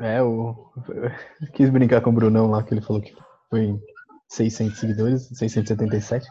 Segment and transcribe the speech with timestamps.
[0.00, 0.72] É, o.
[0.88, 1.10] eu
[1.54, 3.14] Quis brincar com o Brunão lá, que ele falou que
[3.48, 3.78] foi
[4.28, 6.26] 600 seguidores, 677.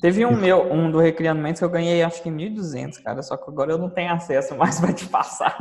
[0.00, 3.36] Teve um meu, um do Recriando Mentes que eu ganhei acho que 1.200, cara, só
[3.36, 5.56] que agora eu não tenho acesso mais pra te passar.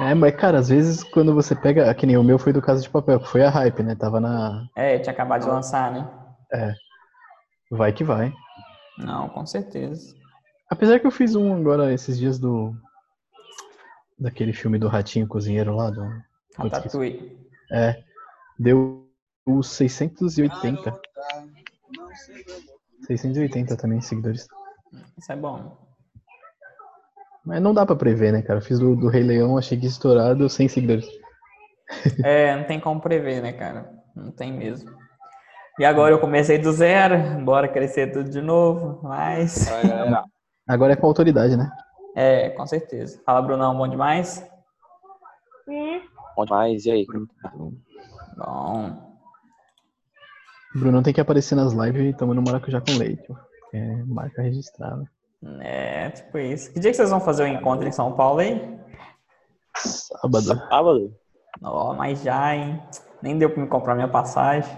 [0.00, 1.92] É, mas cara, às vezes quando você pega.
[1.94, 3.94] Que nem o meu foi do Casa de Papel, que foi a hype, né?
[3.94, 4.66] Tava na.
[4.76, 6.06] É, tinha acabado de lançar, né?
[7.70, 8.32] Vai que vai.
[8.98, 10.14] Não, com certeza.
[10.70, 12.74] Apesar que eu fiz um agora esses dias do.
[14.18, 16.02] Daquele filme do Ratinho Cozinheiro lá, do.
[16.56, 17.38] Ratatouille.
[17.70, 18.02] É.
[18.58, 19.06] Deu
[19.46, 21.00] os 680.
[23.06, 24.46] 680 também seguidores.
[25.18, 25.76] Isso é bom.
[27.44, 28.58] Mas não dá pra prever, né, cara?
[28.58, 29.86] Eu fiz do, do Rei Leão, achei que
[30.36, 31.06] deu 100 seguidores.
[32.24, 33.88] É, não tem como prever, né, cara?
[34.16, 34.90] Não tem mesmo.
[35.78, 39.68] E agora eu comecei do zero, bora crescer tudo de novo, mas.
[40.66, 41.70] Agora é com autoridade, né?
[42.16, 43.20] É, com certeza.
[43.26, 44.42] Fala, Brunão, bom demais?
[46.34, 46.86] Bom demais.
[46.86, 47.06] E aí?
[48.38, 49.16] Bom.
[50.74, 53.28] O Bruno tem que aparecer nas lives tomando maracujá com leite.
[53.74, 55.04] É marca registrada.
[55.60, 56.72] É, tipo isso.
[56.72, 58.78] Que dia que vocês vão fazer o encontro em São Paulo aí?
[59.76, 60.42] Sábado.
[60.42, 61.14] Sábado?
[61.62, 62.82] Ó, mas já, hein?
[63.20, 64.74] Nem deu pra me comprar minha passagem.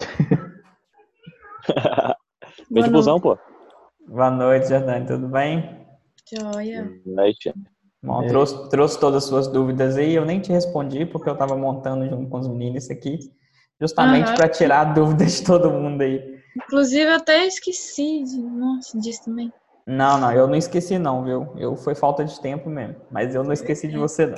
[2.68, 3.38] Vem de busão, pô.
[4.08, 5.79] Boa noite, Jordane, tudo bem?
[6.32, 6.92] Joia.
[7.04, 7.52] Noite.
[8.02, 8.26] Bom, É.
[8.28, 10.14] trouxe, trouxe todas as suas dúvidas aí.
[10.14, 13.18] Eu nem te respondi porque eu tava montando junto com os meninos isso aqui.
[13.80, 14.36] Justamente Aham.
[14.36, 16.38] pra tirar a dúvida de todo mundo aí.
[16.56, 19.52] Inclusive, eu até esqueci de, nossa, disso também.
[19.86, 21.52] Não, não, eu não esqueci não, viu?
[21.58, 22.96] Eu foi falta de tempo mesmo.
[23.10, 24.36] Mas eu não esqueci de você não.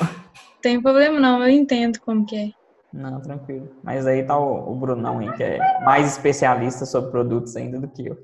[0.62, 2.48] Tem problema não, eu entendo como que é.
[2.92, 3.68] Não, tranquilo.
[3.82, 7.88] Mas aí tá o, o Brunão aí, que é mais especialista sobre produtos ainda do
[7.88, 8.16] que eu.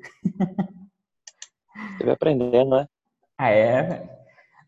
[1.97, 2.87] Você vai aprendendo, né?
[3.39, 4.19] Ah, é.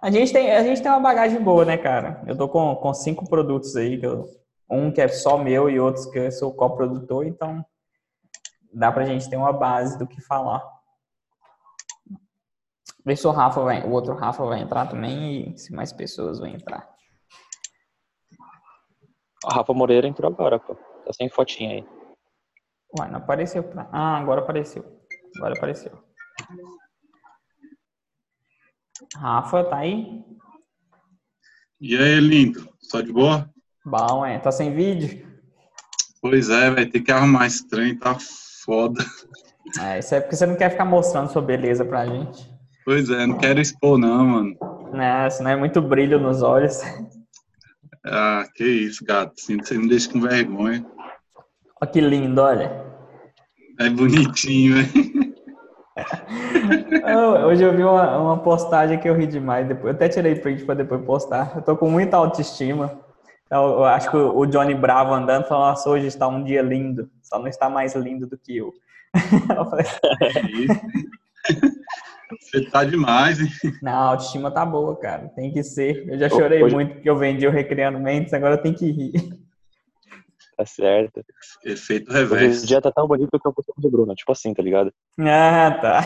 [0.01, 2.23] A gente tem, a gente tem uma bagagem boa, né, cara?
[2.27, 4.25] Eu tô com, com cinco produtos aí, que eu-
[4.71, 7.65] um que é só meu e outros que eu sou coprodutor, então
[8.73, 10.63] dá pra gente ter uma base do que falar.
[13.05, 16.39] Vê se o Rafa vai, o outro Rafa vai entrar também e se mais pessoas
[16.39, 16.89] vão entrar.
[19.45, 20.75] A Rafa Moreira entrou agora, pô.
[20.75, 21.89] Tá sem fotinha aí.
[22.99, 23.89] Uai, não apareceu pra...
[23.91, 24.85] Ah, agora apareceu.
[25.37, 25.93] Agora apareceu.
[29.17, 30.23] Rafa, tá aí?
[31.81, 32.69] E aí, lindo?
[32.81, 33.49] Só de boa?
[33.85, 34.39] Bom, é.
[34.39, 35.27] Tá sem vídeo?
[36.21, 38.17] Pois é, vai ter que arrumar esse trem, tá
[38.65, 39.05] foda.
[39.81, 42.51] É, isso é porque você não quer ficar mostrando sua beleza pra gente.
[42.85, 44.57] Pois é, não quero expor não, mano.
[44.93, 45.31] Né?
[45.31, 46.81] Senão é muito brilho nos olhos.
[48.05, 49.35] Ah, que isso, gato.
[49.41, 50.85] Você me deixa com vergonha.
[51.81, 52.85] Olha que lindo, olha.
[53.79, 54.89] É bonitinho, hein?
[57.47, 59.67] Hoje eu vi uma, uma postagem que eu ri demais.
[59.67, 61.53] Depois, eu até tirei print pra depois postar.
[61.57, 62.99] Eu tô com muita autoestima.
[63.51, 67.09] Eu, eu acho que o Johnny Bravo andando falou, nossa, hoje está um dia lindo.
[67.23, 68.73] Só não está mais lindo do que eu.
[69.57, 69.87] Eu falei.
[72.41, 73.49] Você tá demais, hein?
[73.83, 75.29] Não, a autoestima tá boa, cara.
[75.35, 76.09] Tem que ser.
[76.09, 78.89] Eu já chorei Hoje- muito porque eu vendi o Recriando Mentes, agora eu tenho que
[78.91, 79.13] rir.
[80.61, 81.25] Tá certo.
[81.65, 82.67] Efeito o reverso.
[82.67, 84.15] dia tá tão bonito que eu vou do Bruno.
[84.15, 84.93] Tipo assim, tá ligado?
[85.19, 86.03] Ah, tá.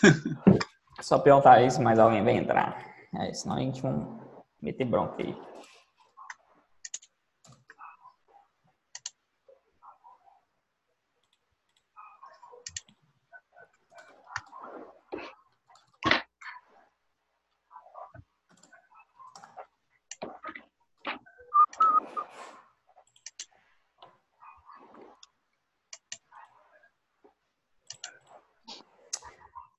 [1.02, 2.82] Só perguntar aí se mais alguém vai entrar.
[3.14, 3.92] É, senão a gente vai
[4.62, 5.36] meter bronca aí.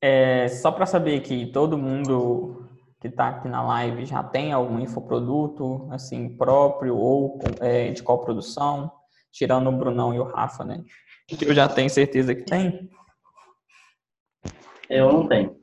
[0.02, 2.68] É, só para saber que todo mundo
[3.00, 8.92] que está aqui na live já tem algum infoproduto assim próprio ou é, de coprodução,
[9.32, 10.84] tirando o Brunão e o Rafa, né?
[11.28, 12.90] Que eu já tenho certeza que tem.
[14.90, 15.62] Eu não tenho.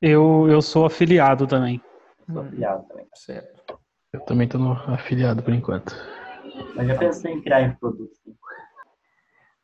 [0.00, 1.82] Eu, eu sou afiliado também.
[2.32, 3.06] Sou afiliado também.
[3.14, 3.80] Certo.
[4.12, 5.92] Eu também no afiliado por enquanto.
[6.76, 8.14] Mas já pensei em criar um produto.
[8.24, 8.34] sim.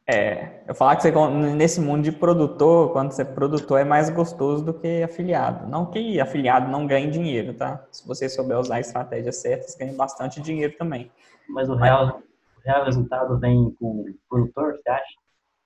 [0.07, 1.11] É, eu falar que você,
[1.55, 5.67] nesse mundo de produtor, quando você é produtor, é mais gostoso do que afiliado.
[5.67, 7.83] Não que afiliado não ganhe dinheiro, tá?
[7.91, 11.11] Se você souber usar estratégias certas, ganha bastante dinheiro também.
[11.49, 12.21] Mas o real,
[12.59, 15.15] o real resultado vem com o produtor, você acha?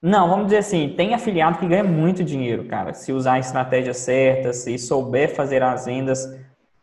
[0.00, 3.93] Não, vamos dizer assim, tem afiliado que ganha muito dinheiro, cara, se usar a estratégia
[3.93, 6.25] certa, se souber fazer as vendas.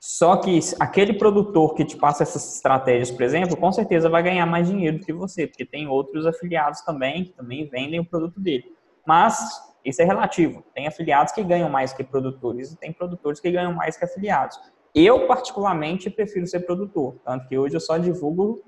[0.07, 4.45] Só que aquele produtor que te passa essas estratégias, por exemplo, com certeza vai ganhar
[4.45, 8.39] mais dinheiro do que você, porque tem outros afiliados também que também vendem o produto
[8.39, 8.71] dele.
[9.03, 9.39] Mas
[9.85, 10.63] Isso é relativo.
[10.73, 14.59] Tem afiliados que ganham mais que produtores e tem produtores que ganham mais que afiliados.
[14.95, 17.17] Eu, particularmente, prefiro ser produtor.
[17.23, 18.63] Tanto que hoje eu só divulgo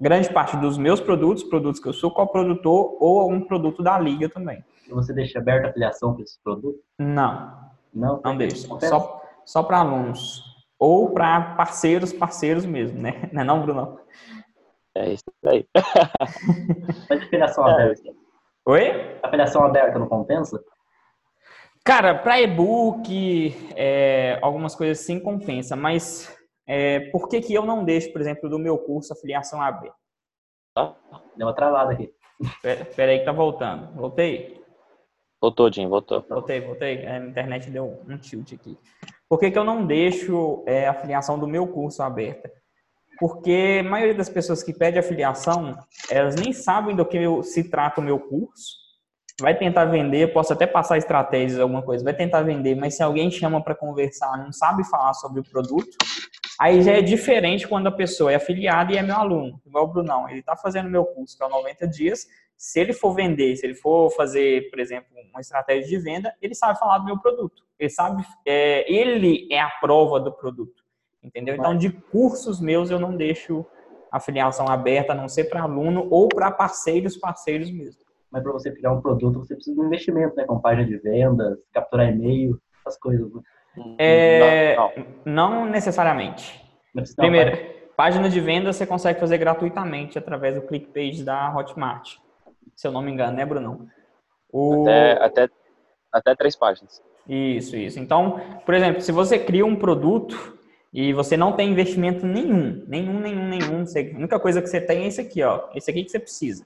[0.00, 4.28] grande parte dos meus produtos, produtos que eu sou coprodutor ou algum produto da liga
[4.28, 4.64] também.
[4.86, 6.80] E você deixa aberta a afiliação para esses produtos?
[6.98, 7.52] Não,
[7.92, 8.20] Não?
[8.24, 8.64] não deixo.
[8.66, 8.90] Acontece?
[8.90, 10.47] Só, só para alunos.
[10.78, 13.28] Ou para parceiros, parceiros mesmo, né?
[13.32, 13.98] Não é não, Bruno?
[14.96, 15.66] É isso daí.
[17.10, 17.72] Mas afiliação É.
[17.72, 18.10] aberta.
[18.66, 19.18] Oi?
[19.22, 20.62] Afiliação aberta não compensa?
[21.84, 26.36] Cara, para e-book, é, algumas coisas sim compensa, mas
[26.66, 29.96] é, por que, que eu não deixo, por exemplo, do meu curso afiliação aberta?
[30.74, 30.94] Tá?
[31.34, 32.12] Deu uma travada aqui.
[32.60, 33.90] Pera, pera aí que tá voltando.
[33.94, 34.62] Voltei?
[35.40, 36.20] Voltou, Jim, voltou.
[36.28, 37.06] Voltei, voltei.
[37.06, 38.76] A internet deu um tilt aqui.
[39.28, 42.50] Por que, que eu não deixo é, a afiliação do meu curso aberta?
[43.18, 45.76] Porque a maioria das pessoas que pede afiliação,
[46.08, 48.76] elas nem sabem do que se trata o meu curso.
[49.40, 53.30] Vai tentar vender, posso até passar estratégias, alguma coisa, vai tentar vender, mas se alguém
[53.30, 55.96] chama para conversar, não sabe falar sobre o produto,
[56.58, 59.88] aí já é diferente quando a pessoa é afiliada e é meu aluno, igual o
[59.88, 60.28] Brunão.
[60.28, 62.26] Ele está fazendo meu curso, que é o 90 dias,
[62.58, 66.56] se ele for vender, se ele for fazer, por exemplo, uma estratégia de venda, ele
[66.56, 67.62] sabe falar do meu produto.
[67.78, 70.82] Ele sabe, é, ele é a prova do produto,
[71.22, 71.54] entendeu?
[71.54, 73.64] Então, de cursos meus eu não deixo
[74.10, 78.02] afiliação aberta, a não ser para aluno ou para parceiros, parceiros mesmo.
[78.30, 80.44] Mas para você criar um produto, você precisa de um investimento, né?
[80.44, 83.32] Com página de vendas, capturar e-mail, essas coisas.
[83.32, 83.40] né?
[83.98, 84.92] É, Não,
[85.24, 85.50] não.
[85.62, 86.60] não necessariamente.
[87.16, 87.56] Primeiro,
[87.96, 92.16] página de venda você consegue fazer gratuitamente através do ClickPage da Hotmart.
[92.78, 93.88] Se eu não me engano, né, Brunão?
[94.52, 94.82] O...
[94.82, 95.48] Até, até,
[96.12, 97.02] até três páginas.
[97.26, 97.98] Isso, isso.
[97.98, 100.56] Então, por exemplo, se você cria um produto
[100.94, 104.80] e você não tem investimento nenhum, nenhum, nenhum, nenhum, você- a única coisa que você
[104.80, 105.68] tem é esse aqui, ó.
[105.74, 106.64] Esse aqui que você precisa.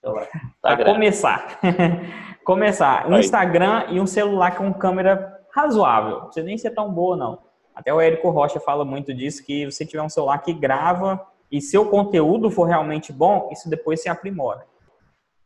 [0.00, 0.28] celular.
[0.62, 0.92] Para Instagram.
[0.94, 1.60] começar.
[2.46, 3.10] começar.
[3.10, 3.20] Um Aí.
[3.20, 6.18] Instagram e um celular com câmera razoável.
[6.20, 7.42] Não precisa nem ser tão boa, não.
[7.74, 11.20] Até o Érico Rocha fala muito disso, que você tiver um celular que grava
[11.50, 14.69] e seu conteúdo for realmente bom, isso depois se aprimora.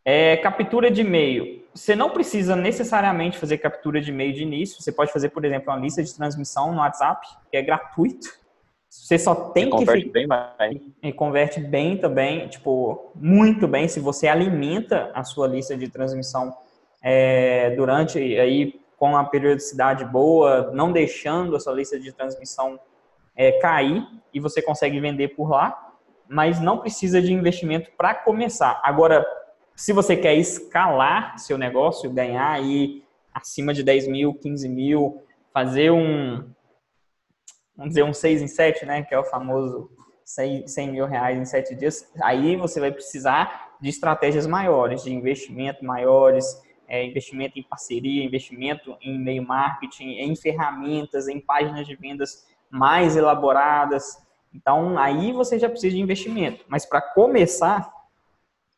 [0.05, 1.65] É, captura de e-mail.
[1.75, 4.81] Você não precisa necessariamente fazer captura de e-mail de início.
[4.81, 8.29] Você pode fazer, por exemplo, uma lista de transmissão no WhatsApp, que é gratuito.
[8.89, 10.81] Você só tem que Converte bem mais.
[11.03, 16.57] e converte bem também, tipo, muito bem, se você alimenta a sua lista de transmissão
[17.03, 22.79] é, durante aí com a periodicidade boa, não deixando a sua lista de transmissão
[23.35, 25.93] é, cair e você consegue vender por lá,
[26.29, 28.81] mas não precisa de investimento para começar.
[28.85, 29.27] Agora,
[29.77, 35.23] se você quer escalar seu negócio, ganhar aí acima de 10 mil, 15 mil,
[35.53, 36.49] fazer um,
[37.77, 39.91] vamos dizer, um 6 em 7, né, que é o famoso
[40.25, 45.13] 100, 100 mil reais em 7 dias, aí você vai precisar de estratégias maiores, de
[45.13, 51.97] investimento maiores, é, investimento em parceria, investimento em e-mail marketing, em ferramentas, em páginas de
[51.97, 54.19] vendas mais elaboradas.
[54.55, 56.65] Então, aí você já precisa de investimento.
[56.69, 57.91] Mas para começar,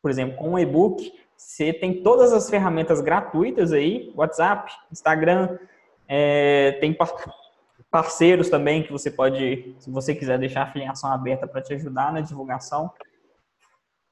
[0.07, 5.57] por exemplo, com o e-book, você tem todas as ferramentas gratuitas aí, WhatsApp, Instagram,
[6.07, 7.13] é, tem par-
[7.91, 12.13] parceiros também que você pode, se você quiser deixar a afiliação aberta para te ajudar
[12.13, 12.89] na divulgação.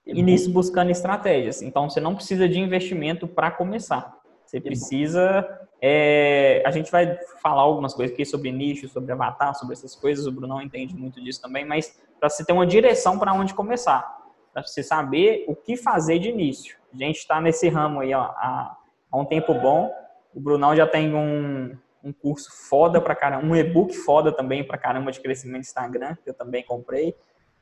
[0.06, 1.62] E nisso buscando estratégias.
[1.62, 4.18] Então você não precisa de investimento para começar.
[4.46, 5.48] Você precisa.
[5.82, 10.28] é, a gente vai falar algumas coisas aqui sobre nicho, sobre avatar, sobre essas coisas.
[10.28, 14.25] O Brunão entende muito disso também, mas para você ter uma direção para onde começar,
[14.56, 16.78] para você saber o que fazer de início.
[16.94, 18.78] A gente está nesse ramo aí ó, há,
[19.12, 19.94] há um tempo bom.
[20.34, 24.78] O Brunão já tem um, um curso foda para caramba, um e-book foda também para
[24.78, 27.14] caramba de crescimento do Instagram, que eu também comprei.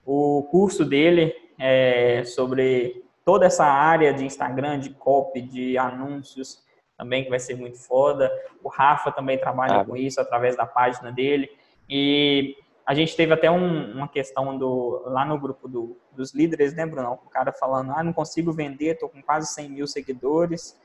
[0.05, 6.63] O curso dele é sobre toda essa área de Instagram, de copy, de anúncios,
[6.95, 8.31] também que vai ser muito foda.
[8.63, 9.85] O Rafa também trabalha Ah.
[9.85, 11.49] com isso através da página dele.
[11.89, 16.73] E a gente teve até um- uma questão do, lá no grupo do- dos líderes,
[16.75, 17.13] né, Bruno?
[17.25, 20.77] O cara falando, ah, não consigo vender, tô com quase 100 mil seguidores.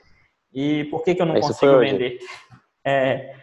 [0.52, 2.19] E por que, que eu não Isso consigo vender?
[2.85, 3.35] É,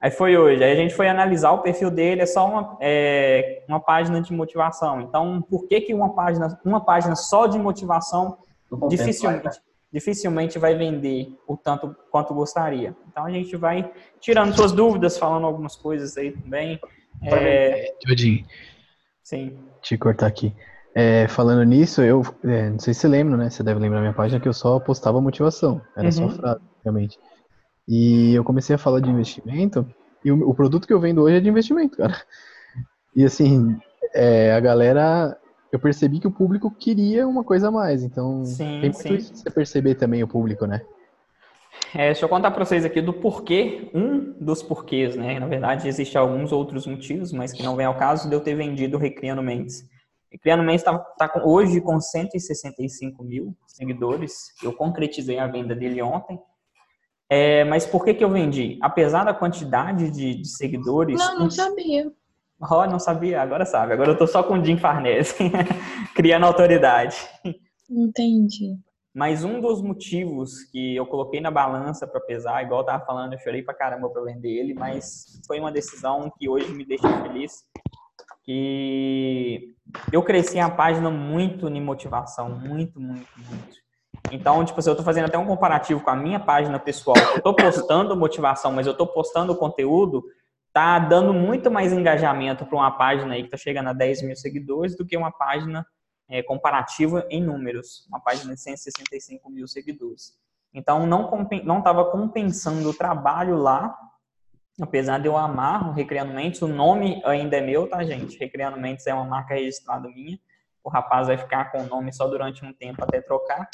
[0.00, 0.64] aí foi hoje.
[0.64, 4.32] Aí a gente foi analisar o perfil dele, é só uma, é, uma página de
[4.32, 5.00] motivação.
[5.02, 8.38] Então, por que, que uma página, uma página só de motivação
[8.88, 9.50] dificilmente, né?
[9.92, 12.94] dificilmente vai vender o tanto quanto gostaria.
[13.10, 16.78] Então a gente vai tirando suas dúvidas, falando algumas coisas aí também.
[17.22, 18.44] É, Jodinho,
[19.22, 19.58] sim.
[19.82, 20.54] te cortar aqui.
[20.94, 23.50] É, falando nisso, eu é, não sei se você lembra, né?
[23.50, 25.80] Você deve lembrar minha página que eu só postava motivação.
[25.96, 26.30] Era só Uhum.
[26.30, 27.18] frase, realmente.
[27.86, 29.86] E eu comecei a falar de investimento,
[30.24, 32.20] e o, o produto que eu vendo hoje é de investimento, cara.
[33.14, 33.76] E assim,
[34.14, 35.36] é, a galera.
[35.70, 38.02] Eu percebi que o público queria uma coisa a mais.
[38.02, 39.14] Então, Sim, tem muito sim.
[39.16, 40.80] isso de você perceber também o público, né?
[41.94, 45.38] É, deixa eu contar para vocês aqui do porquê, um dos porquês, né?
[45.38, 48.54] Na verdade, existem alguns outros motivos, mas que não vem ao caso de eu ter
[48.54, 49.84] vendido o Recriano Mendes.
[50.30, 54.52] Recriano Mendes está tá com- hoje com 165 mil seguidores.
[54.62, 56.38] Eu concretizei a venda dele ontem.
[57.30, 58.78] É, mas por que, que eu vendi?
[58.82, 61.18] Apesar da quantidade de, de seguidores.
[61.18, 62.10] Não, não sabia.
[62.60, 63.92] Oh, não sabia, agora sabe.
[63.92, 65.34] Agora eu tô só com o Jim Farnese,
[66.14, 67.16] criando autoridade.
[67.88, 68.76] Entendi.
[69.14, 73.32] Mas um dos motivos que eu coloquei na balança para pesar, igual eu tava falando,
[73.32, 77.08] eu chorei pra caramba para vender ele, mas foi uma decisão que hoje me deixa
[77.22, 77.64] feliz.
[78.44, 79.74] Que
[80.12, 83.88] eu cresci a página muito em motivação, muito, muito, muito.
[84.30, 87.16] Então, tipo assim, eu tô fazendo até um comparativo com a minha página pessoal.
[87.34, 90.24] Eu tô postando motivação, mas eu tô postando conteúdo,
[90.72, 94.36] tá dando muito mais engajamento para uma página aí que tá chegando a 10 mil
[94.36, 95.86] seguidores do que uma página
[96.28, 100.36] é, comparativa em números, uma página de 165 mil seguidores.
[100.72, 103.96] Então, não estava compensando o trabalho lá,
[104.80, 108.38] apesar de eu amar o Recriando Mentes, o nome ainda é meu, tá, gente?
[108.38, 110.38] Recriando Mentes é uma marca registrada minha,
[110.84, 113.68] o rapaz vai ficar com o nome só durante um tempo até trocar,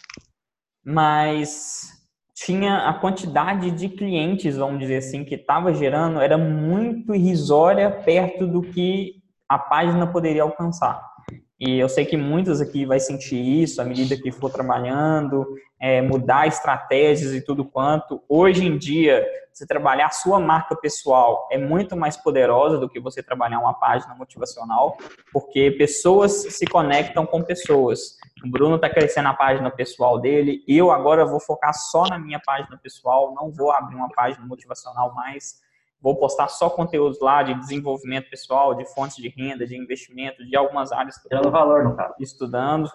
[0.85, 7.91] mas tinha a quantidade de clientes, vamos dizer assim, que estava gerando, era muito irrisória
[7.91, 11.14] perto do que a página poderia alcançar.
[11.59, 15.47] E eu sei que muitos aqui vai sentir isso à medida que for trabalhando,
[15.81, 18.23] é, mudar estratégias e tudo quanto.
[18.29, 22.99] Hoje em dia, você trabalhar a sua marca pessoal é muito mais poderosa do que
[22.99, 24.97] você trabalhar uma página motivacional,
[25.33, 28.17] porque pessoas se conectam com pessoas.
[28.45, 32.41] O Bruno está crescendo a página pessoal dele, eu agora vou focar só na minha
[32.45, 35.63] página pessoal, não vou abrir uma página motivacional mais.
[36.05, 40.55] Vou postar só conteúdos lá de desenvolvimento pessoal, de fontes de renda, de investimento, de
[40.55, 42.13] algumas áreas que eu valor, no caso.
[42.21, 42.91] estudando.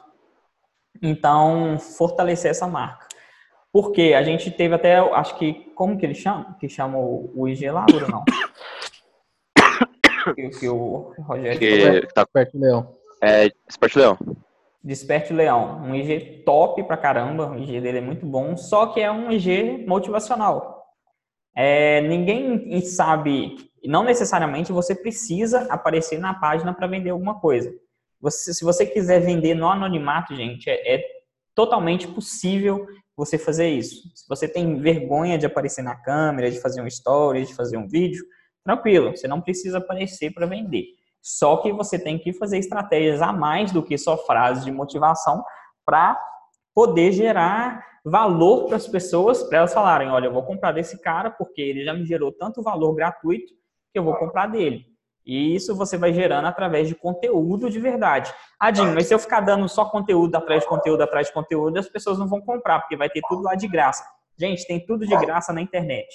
[1.01, 3.07] Então, fortalecer essa marca.
[3.73, 6.55] Porque a gente teve até, acho que, como que ele chama?
[6.59, 8.23] Que chama o IG lá, ou não?
[10.35, 11.57] que, que o Rogério.
[11.57, 12.95] Que tá, Perto do leão.
[13.23, 14.19] é, Esporte Leão.
[14.83, 15.81] Desperte Leão.
[15.81, 17.49] Um IG top pra caramba.
[17.49, 18.55] O IG dele é muito bom.
[18.55, 20.78] Só que é um IG motivacional.
[21.56, 27.72] É, ninguém sabe, não necessariamente você precisa aparecer na página para vender alguma coisa.
[28.22, 31.03] Você- se você quiser vender no anonimato, gente, é, é
[31.56, 34.10] totalmente possível você fazer isso.
[34.15, 37.88] Se você tem vergonha de aparecer na câmera, de fazer um story, de fazer um
[37.88, 38.24] vídeo,
[38.63, 40.86] tranquilo, você não precisa aparecer para vender.
[41.22, 45.44] Só que você tem que fazer estratégias a mais do que só frases de motivação
[45.86, 46.18] para
[46.79, 51.29] poder gerar valor para as pessoas, para elas falarem, olha, eu vou comprar desse cara
[51.29, 53.53] porque ele já me gerou tanto valor gratuito
[53.91, 54.86] que eu vou comprar dele.
[55.25, 58.33] E isso você vai gerando através de conteúdo de verdade.
[58.74, 61.89] Jim, mas se eu ficar dando só conteúdo atrás de conteúdo atrás de conteúdo, as
[61.89, 64.05] pessoas não vão comprar, porque vai ter tudo lá de graça.
[64.39, 66.07] Gente, tem tudo de graça na internet.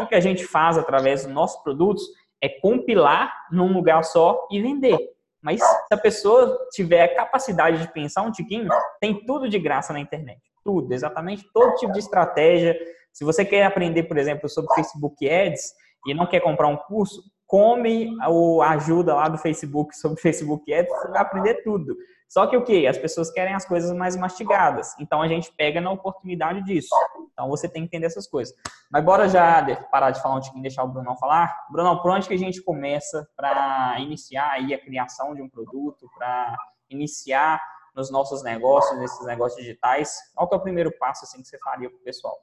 [0.00, 2.02] O que a gente faz através dos nossos produtos
[2.42, 4.98] é compilar num lugar só e vender.
[5.42, 8.68] Mas se a pessoa tiver a capacidade de pensar um tiquinho,
[9.00, 10.40] tem tudo de graça na internet.
[10.64, 12.78] Tudo, exatamente todo tipo de estratégia.
[13.12, 15.72] Se você quer aprender, por exemplo, sobre Facebook Ads
[16.06, 18.16] e não quer comprar um curso, come
[18.62, 21.96] a ajuda lá do Facebook sobre Facebook Ads, você vai aprender tudo.
[22.32, 22.86] Só que o que?
[22.86, 24.98] As pessoas querem as coisas mais mastigadas.
[24.98, 26.88] Então a gente pega na oportunidade disso.
[27.30, 28.56] Então você tem que entender essas coisas.
[28.90, 31.54] Mas bora já parar de falar um tiquinho deixar o Brunão falar.
[31.70, 36.08] Brunão, por onde que a gente começa para iniciar aí a criação de um produto,
[36.16, 36.56] para
[36.88, 37.60] iniciar
[37.94, 40.16] nos nossos negócios, nesses negócios digitais?
[40.34, 42.38] Qual que é o primeiro passo assim que você faria para o pessoal?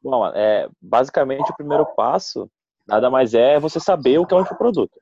[0.00, 2.48] Bom, é, basicamente o primeiro passo
[2.86, 5.01] nada mais é você saber o que é um infoproduto.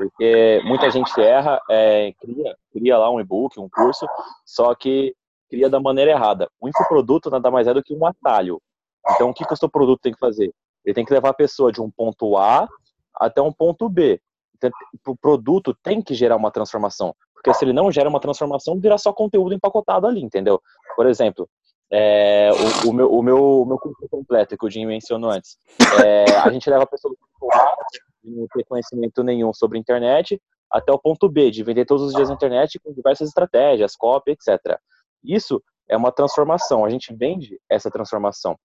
[0.00, 4.06] Porque muita gente erra, é, cria, cria lá um e-book, um curso,
[4.46, 5.14] só que
[5.50, 6.48] cria da maneira errada.
[6.58, 8.62] O infoproduto nada mais é do que um atalho.
[9.10, 10.54] Então, o que, que o seu produto tem que fazer?
[10.82, 12.66] Ele tem que levar a pessoa de um ponto A
[13.14, 14.18] até um ponto B.
[14.56, 14.70] Então,
[15.06, 17.14] o produto tem que gerar uma transformação.
[17.34, 20.62] Porque se ele não gera uma transformação, vira só conteúdo empacotado ali, entendeu?
[20.96, 21.46] Por exemplo,
[21.92, 22.50] é,
[22.86, 25.58] o, o meu, o, meu, o meu curso completo, que o Jim mencionou antes,
[26.02, 27.76] é, a gente leva a pessoa do ponto A,
[28.22, 32.14] de não ter conhecimento nenhum sobre internet, até o ponto B, de vender todos os
[32.14, 34.78] dias na internet com diversas estratégias, copy, etc.
[35.24, 38.56] Isso é uma transformação, a gente vende essa transformação.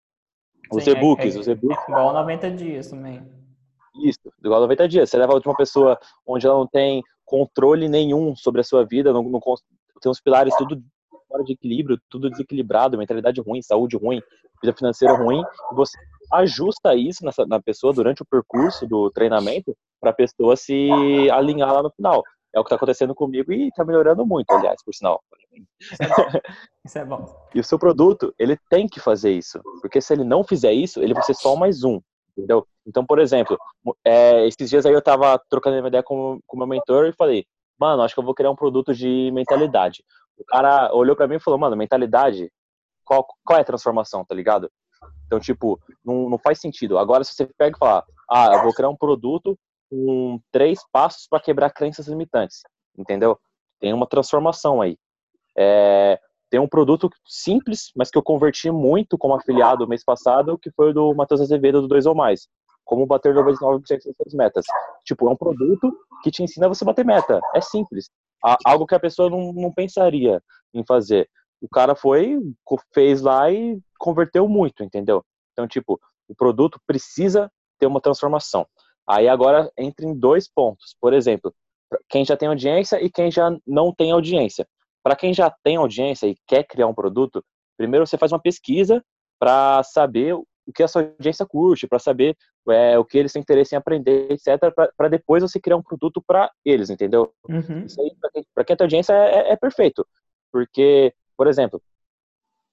[0.72, 3.22] Os Sim, é- e-books, é- os e-books, é igual 90 dias também.
[3.96, 5.10] isso, igual 90 dias.
[5.10, 5.98] Você leva de uma pessoa
[6.28, 9.40] onde ela não tem controle nenhum sobre a sua vida, não, não
[10.02, 10.82] tem os pilares tudo
[11.28, 14.22] fora de equilíbrio, tudo desequilibrado, mentalidade ruim, saúde ruim,
[14.62, 15.98] vida financeira ruim, e você
[16.32, 20.90] ajusta isso nessa, na pessoa durante o percurso do treinamento para a pessoa se
[21.32, 22.24] alinhar lá no final.
[22.54, 25.22] É o que está acontecendo comigo e está melhorando muito, aliás, por sinal.
[25.52, 26.40] Isso é bom.
[26.86, 27.50] Isso é bom.
[27.54, 29.60] E o seu produto, ele tem que fazer isso.
[29.82, 32.00] Porque se ele não fizer isso, ele vai ser só mais um.
[32.38, 32.66] Entendeu?
[32.86, 33.58] Então, por exemplo,
[34.04, 37.46] é, esses dias aí eu tava trocando uma ideia com o meu mentor e falei,
[37.80, 40.04] mano, acho que eu vou criar um produto de mentalidade.
[40.38, 42.52] O cara olhou para mim e falou, mano, mentalidade,
[43.06, 44.70] qual, qual é a transformação, tá ligado?
[45.26, 46.98] Então, tipo, não, não faz sentido.
[46.98, 49.58] Agora, se você pega e falar, ah, eu vou criar um produto
[49.90, 52.62] com três passos para quebrar crenças limitantes,
[52.98, 53.38] entendeu?
[53.80, 54.98] Tem uma transformação aí.
[55.58, 56.20] É,
[56.50, 60.90] tem um produto simples, mas que eu converti muito como afiliado mês passado, que foi
[60.90, 62.48] o do Matheus Azevedo do Dois ou Mais.
[62.84, 64.66] Como bater 99% das suas metas.
[65.04, 65.92] Tipo, é um produto
[66.24, 67.42] que te ensina a você bater meta.
[67.56, 68.10] É simples.
[68.64, 70.42] Algo que a pessoa não, não pensaria
[70.74, 71.28] em fazer.
[71.62, 72.38] O cara foi,
[72.94, 75.24] fez lá e converteu muito, entendeu?
[75.54, 78.68] Então, tipo, o produto precisa ter uma transformação.
[79.08, 80.96] Aí agora entra em dois pontos.
[81.00, 81.54] Por exemplo,
[82.10, 84.68] quem já tem audiência e quem já não tem audiência.
[85.04, 87.44] Para quem já tem audiência e quer criar um produto,
[87.78, 89.04] primeiro você faz uma pesquisa
[89.40, 92.36] para saber o que a sua audiência curte, para saber
[92.70, 96.22] é, o que eles têm interesse em aprender, etc., para depois você criar um produto
[96.26, 97.32] para eles, entendeu?
[97.48, 97.86] Uhum.
[97.86, 100.06] Isso aí, para quem, quem tem audiência, é, é, perfeito.
[100.52, 101.82] Porque, por exemplo,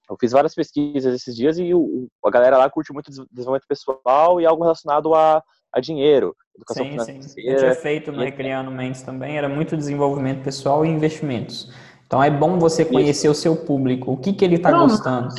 [0.09, 4.39] eu fiz várias pesquisas esses dias e o, a galera lá curte muito desenvolvimento pessoal
[4.41, 5.41] e algo relacionado a,
[5.73, 7.21] a dinheiro, educação sim, financeira.
[7.23, 11.71] Sim, eu tinha feito no Recriando Mentes também, era muito desenvolvimento pessoal e investimentos.
[12.05, 13.31] Então é bom você conhecer Isso.
[13.31, 15.33] o seu público, o que, que ele está gostando.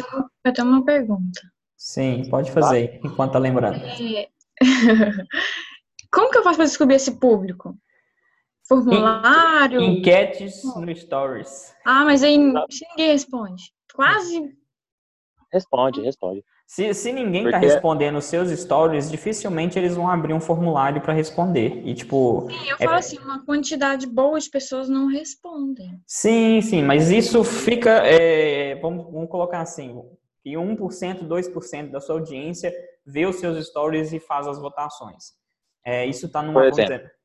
[0.45, 1.41] Eu tenho uma pergunta.
[1.77, 3.09] Sim, pode fazer, tá.
[3.09, 3.77] enquanto tá lembrando.
[3.77, 4.29] É...
[6.11, 7.77] Como que eu faço para descobrir esse público?
[8.67, 9.81] Formulário?
[9.81, 11.75] Enquetes no Stories.
[11.85, 12.37] Ah, mas aí
[12.71, 13.63] se ninguém responde.
[13.95, 14.57] Quase.
[15.53, 16.45] Responde, responde.
[16.67, 21.13] Se, se ninguém está respondendo os seus stories, dificilmente eles vão abrir um formulário para
[21.13, 21.87] responder.
[21.87, 22.49] E tipo.
[22.51, 22.85] Sim, eu é...
[22.85, 26.01] falo assim, uma quantidade boa de pessoas não respondem.
[26.07, 27.91] Sim, sim, mas isso fica.
[28.05, 30.03] É, vamos, vamos colocar assim:
[30.43, 32.75] que 1%, 2% da sua audiência
[33.07, 35.35] vê os seus stories e faz as votações.
[35.85, 36.63] É, isso está numa,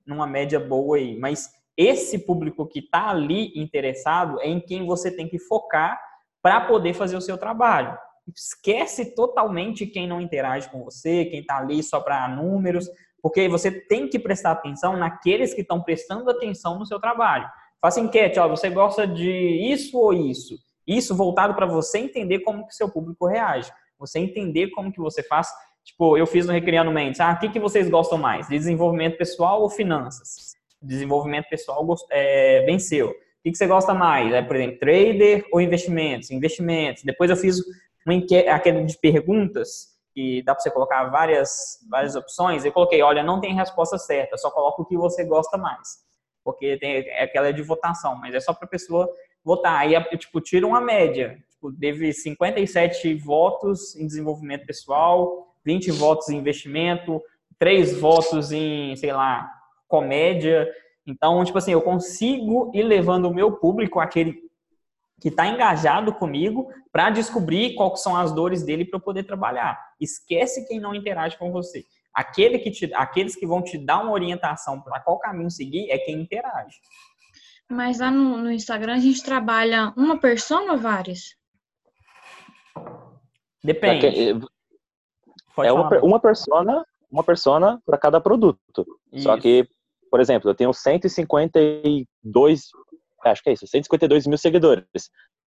[0.05, 1.17] numa média boa aí.
[1.17, 5.99] Mas esse público que está ali interessado é em quem você tem que focar
[6.41, 7.97] para poder fazer o seu trabalho
[8.35, 12.87] esquece totalmente quem não interage com você, quem está ali só para números,
[13.21, 17.49] porque você tem que prestar atenção naqueles que estão prestando atenção no seu trabalho.
[17.81, 19.31] Faça enquete, ó, você gosta de
[19.71, 20.57] isso ou isso?
[20.85, 23.71] Isso voltado para você entender como que seu público reage.
[23.97, 25.49] Você entender como que você faz.
[25.89, 27.19] Tipo, eu fiz no Recriando Mentes.
[27.19, 28.47] Ah, o que, que vocês gostam mais?
[28.47, 30.53] Desenvolvimento pessoal ou finanças?
[30.79, 33.09] Desenvolvimento pessoal é, venceu.
[33.09, 34.31] O que, que você gosta mais?
[34.31, 36.29] É, por exemplo, trader ou investimentos?
[36.29, 37.03] Investimentos.
[37.03, 37.59] Depois eu fiz
[38.05, 38.15] uma
[38.53, 43.41] aquele de perguntas, que dá para você colocar várias, várias opções, eu coloquei, olha, não
[43.41, 46.03] tem resposta certa, só coloca o que você gosta mais.
[46.43, 49.09] Porque tem é aquela de votação, mas é só para a pessoa
[49.43, 49.79] votar.
[49.79, 51.43] Aí, tipo, tira uma média.
[51.49, 57.21] Tipo, teve 57 votos em desenvolvimento pessoal, 20 votos em investimento,
[57.59, 59.47] 3 votos em, sei lá,
[59.87, 60.67] comédia.
[61.05, 64.49] Então, tipo assim, eu consigo ir levando o meu público, aquele
[65.21, 69.79] que está engajado comigo para descobrir quais são as dores dele para eu poder trabalhar.
[69.99, 71.85] Esquece quem não interage com você.
[72.11, 75.99] Aquele que te, aqueles que vão te dar uma orientação para qual caminho seguir é
[75.99, 76.77] quem interage.
[77.69, 81.35] Mas lá no, no Instagram a gente trabalha uma pessoa ou várias?
[83.63, 84.49] Depende.
[85.57, 88.85] É uma, uma persona, uma persona para cada produto.
[89.11, 89.23] Isso.
[89.23, 89.67] Só que,
[90.09, 92.69] por exemplo, eu tenho 152
[93.25, 94.85] acho que é isso, 152 mil seguidores.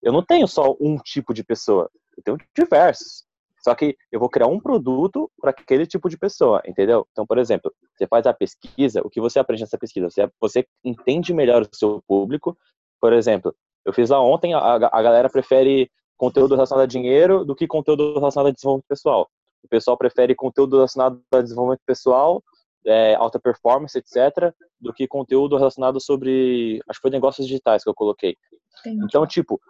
[0.03, 3.25] Eu não tenho só um tipo de pessoa, eu tenho diversos.
[3.63, 7.07] Só que eu vou criar um produto para aquele tipo de pessoa, entendeu?
[7.13, 10.09] Então, por exemplo, você faz a pesquisa, o que você aprende nessa pesquisa?
[10.09, 12.57] Você, você entende melhor o seu público.
[12.99, 17.55] Por exemplo, eu fiz lá ontem, a, a galera prefere conteúdo relacionado a dinheiro do
[17.55, 19.29] que conteúdo relacionado a desenvolvimento pessoal.
[19.62, 22.42] O pessoal prefere conteúdo relacionado a desenvolvimento pessoal
[22.87, 27.90] é, alta performance, etc., do que conteúdo relacionado sobre, acho que foi negócios digitais que
[27.90, 28.37] eu coloquei.
[28.81, 29.05] Entendi.
[29.05, 29.61] Então, tipo,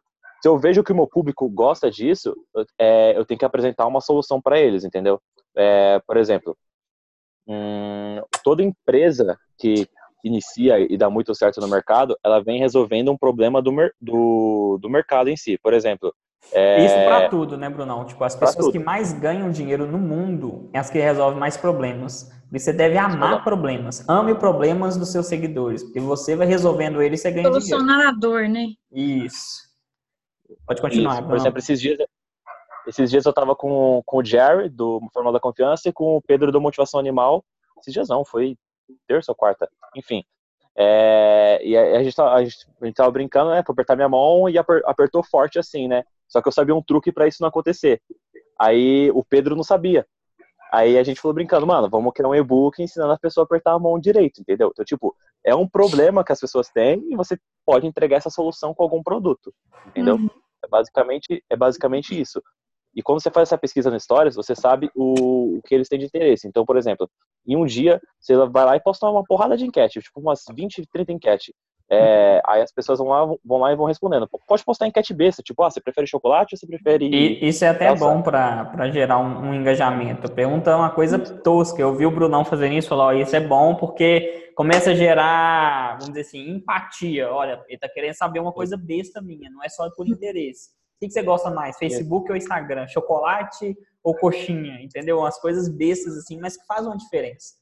[0.41, 2.35] se eu vejo que o meu público gosta disso,
[2.79, 5.21] é, eu tenho que apresentar uma solução para eles, entendeu?
[5.57, 6.57] É, por exemplo,
[7.47, 9.89] hum, toda empresa que
[10.23, 14.89] inicia e dá muito certo no mercado, ela vem resolvendo um problema do, do, do
[14.89, 15.59] mercado em si.
[15.59, 16.15] Por exemplo,
[16.53, 16.85] é...
[16.85, 18.05] Isso para tudo, né, Brunão?
[18.05, 22.31] Tipo, as pessoas que mais ganham dinheiro no mundo é as que resolvem mais problemas.
[22.51, 24.09] Você deve amar problemas.
[24.09, 28.71] Ame problemas dos seus seguidores, porque você vai resolvendo eles e você ganha Solucionador, dinheiro.
[28.71, 28.75] né?
[28.91, 29.71] Isso.
[30.67, 31.21] Pode continuar.
[31.21, 31.29] Isso.
[31.29, 31.99] Por exemplo, esses dias,
[32.89, 36.23] esses dias eu tava com, com o Jerry, do Formal da Confiança, e com o
[36.23, 37.45] Pedro do Motivação Animal.
[37.79, 38.57] Esses dias não, foi
[39.07, 39.69] terça ou quarta.
[39.95, 40.25] Enfim,
[40.77, 43.63] É, e a, a, gente tava, a, gente, a gente tava brincando, né?
[43.63, 46.03] Pra apertar minha mão e aper, apertou forte assim, né?
[46.31, 48.01] Só que eu sabia um truque para isso não acontecer.
[48.59, 50.07] Aí o Pedro não sabia.
[50.73, 53.73] Aí a gente falou brincando, mano, vamos criar um e-book ensinando a pessoa a apertar
[53.73, 54.71] a mão direito, entendeu?
[54.73, 58.73] Então, tipo, é um problema que as pessoas têm e você pode entregar essa solução
[58.73, 59.53] com algum produto,
[59.89, 60.15] entendeu?
[60.15, 60.31] Uhum.
[60.65, 62.41] É, basicamente, é basicamente isso.
[62.95, 65.99] E quando você faz essa pesquisa no Stories, você sabe o, o que eles têm
[65.99, 66.47] de interesse.
[66.47, 67.09] Então, por exemplo,
[67.47, 70.87] em um dia, você vai lá e posta uma porrada de enquete, tipo umas 20,
[70.93, 71.53] 30 enquetes.
[71.93, 74.29] É, aí as pessoas vão lá, vão lá e vão respondendo.
[74.47, 77.07] Pode postar enquete besta, tipo, ah, você prefere chocolate ou você prefere.
[77.07, 80.31] E, isso é até bom para gerar um, um, engajamento.
[80.31, 81.83] Pergunta uma coisa tosca.
[81.83, 85.99] Eu vi o Brunão fazendo isso, falou, oh, isso é bom porque começa a gerar,
[85.99, 87.29] vamos dizer assim, empatia.
[87.29, 90.71] Olha, ele tá querendo saber uma coisa besta minha, não é só por interesse.
[91.03, 92.87] O que você gosta mais, Facebook ou Instagram?
[92.87, 93.75] Chocolate
[94.05, 94.81] ou coxinha?
[94.81, 95.19] Entendeu?
[95.19, 97.55] Umas coisas bestas assim, mas que fazem uma diferença.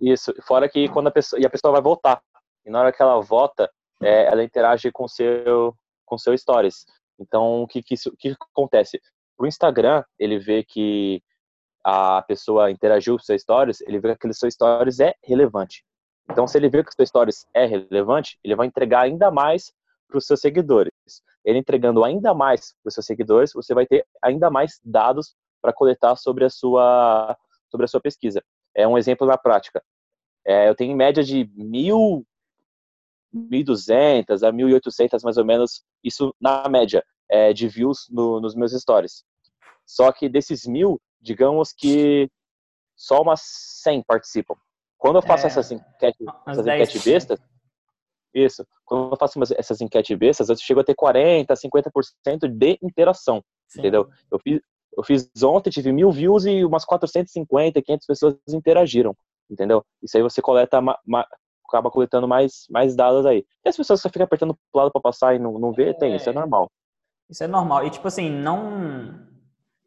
[0.00, 2.22] Isso, fora que quando a pessoa, e a pessoa vai voltar.
[2.64, 3.70] E na hora que ela vota,
[4.02, 5.74] é, ela interage com seu
[6.04, 6.84] com seu stories.
[7.18, 9.00] Então, o que que, que acontece?
[9.38, 11.22] O Instagram, ele vê que
[11.82, 15.84] a pessoa interagiu com seu stories, ele vê que aquele seu stories é relevante.
[16.30, 19.72] Então, se ele vê que o seu stories é relevante, ele vai entregar ainda mais
[20.08, 20.92] para os seus seguidores.
[21.44, 25.72] Ele entregando ainda mais para os seus seguidores, você vai ter ainda mais dados para
[25.72, 27.36] coletar sobre a sua
[27.70, 28.42] sobre a sua pesquisa.
[28.74, 29.82] É um exemplo na prática.
[30.46, 32.24] É, eu tenho em média de mil
[33.34, 38.72] 1.200 a 1.800 mais ou menos, isso na média, é, de views no, nos meus
[38.72, 39.24] stories.
[39.86, 42.30] Só que desses mil, digamos que
[42.96, 43.42] só umas
[43.82, 44.54] 100 participam.
[44.96, 47.40] Quando eu faço é, essas enquetes, essas enquete bestas,
[48.34, 53.42] isso, quando eu faço essas enquetes bestas, eu chego a ter 40, 50% de interação,
[53.68, 53.80] Sim.
[53.80, 54.08] entendeu?
[54.30, 54.60] Eu fiz,
[54.96, 59.16] eu fiz ontem, tive mil views e umas 450, 500 pessoas interagiram,
[59.48, 59.84] entendeu?
[60.02, 60.80] Isso aí você coleta
[61.74, 63.44] acaba coletando mais, mais dados aí.
[63.64, 66.12] E as pessoas só ficam apertando pro lado para passar e não, não vê, tem,
[66.12, 66.70] é, isso é normal.
[67.28, 67.86] Isso é normal.
[67.86, 69.20] E tipo assim, não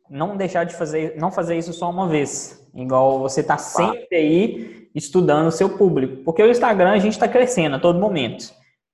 [0.10, 2.66] não deixar de fazer, não fazer isso só uma vez.
[2.74, 6.24] Igual você tá sempre aí estudando o seu público.
[6.24, 8.54] Porque o Instagram a gente está crescendo a todo momento.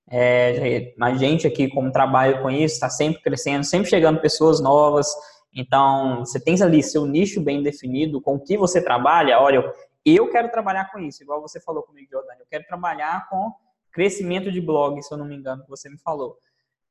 [0.09, 5.07] É, a gente aqui, como trabalha com isso, está sempre crescendo, sempre chegando pessoas novas.
[5.55, 9.39] Então, você tem ali seu nicho bem definido, com o que você trabalha.
[9.39, 9.63] Olha,
[10.05, 12.41] eu quero trabalhar com isso, igual você falou comigo, Jordani.
[12.41, 13.53] Eu quero trabalhar com
[13.91, 16.37] crescimento de blog, se eu não me engano, que você me falou.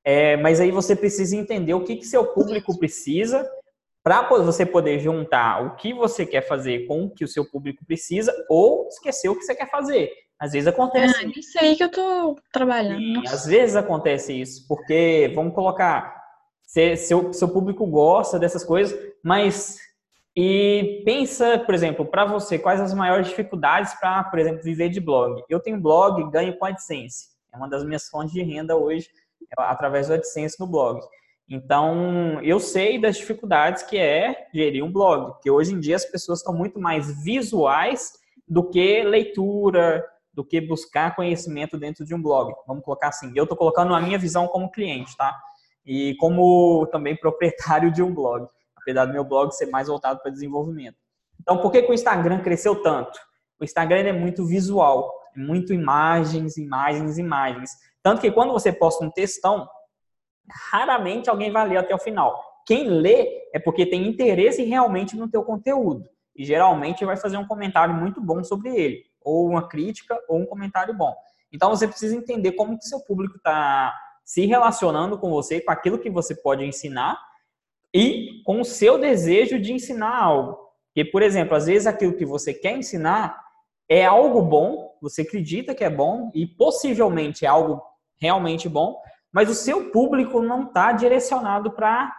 [0.05, 3.48] É, mas aí você precisa entender o que, que seu público precisa
[4.03, 7.85] para você poder juntar o que você quer fazer com o que o seu público
[7.85, 10.11] precisa ou esquecer o que você quer fazer.
[10.40, 11.25] Às vezes acontece.
[11.25, 12.98] Ah, isso aí que eu tô trabalhando.
[12.98, 16.20] Sim, às vezes acontece isso, porque vamos colocar,
[16.66, 19.79] seu, seu público gosta dessas coisas, mas
[20.35, 24.99] e pensa, por exemplo, para você, quais as maiores dificuldades para, por exemplo, viver de
[24.99, 25.42] blog?
[25.49, 27.29] Eu tenho blog, ganho com AdSense.
[27.53, 29.11] É uma das minhas fontes de renda hoje,
[29.42, 31.01] é através do AdSense no blog.
[31.47, 36.07] Então, eu sei das dificuldades que é gerir um blog, porque hoje em dia as
[36.07, 38.14] pessoas estão muito mais visuais
[38.49, 42.55] do que leitura, do que buscar conhecimento dentro de um blog.
[42.66, 45.38] Vamos colocar assim, eu estou colocando a minha visão como cliente, tá?
[45.85, 48.49] E como também proprietário de um blog
[48.83, 50.97] apesar do meu blog ser mais voltado para desenvolvimento.
[51.40, 53.18] Então, por que, que o Instagram cresceu tanto?
[53.59, 57.71] O Instagram é muito visual, é muito imagens, imagens, imagens.
[58.03, 59.68] Tanto que quando você posta um textão,
[60.71, 62.40] raramente alguém vai ler até o final.
[62.66, 66.05] Quem lê é porque tem interesse realmente no teu conteúdo.
[66.35, 70.47] E geralmente vai fazer um comentário muito bom sobre ele, ou uma crítica, ou um
[70.47, 71.14] comentário bom.
[71.53, 75.99] Então você precisa entender como que seu público está se relacionando com você, com aquilo
[75.99, 77.18] que você pode ensinar
[77.94, 80.59] e com o seu desejo de ensinar algo.
[80.94, 83.40] Porque, por exemplo, às vezes aquilo que você quer ensinar
[83.88, 87.83] é algo bom, você acredita que é bom e possivelmente é algo
[88.20, 89.00] realmente bom,
[89.33, 92.12] mas o seu público não está direcionado para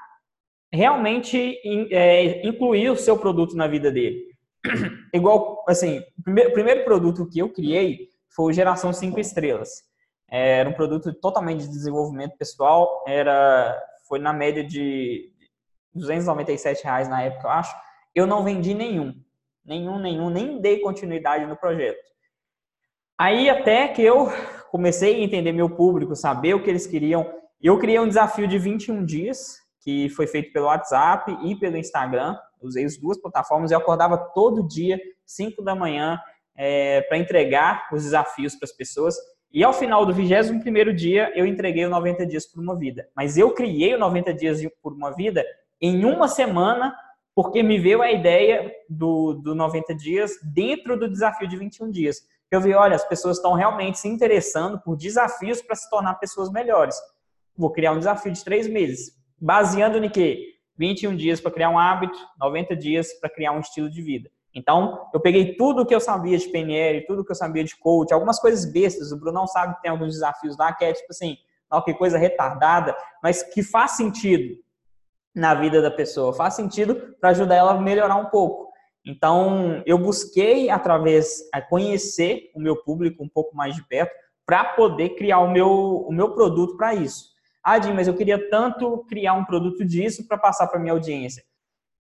[0.71, 1.59] realmente
[1.91, 4.23] é, incluir o seu produto na vida dele.
[5.13, 9.69] Igual, assim, o primeiro, o primeiro produto que eu criei foi o Geração 5 Estrelas.
[10.29, 15.32] Era um produto totalmente de desenvolvimento pessoal, era foi na média de
[15.93, 17.75] 297 reais na época, eu acho.
[18.13, 19.13] Eu não vendi nenhum.
[19.65, 22.03] Nenhum, nenhum, nem dei continuidade no projeto.
[23.17, 24.27] Aí até que eu
[24.69, 27.31] comecei a entender meu público, saber o que eles queriam.
[27.61, 32.37] Eu criei um desafio de 21 dias, que foi feito pelo WhatsApp e pelo Instagram.
[32.61, 36.19] Usei as duas plataformas e eu acordava todo dia, 5 da manhã,
[36.55, 39.15] é, para entregar os desafios para as pessoas.
[39.51, 43.07] E ao final do 21 dia, eu entreguei o 90 dias por uma vida.
[43.15, 45.45] Mas eu criei o 90 dias por uma vida
[45.83, 46.95] em uma semana
[47.35, 52.21] porque me veio a ideia do, do 90 dias dentro do desafio de 21 dias.
[52.49, 56.49] Eu vi, olha, as pessoas estão realmente se interessando por desafios para se tornar pessoas
[56.49, 56.95] melhores.
[57.57, 60.53] Vou criar um desafio de três meses, baseando em quê?
[60.77, 64.29] 21 dias para criar um hábito, 90 dias para criar um estilo de vida.
[64.55, 68.13] Então, eu peguei tudo que eu sabia de PNL, tudo que eu sabia de coach,
[68.13, 69.11] algumas coisas bestas.
[69.11, 71.35] O Brunão sabe que tem alguns desafios lá que é tipo assim,
[71.83, 74.62] que coisa retardada, mas que faz sentido
[75.35, 78.71] na vida da pessoa, faz sentido para ajudar ela a melhorar um pouco.
[79.05, 84.13] Então, eu busquei, através, conhecer o meu público um pouco mais de perto,
[84.45, 87.33] para poder criar o meu, o meu produto para isso.
[87.63, 91.43] Ah, Jim, mas eu queria tanto criar um produto disso para passar para minha audiência.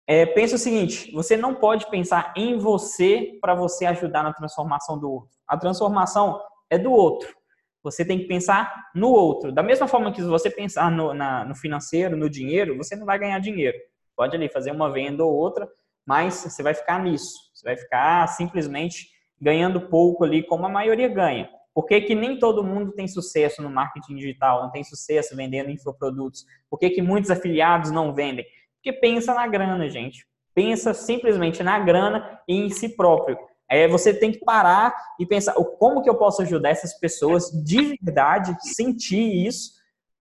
[0.07, 4.97] É, pensa o seguinte: você não pode pensar em você para você ajudar na transformação
[4.97, 5.37] do outro.
[5.47, 7.35] A transformação é do outro.
[7.83, 9.51] Você tem que pensar no outro.
[9.51, 13.17] Da mesma forma que você pensar no, na, no financeiro, no dinheiro, você não vai
[13.17, 13.77] ganhar dinheiro.
[14.15, 15.67] Pode ali fazer uma venda ou outra,
[16.05, 17.33] mas você vai ficar nisso.
[17.53, 19.07] Você vai ficar simplesmente
[19.39, 21.49] ganhando pouco ali, como a maioria ganha.
[21.73, 25.69] Por que, que nem todo mundo tem sucesso no marketing digital, não tem sucesso vendendo
[25.69, 26.45] infoprodutos?
[26.69, 28.45] Por que, que muitos afiliados não vendem?
[28.75, 30.25] Porque pensa na grana, gente.
[30.53, 33.37] Pensa simplesmente na grana e em si próprio.
[33.69, 37.95] É, você tem que parar e pensar como que eu posso ajudar essas pessoas de
[38.01, 39.73] verdade, sentir isso,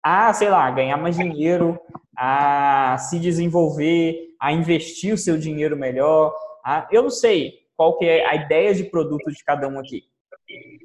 [0.03, 1.79] a, sei lá, ganhar mais dinheiro,
[2.15, 6.33] a se desenvolver, a investir o seu dinheiro melhor.
[6.63, 10.03] A, eu não sei qual que é a ideia de produto de cada um aqui.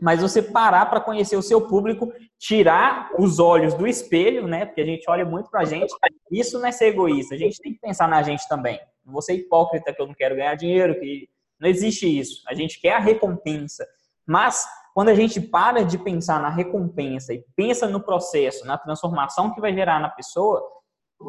[0.01, 4.65] Mas você parar para conhecer o seu público, tirar os olhos do espelho, né?
[4.65, 5.93] Porque a gente olha muito para a gente.
[6.31, 7.35] Isso não é ser egoísta.
[7.35, 8.81] A gente tem que pensar na gente também.
[9.05, 11.29] Não vou ser hipócrita que eu não quero ganhar dinheiro, que
[11.61, 12.43] não existe isso.
[12.49, 13.87] A gente quer a recompensa.
[14.27, 19.55] Mas quando a gente para de pensar na recompensa e pensa no processo, na transformação
[19.55, 20.63] que vai gerar na pessoa,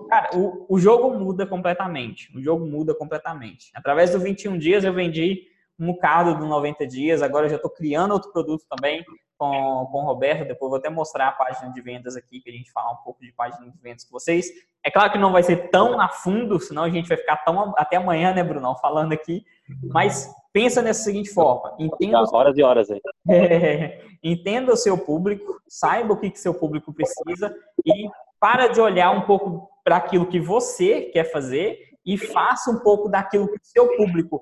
[0.10, 2.36] cara, o, o jogo muda completamente.
[2.38, 3.72] O jogo muda completamente.
[3.76, 5.44] Através do 21 dias eu vendi
[5.80, 9.04] um bocado do 90 dias, agora eu já estou criando outro produto também
[9.38, 12.54] com, com o Roberto, depois vou até mostrar a página de vendas aqui, que a
[12.54, 14.50] gente fala um pouco de página de vendas com vocês.
[14.84, 17.74] É claro que não vai ser tão a fundo, senão a gente vai ficar tão
[17.78, 19.46] até amanhã, né, Brunão, falando aqui,
[19.84, 22.24] mas pensa nessa seguinte forma, entenda...
[22.32, 23.02] Horas e horas aí.
[23.30, 27.56] É, entenda o seu público, saiba o que, que seu público precisa
[27.86, 32.80] e para de olhar um pouco para aquilo que você quer fazer e faça um
[32.80, 34.42] pouco daquilo que seu público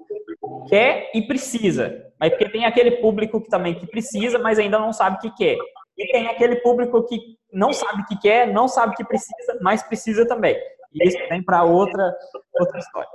[0.70, 2.06] quer e precisa.
[2.20, 5.32] Mas porque tem aquele público que também que precisa, mas ainda não sabe o que
[5.36, 5.58] quer.
[5.98, 7.20] E tem aquele público que
[7.52, 10.56] não sabe o que quer, não sabe o que precisa, mas precisa também.
[10.94, 12.16] E isso vem para outra
[12.60, 13.10] outra história.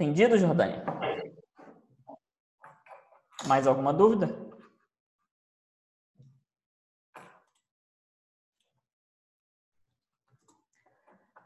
[0.00, 0.82] Entendido, Jordânia?
[3.46, 4.34] Mais alguma dúvida?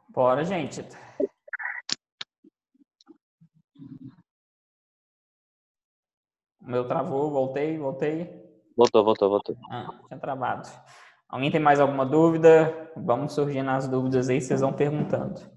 [0.08, 0.82] Bora, gente.
[6.60, 8.40] O meu travou, voltei, voltei.
[8.76, 9.56] Voltou, voltou, voltou.
[9.68, 10.68] Ah, tinha travado.
[11.28, 12.92] Alguém tem mais alguma dúvida?
[12.96, 15.53] Vamos surgindo as dúvidas aí, vocês vão perguntando.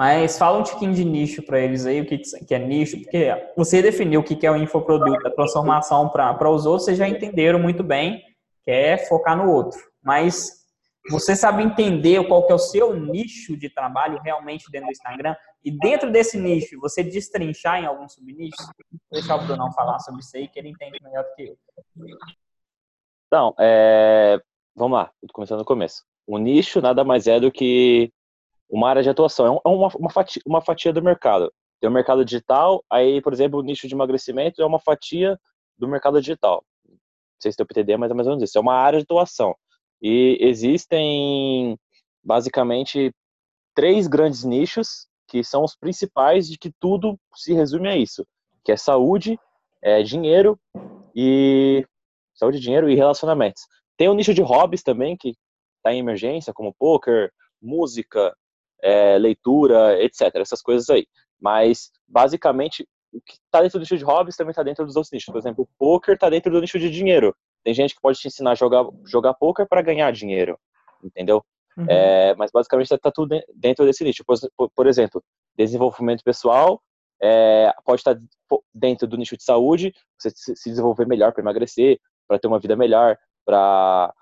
[0.00, 3.52] Mas fala um tiquinho de nicho para eles aí, o que, que é nicho, porque
[3.54, 7.58] você definiu o que é o infoproduto, a transformação para os outros, vocês já entenderam
[7.58, 8.24] muito bem,
[8.64, 9.78] que é focar no outro.
[10.02, 10.64] Mas
[11.10, 15.36] você sabe entender qual que é o seu nicho de trabalho realmente dentro do Instagram
[15.62, 18.64] e dentro desse nicho você destrinchar em alguns subnichos?
[18.90, 21.58] Vou deixar o Brunão falar sobre isso aí, que ele entende melhor do que eu.
[23.26, 24.40] Então, é...
[24.74, 26.04] vamos lá, começando do começo.
[26.26, 28.10] O nicho nada mais é do que
[28.70, 31.52] uma área de atuação, é, é uma, uma, fatia, uma fatia do mercado.
[31.80, 35.38] Tem o mercado digital, aí, por exemplo, o nicho de emagrecimento é uma fatia
[35.76, 36.62] do mercado digital.
[36.86, 36.96] Não
[37.40, 38.58] sei se deu para entender, mas é mais ou menos isso.
[38.58, 39.54] É uma área de atuação.
[40.00, 41.78] E existem
[42.22, 43.12] basicamente
[43.74, 48.26] três grandes nichos que são os principais de que tudo se resume a isso,
[48.64, 49.38] que é saúde,
[49.80, 50.58] é dinheiro
[51.14, 51.86] e
[52.34, 53.62] saúde, dinheiro e relacionamentos.
[53.96, 55.34] Tem o nicho de hobbies também que
[55.76, 57.30] está em emergência, como poker,
[57.60, 58.34] música,
[58.82, 60.34] é, leitura, etc.
[60.36, 61.06] Essas coisas aí.
[61.40, 65.12] Mas basicamente o que está dentro do nicho de hobbies também está dentro dos outros
[65.12, 65.32] nichos.
[65.32, 67.34] Por exemplo, o poker está dentro do nicho de dinheiro.
[67.64, 70.58] Tem gente que pode te ensinar a jogar, jogar poker para ganhar dinheiro,
[71.02, 71.44] entendeu?
[71.76, 71.86] Uhum.
[71.88, 74.24] É, mas basicamente está tudo dentro desse nicho.
[74.24, 75.22] Por, por exemplo,
[75.56, 76.80] desenvolvimento pessoal
[77.22, 78.18] é, pode estar
[78.72, 82.76] dentro do nicho de saúde, você se desenvolver melhor para emagrecer, para ter uma vida
[82.76, 84.12] melhor, para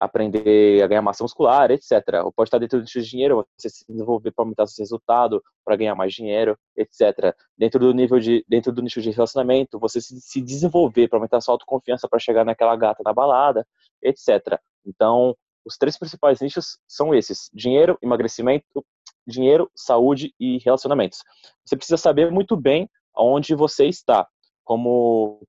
[0.00, 1.92] aprender a ganhar massa muscular, etc.
[2.24, 5.42] Ou pode estar dentro do nicho de dinheiro, você se desenvolver para aumentar seu resultado,
[5.64, 7.34] para ganhar mais dinheiro, etc.
[7.56, 11.40] Dentro do nível de, dentro do nicho de relacionamento, você se, se desenvolver para aumentar
[11.40, 13.66] sua autoconfiança para chegar naquela gata na balada,
[14.02, 14.58] etc.
[14.84, 18.84] Então, os três principais nichos são esses: dinheiro, emagrecimento,
[19.26, 21.22] dinheiro, saúde e relacionamentos.
[21.64, 24.28] Você precisa saber muito bem onde você está.
[24.62, 25.40] Como,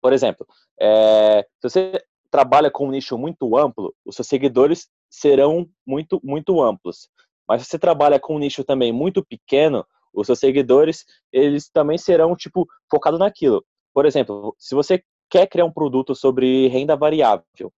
[0.00, 0.46] por exemplo,
[0.80, 2.04] é, se você
[2.36, 7.08] trabalha com um nicho muito amplo, os seus seguidores serão muito, muito amplos.
[7.48, 11.96] Mas se você trabalha com um nicho também muito pequeno, os seus seguidores, eles também
[11.96, 13.64] serão, tipo, focados naquilo.
[13.94, 17.72] Por exemplo, se você quer criar um produto sobre renda variável,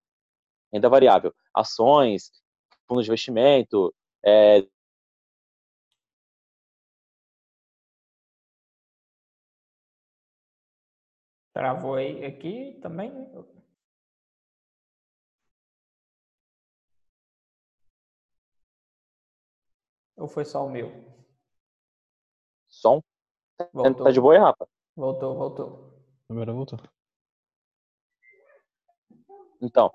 [0.73, 2.33] renda variável, ações,
[2.89, 3.95] fundos de investimento,
[4.27, 4.67] é,
[11.53, 13.13] Travou aí aqui também?
[20.19, 21.09] Ou foi só o meu?
[22.69, 23.03] som.
[23.73, 24.05] Voltou.
[24.05, 24.69] Tá de boa aí, Rafa?
[24.97, 25.95] Voltou, voltou.
[26.29, 26.79] Agora voltou.
[29.61, 29.91] Então,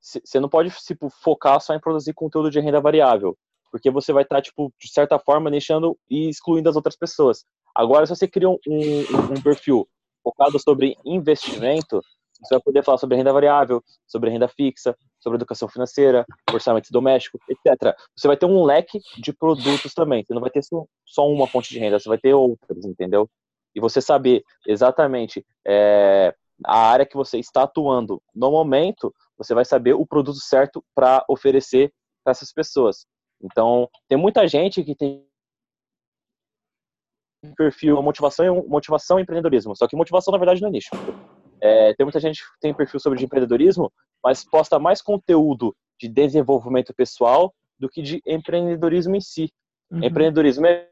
[0.00, 3.36] você não pode tipo, focar só em produzir conteúdo de renda variável,
[3.70, 7.44] porque você vai estar, tipo, de certa forma, deixando e excluindo as outras pessoas.
[7.74, 9.88] Agora, se você cria um, um, um perfil
[10.22, 12.00] focado sobre investimento,
[12.40, 17.38] você vai poder falar sobre renda variável, sobre renda fixa, sobre educação financeira, orçamento doméstico,
[17.48, 17.96] etc.
[18.16, 20.24] Você vai ter um leque de produtos também.
[20.24, 23.28] Você não vai ter só uma fonte de renda, você vai ter outras, entendeu?
[23.74, 29.64] E você saber exatamente é, a área que você está atuando no momento, você vai
[29.64, 31.92] saber o produto certo para oferecer
[32.22, 33.06] para essas pessoas.
[33.42, 35.26] Então, tem muita gente que tem
[37.56, 39.76] perfil motivação, motivação e empreendedorismo.
[39.76, 40.90] Só que motivação, na verdade, não é nicho.
[41.64, 43.90] É, tem muita gente que tem perfil sobre empreendedorismo,
[44.22, 49.50] mas posta mais conteúdo de desenvolvimento pessoal do que de empreendedorismo em si.
[49.90, 50.04] Uhum.
[50.04, 50.90] Empreendedorismo é,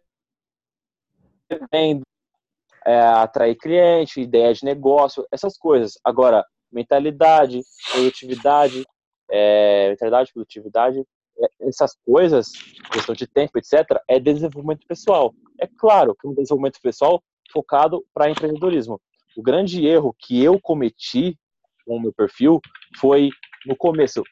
[2.86, 5.98] é atrair cliente, ideia de negócio, essas coisas.
[6.02, 8.86] Agora, mentalidade, produtividade,
[9.30, 11.04] é, mentalidade, produtividade,
[11.38, 12.50] é, essas coisas,
[12.90, 15.34] questão de tempo, etc., é desenvolvimento pessoal.
[15.60, 18.98] É claro que um desenvolvimento pessoal focado para empreendedorismo.
[19.36, 21.38] O grande erro que eu cometi
[21.86, 22.60] com o meu perfil
[22.98, 23.30] foi
[23.66, 24.22] no começo,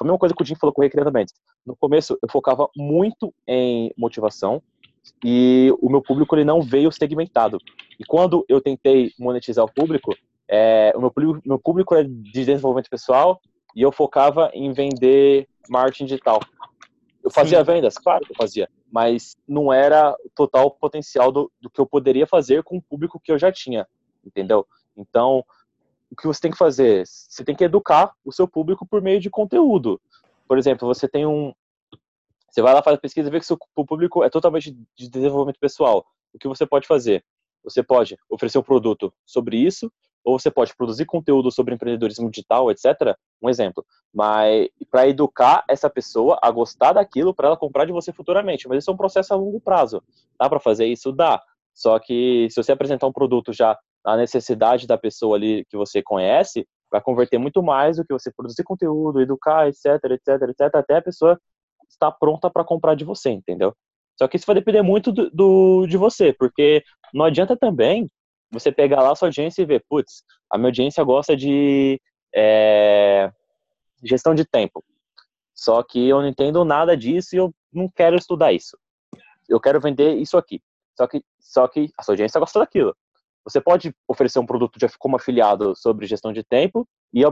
[0.00, 1.34] a mesma coisa que o Jim falou com o Recriando Mendes.
[1.66, 4.62] No começo, eu focava muito em motivação
[5.24, 7.58] e o meu público ele não veio segmentado.
[7.98, 10.14] E quando eu tentei monetizar o público,
[10.48, 13.40] é, o meu público, meu público é de desenvolvimento pessoal
[13.76, 16.40] e eu focava em vender marketing digital.
[17.22, 17.64] Eu fazia Sim.
[17.64, 21.86] vendas, claro que eu fazia, mas não era o total potencial do, do que eu
[21.86, 23.86] poderia fazer com o público que eu já tinha,
[24.24, 24.66] entendeu?
[24.96, 25.44] Então,
[26.10, 27.06] o que você tem que fazer?
[27.06, 30.00] Você tem que educar o seu público por meio de conteúdo.
[30.48, 31.54] Por exemplo, você tem um.
[32.50, 33.56] Você vai lá, faz a pesquisa e vê que seu
[33.86, 36.04] público é totalmente de desenvolvimento pessoal.
[36.34, 37.24] O que você pode fazer?
[37.62, 39.92] Você pode oferecer um produto sobre isso,
[40.24, 43.16] ou você pode produzir conteúdo sobre empreendedorismo digital, etc.
[43.40, 43.86] Um exemplo.
[44.12, 48.66] Mas para educar essa pessoa a gostar daquilo para ela comprar de você futuramente.
[48.66, 50.02] Mas isso é um processo a longo prazo.
[50.38, 51.12] Dá para fazer isso?
[51.12, 51.40] Dá.
[51.72, 56.02] Só que se você apresentar um produto já na necessidade da pessoa ali que você
[56.02, 60.96] conhece, vai converter muito mais do que você produzir conteúdo, educar, etc, etc, etc, até
[60.96, 61.40] a pessoa
[61.88, 63.74] estar pronta para comprar de você, entendeu?
[64.18, 66.82] Só que isso vai depender muito do, do, de você, porque
[67.12, 68.10] não adianta também
[68.50, 72.00] você pegar lá a sua audiência e ver, putz, a minha audiência gosta de
[72.34, 73.30] é,
[74.02, 74.84] gestão de tempo.
[75.54, 78.76] Só que eu não entendo nada disso e eu não quero estudar isso.
[79.48, 80.60] Eu quero vender isso aqui.
[80.96, 82.94] Só que, só que a sua audiência gosta daquilo.
[83.50, 87.22] Você pode oferecer um produto de, como afiliado sobre gestão de tempo e,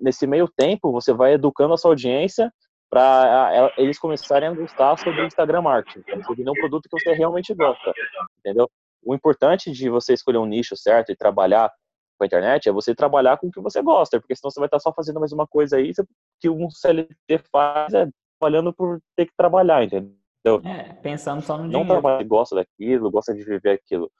[0.00, 2.52] nesse meio tempo você vai educando a sua audiência
[2.90, 7.92] para eles começarem a gostar sobre Instagram marketing, sobre um produto que você realmente gosta,
[8.38, 8.68] entendeu?
[9.04, 11.70] O importante de você escolher um nicho certo e trabalhar
[12.18, 14.66] com a internet é você trabalhar com o que você gosta, porque senão você vai
[14.66, 15.92] estar só fazendo mais uma coisa aí
[16.40, 18.08] que um CLT faz é
[18.40, 20.16] trabalhando por ter que trabalhar, entendeu?
[20.64, 21.88] É, pensando só no não dinheiro.
[21.88, 24.10] Não trabalha, gosta daquilo, gosta de viver aquilo.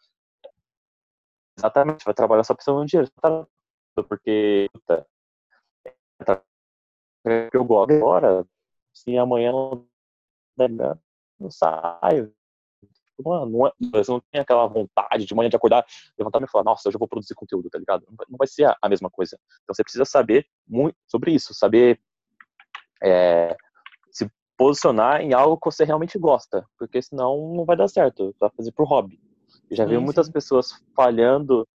[1.59, 3.11] Exatamente, vai trabalhar só pensando no dinheiro.
[4.09, 5.07] Porque, puta,
[7.27, 8.47] é eu gosto agora,
[8.95, 9.87] se amanhã não
[11.39, 12.33] não saio.
[13.25, 15.85] Mano, não é, você não tem aquela vontade de manhã de acordar,
[16.17, 18.07] levantar e falar, nossa, hoje eu vou produzir conteúdo, tá ligado?
[18.29, 19.37] Não vai ser a, mesma coisa.
[19.63, 22.01] Então você precisa saber muito sobre isso, saber
[23.03, 23.57] é,
[24.13, 28.51] se posicionar em algo que você realmente gosta, porque senão não vai dar certo, vai
[28.51, 29.21] fazer pro hobby.
[29.71, 31.67] Já vi muitas pessoas falhando,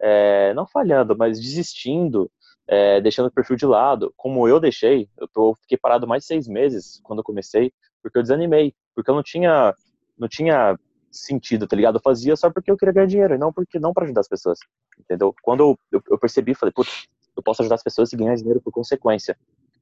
[0.00, 2.30] é, não falhando, mas desistindo
[2.66, 6.28] é, deixando o perfil de lado, como eu deixei, eu tô, fiquei parado mais de
[6.28, 7.72] seis meses quando eu comecei,
[8.02, 9.74] porque eu desanimei, porque eu não tinha,
[10.18, 10.78] não tinha
[11.10, 11.96] sentido, tá ligado?
[11.96, 14.28] Eu fazia só porque eu queria ganhar dinheiro, e não porque não para ajudar as
[14.28, 14.58] pessoas,
[14.98, 15.34] entendeu?
[15.42, 18.72] Quando eu, eu percebi, falei, putz, eu posso ajudar as pessoas e ganhar dinheiro por
[18.72, 19.36] consequência.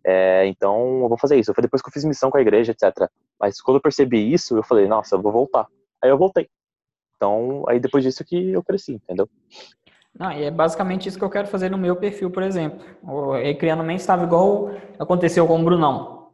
[0.05, 1.55] É, então eu vou fazer isso.
[1.55, 3.09] Foi depois que eu fiz missão com a igreja, etc.
[3.39, 5.69] Mas quando eu percebi isso, eu falei, nossa, eu vou voltar.
[6.03, 6.49] Aí eu voltei.
[7.23, 9.31] Então, aí depois disso que eu cresci, entendeu?
[10.13, 12.85] Não, e é basicamente isso que eu quero fazer no meu perfil, por exemplo.
[13.01, 16.33] O Recriando Mente estava igual aconteceu com o Brunão.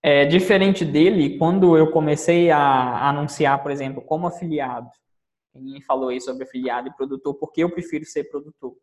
[0.00, 4.88] É, diferente dele, quando eu comecei a anunciar, por exemplo, como afiliado,
[5.52, 8.76] ninguém falou aí sobre afiliado e produtor, porque eu prefiro ser produtor.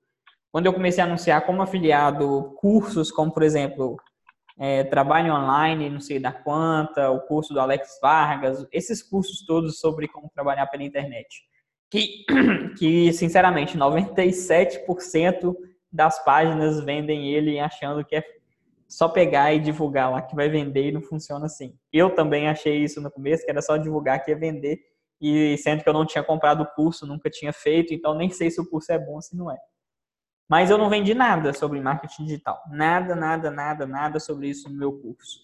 [0.52, 3.96] Quando eu comecei a anunciar como afiliado cursos, como por exemplo,
[4.58, 9.80] é, trabalho online, não sei da quanta, o curso do Alex Vargas, esses cursos todos
[9.80, 11.28] sobre como trabalhar pela internet
[11.90, 12.26] que,
[12.78, 15.56] que sinceramente, 97%
[15.92, 18.24] das páginas vendem ele achando que é
[18.88, 21.76] só pegar e divulgar lá que vai vender e não funciona assim.
[21.92, 24.80] Eu também achei isso no começo, que era só divulgar que ia vender,
[25.20, 28.52] e sendo que eu não tinha comprado o curso, nunca tinha feito, então nem sei
[28.52, 29.58] se o curso é bom se não é.
[30.48, 32.62] Mas eu não vendi nada sobre marketing digital.
[32.70, 35.40] Nada, nada, nada, nada sobre isso no meu curso.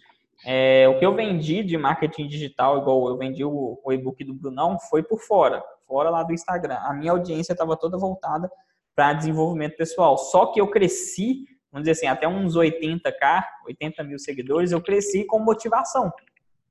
[0.45, 4.33] É, o que eu vendi de marketing digital, igual eu vendi o, o e-book do
[4.33, 6.77] Brunão, foi por fora, fora lá do Instagram.
[6.81, 8.51] A minha audiência estava toda voltada
[8.95, 10.17] para desenvolvimento pessoal.
[10.17, 15.25] Só que eu cresci, vamos dizer assim, até uns 80k, 80 mil seguidores, eu cresci
[15.25, 16.11] com motivação.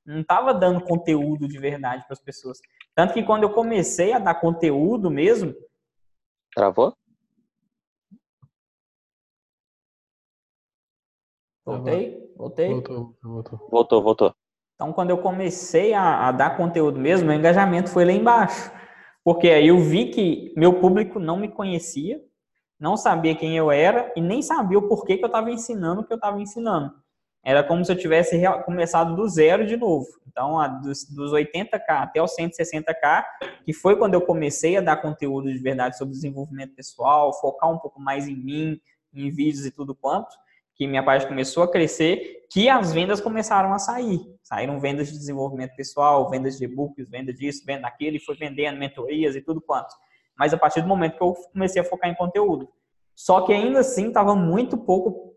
[0.05, 2.59] Não estava dando conteúdo de verdade para as pessoas.
[2.95, 5.55] Tanto que quando eu comecei a dar conteúdo mesmo.
[6.55, 6.97] Travou?
[11.77, 12.33] Voltei?
[12.37, 12.69] Voltei?
[12.69, 13.69] Voltou, voltou.
[13.71, 14.35] Voltou, voltou.
[14.75, 18.71] Então, quando eu comecei a, a, dar conteúdo mesmo, meu engajamento foi lá embaixo.
[19.23, 22.19] Porque aí eu vi que meu público não me conhecia,
[22.79, 26.05] não sabia quem eu era e nem sabia o porquê que eu estava ensinando o
[26.05, 26.95] que eu estava ensinando.
[27.45, 30.07] Era como se eu tivesse começado do zero de novo.
[30.27, 33.25] Então, dos, dos 80k até os 160k,
[33.65, 37.79] que foi quando eu comecei a dar conteúdo de verdade sobre desenvolvimento pessoal, focar um
[37.79, 38.81] pouco mais em mim,
[39.13, 40.31] em vídeos e tudo quanto,
[40.81, 44.19] que minha página começou a crescer, que as vendas começaram a sair.
[44.43, 48.79] Saíram vendas de desenvolvimento pessoal, vendas de e-books, venda disso, venda daquilo, e foi vendendo
[48.79, 49.95] mentorias e tudo quanto.
[50.39, 52.67] Mas a partir do momento que eu comecei a focar em conteúdo.
[53.15, 55.37] Só que ainda assim estava muito pouco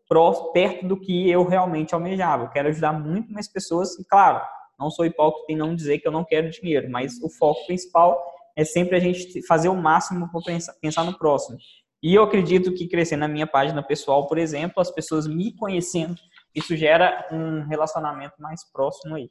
[0.53, 2.45] perto do que eu realmente almejava.
[2.45, 4.41] Eu quero ajudar muito mais pessoas e, claro,
[4.79, 8.17] não sou hipócrita em não dizer que eu não quero dinheiro, mas o foco principal
[8.55, 11.57] é sempre a gente fazer o máximo para pensar, pensar no próximo.
[12.03, 16.19] E eu acredito que crescer na minha página pessoal, por exemplo, as pessoas me conhecendo,
[16.53, 19.29] isso gera um relacionamento mais próximo aí.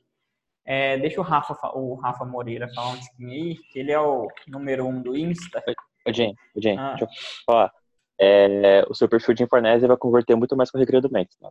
[0.64, 4.26] É, deixa o Rafa, o Rafa Moreira falar um pouquinho aí, que ele é o
[4.48, 5.62] número um do Insta.
[6.08, 6.90] Ô, Jen, Jen, ah.
[6.90, 7.08] deixa eu
[7.44, 7.70] falar.
[8.18, 11.36] É, o seu perfil de Infornésia vai converter muito mais com o Recreio do Mendes.
[11.42, 11.50] Né?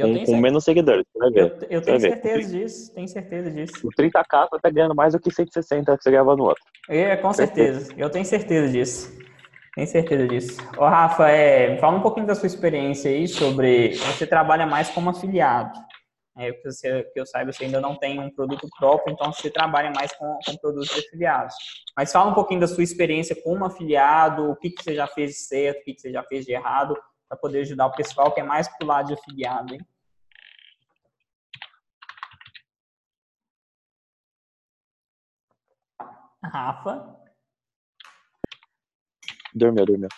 [0.00, 1.40] Com, com menos seguidores, você vai ver.
[1.70, 2.58] Eu, eu tenho certeza ver.
[2.58, 3.86] disso, tenho certeza disso.
[3.86, 6.62] O 30k você tá ganhando mais do que 160 que você ganhava no outro.
[6.88, 7.80] É, com certeza.
[7.80, 8.00] certeza.
[8.00, 9.27] Eu tenho certeza disso.
[9.74, 10.58] Tenho certeza disso.
[10.76, 13.94] Ô, Rafa, é, fala um pouquinho da sua experiência aí sobre.
[13.94, 15.78] Você trabalha mais como afiliado.
[16.36, 19.50] É, que, você, que eu saiba, você ainda não tem um produto próprio, então você
[19.50, 21.54] trabalha mais com, com produtos afiliados.
[21.96, 25.32] Mas fala um pouquinho da sua experiência como afiliado, o que, que você já fez
[25.32, 26.96] de certo, o que, que você já fez de errado,
[27.28, 29.80] para poder ajudar o pessoal que é mais pro lado de afiliado, hein?
[36.44, 37.27] Rafa?
[39.54, 40.08] Dormiu, dormiu.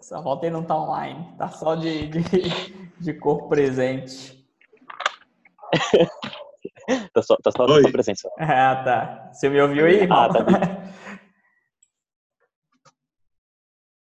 [0.00, 1.36] só ele não tá online.
[1.36, 2.20] Tá só de, de,
[3.00, 4.46] de corpo presente.
[7.12, 7.90] tá só, tá só Oi.
[7.92, 8.30] presença.
[8.38, 9.30] Ah, tá.
[9.32, 10.22] Você me ouviu aí, irmão?
[10.22, 10.44] Ah, tá.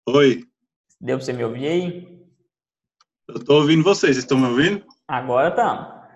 [0.08, 0.44] Oi.
[1.00, 2.20] Deu pra você me ouvir aí?
[3.28, 4.16] Eu tô ouvindo vocês.
[4.16, 4.84] Vocês estão me ouvindo?
[5.06, 6.08] Agora tá.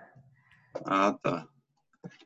[0.85, 1.47] Ah, tá.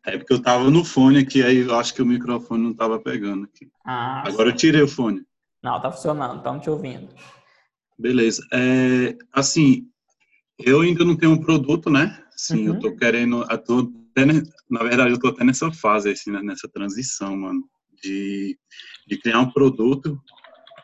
[0.05, 2.99] É porque eu tava no fone aqui, aí eu acho que o microfone não tava
[2.99, 3.71] pegando aqui.
[3.85, 4.53] Ah, Agora sim.
[4.53, 5.23] eu tirei o fone.
[5.63, 7.09] Não, tá funcionando, estamos te ouvindo.
[7.99, 8.47] Beleza.
[8.53, 9.87] É, assim,
[10.59, 12.23] eu ainda não tenho um produto, né?
[12.37, 12.75] Sim, uhum.
[12.75, 14.25] eu tô querendo, eu tô até,
[14.71, 16.41] na verdade, eu tô até nessa fase, assim, né?
[16.43, 17.65] nessa transição, mano,
[18.03, 18.59] de,
[19.07, 20.21] de criar um produto,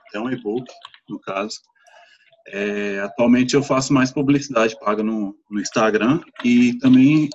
[0.09, 0.67] até um e-book,
[1.09, 1.61] no caso.
[2.49, 7.31] É, atualmente eu faço mais publicidade paga no, no Instagram e também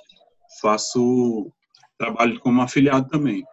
[0.60, 1.52] faço
[1.98, 3.44] trabalho como afiliado também.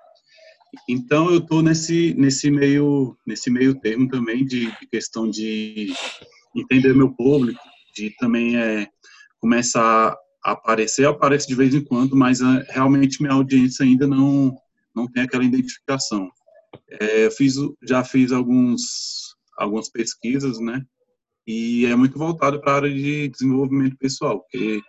[0.88, 5.93] Então eu estou nesse nesse meio nesse meio termo também de, de, questão de
[6.56, 7.60] entender meu público,
[7.95, 8.88] de também é,
[9.39, 14.56] começar a aparecer, aparece de vez em quando, mas é, realmente minha audiência ainda não
[14.95, 16.30] não tem aquela identificação.
[17.00, 20.86] É, fiz já fiz alguns algumas pesquisas, né?
[21.48, 24.82] e é muito voltado para a área de desenvolvimento pessoal, porque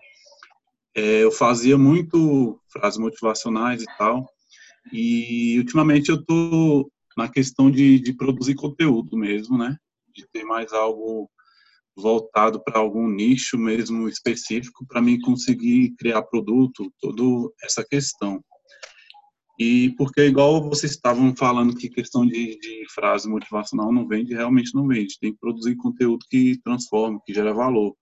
[0.98, 4.28] é, eu fazia muito frases motivacionais e tal,
[4.92, 9.76] e ultimamente eu tô na questão de, de produzir conteúdo mesmo, né?
[10.14, 11.30] De ter mais algo
[11.96, 18.42] voltado para algum nicho mesmo específico para mim conseguir criar produto, toda essa questão.
[19.58, 24.74] E porque, igual vocês estavam falando que questão de, de frase motivacional não vende, realmente
[24.74, 25.18] não vende.
[25.20, 27.94] Tem que produzir conteúdo que transforma, que gera valor.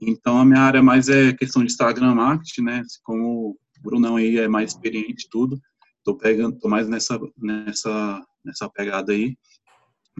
[0.00, 2.82] Então, a minha área mais é questão de Instagram marketing, né?
[3.02, 5.60] Como o Brunão aí é mais experiente tudo,
[6.04, 9.36] tô pegando, tô mais nessa, nessa, nessa pegada aí.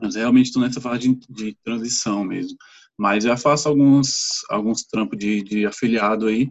[0.00, 2.56] Mas realmente estou nessa fase de, de, transição mesmo.
[2.96, 6.50] Mas já faço alguns, alguns trampos de, de afiliado aí.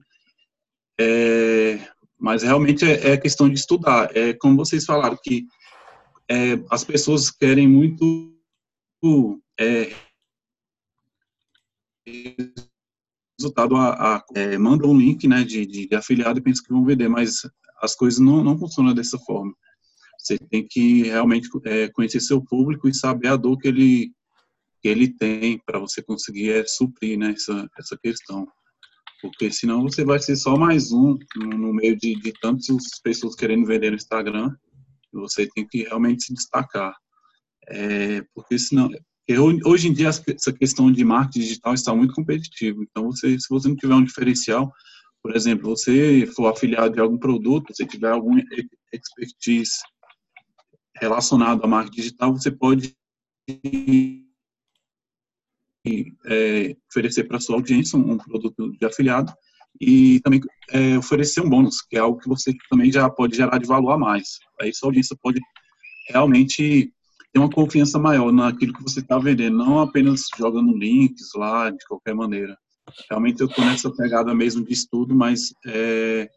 [0.99, 1.79] É,
[2.19, 4.15] mas realmente é, é, questão de estudar.
[4.15, 5.45] É como vocês falaram, que
[6.29, 8.31] é, as pessoas querem muito
[9.59, 9.91] é,
[13.41, 16.85] resultado a, a é, manda um link né, de, de, afiliado e pensa que vão
[16.85, 17.41] vender, mas
[17.81, 19.53] as coisas não, não funcionam dessa forma.
[20.17, 24.11] Você tem que realmente é, conhecer seu público e saber a dor que ele,
[24.81, 28.47] que ele tem para você conseguir é, suprir né, essa, essa questão
[29.21, 33.67] porque senão você vai ser só mais um no meio de, de tantas pessoas querendo
[33.67, 34.51] vender no Instagram.
[35.13, 36.95] Você tem que realmente se destacar.
[37.67, 38.89] É, porque senão,
[39.65, 42.83] hoje em dia essa questão de marketing digital está muito competitivo.
[42.83, 44.71] Então, você, se você não tiver um diferencial,
[45.21, 48.37] por exemplo, você for afiliado de algum produto, se tiver algum
[48.91, 49.79] expertise
[50.99, 52.95] relacionado à marketing digital, você pode
[56.25, 59.33] é, oferecer para sua audiência um, um, produto de afiliado
[59.79, 60.41] e também
[60.71, 63.91] é, oferecer um bônus, que é algo que você também já pode gerar de valor
[63.91, 64.39] a mais.
[64.59, 65.39] Aí sua audiência pode
[66.09, 66.93] realmente
[67.31, 71.85] ter uma confiança maior naquilo que você está vendendo, não apenas jogando links lá de
[71.87, 72.57] qualquer maneira.
[73.09, 76.29] Realmente eu estou nessa pegada mesmo de estudo, mas é,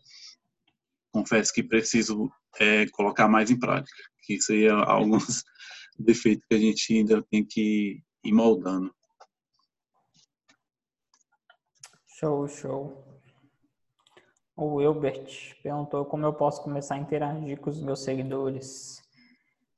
[1.13, 2.31] confesso que preciso
[2.61, 5.43] é, colocar mais em prática, que aí é alguns
[5.99, 8.95] defeitos que a gente ainda tem que ir moldando.
[12.07, 13.05] Show, show.
[14.57, 19.04] O Wilbert perguntou como eu posso começar a interagir com os meus seguidores.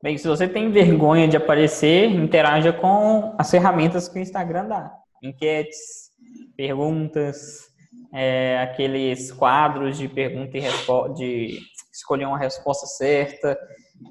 [0.02, 4.92] Bem, se você tem vergonha de aparecer, interaja com as ferramentas que o Instagram dá.
[5.22, 6.10] Enquetes,
[6.54, 7.62] perguntas,
[8.12, 11.58] é, aqueles quadros de pergunta e resposta, de
[11.90, 13.58] escolher uma resposta certa.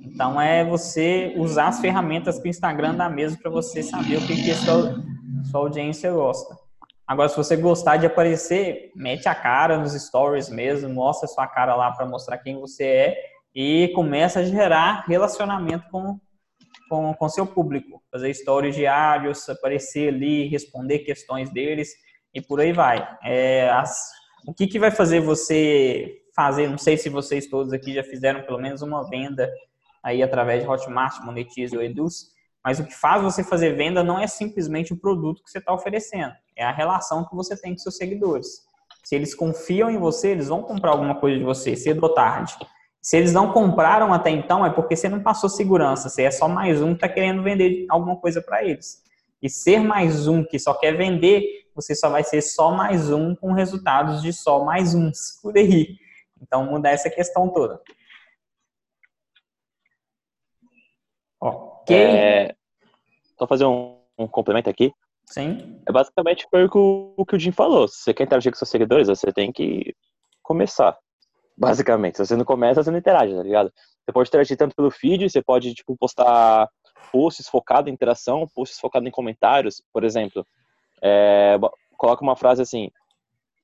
[0.02, 4.26] Então, é você usar as ferramentas que o Instagram dá mesmo para você saber o
[4.26, 4.96] que, que a sua,
[5.52, 6.58] sua audiência gosta.
[7.08, 11.76] Agora, se você gostar de aparecer, mete a cara nos stories mesmo, mostra sua cara
[11.76, 16.20] lá para mostrar quem você é e começa a gerar relacionamento com
[16.88, 21.90] com, com seu público, fazer stories diários, aparecer ali, responder questões deles
[22.34, 23.08] e por aí vai.
[23.24, 24.12] É, as,
[24.48, 26.70] o que, que vai fazer você fazer?
[26.70, 29.52] Não sei se vocês todos aqui já fizeram pelo menos uma venda
[30.04, 32.28] aí através de Hotmart, Monetize ou Eduz,
[32.64, 35.74] mas o que faz você fazer venda não é simplesmente o produto que você está
[35.74, 38.64] oferecendo, é a relação que você tem com seus seguidores.
[39.04, 42.56] Se eles confiam em você, eles vão comprar alguma coisa de você, cedo ou tarde.
[43.06, 46.10] Se eles não compraram até então, é porque você não passou segurança.
[46.10, 49.04] Você é só mais um que está querendo vender alguma coisa para eles.
[49.40, 53.36] E ser mais um que só quer vender, você só vai ser só mais um
[53.36, 56.00] com resultados de só mais uns por aí.
[56.42, 57.80] Então, mudar essa questão toda.
[61.40, 61.96] Ok.
[61.96, 62.56] É,
[63.38, 64.92] só fazer um, um complemento aqui.
[65.28, 65.80] Sim.
[65.88, 67.88] É basicamente foi o que o Jim falou.
[67.88, 69.94] Se você quer interagir com seus seguidores, você tem que
[70.42, 70.98] começar.
[71.58, 72.18] Basicamente.
[72.18, 73.72] Se você não começa, você não interage, tá ligado?
[74.04, 76.70] Você pode interagir tanto pelo feed, você pode, tipo, postar
[77.12, 80.46] posts focados em interação, posts focados em comentários, por exemplo.
[81.02, 81.58] É,
[81.98, 82.90] coloca uma frase assim,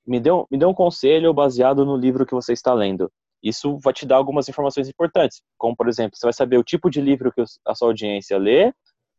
[0.06, 3.12] me dê, um, me dê um conselho baseado no livro que você está lendo.
[3.44, 6.90] Isso vai te dar algumas informações importantes, como, por exemplo, você vai saber o tipo
[6.90, 8.72] de livro que a sua audiência lê,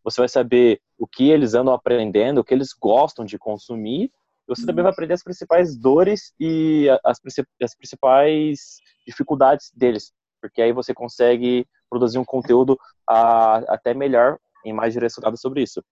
[0.05, 4.11] você vai saber o que eles andam aprendendo, o que eles gostam de consumir,
[4.55, 7.21] você também vai aprender as principais dores e as,
[7.63, 12.79] as principais dificuldades deles, porque aí você consegue produzir um conteúdo
[13.09, 15.83] a, até melhor e mais direcionado sobre isso.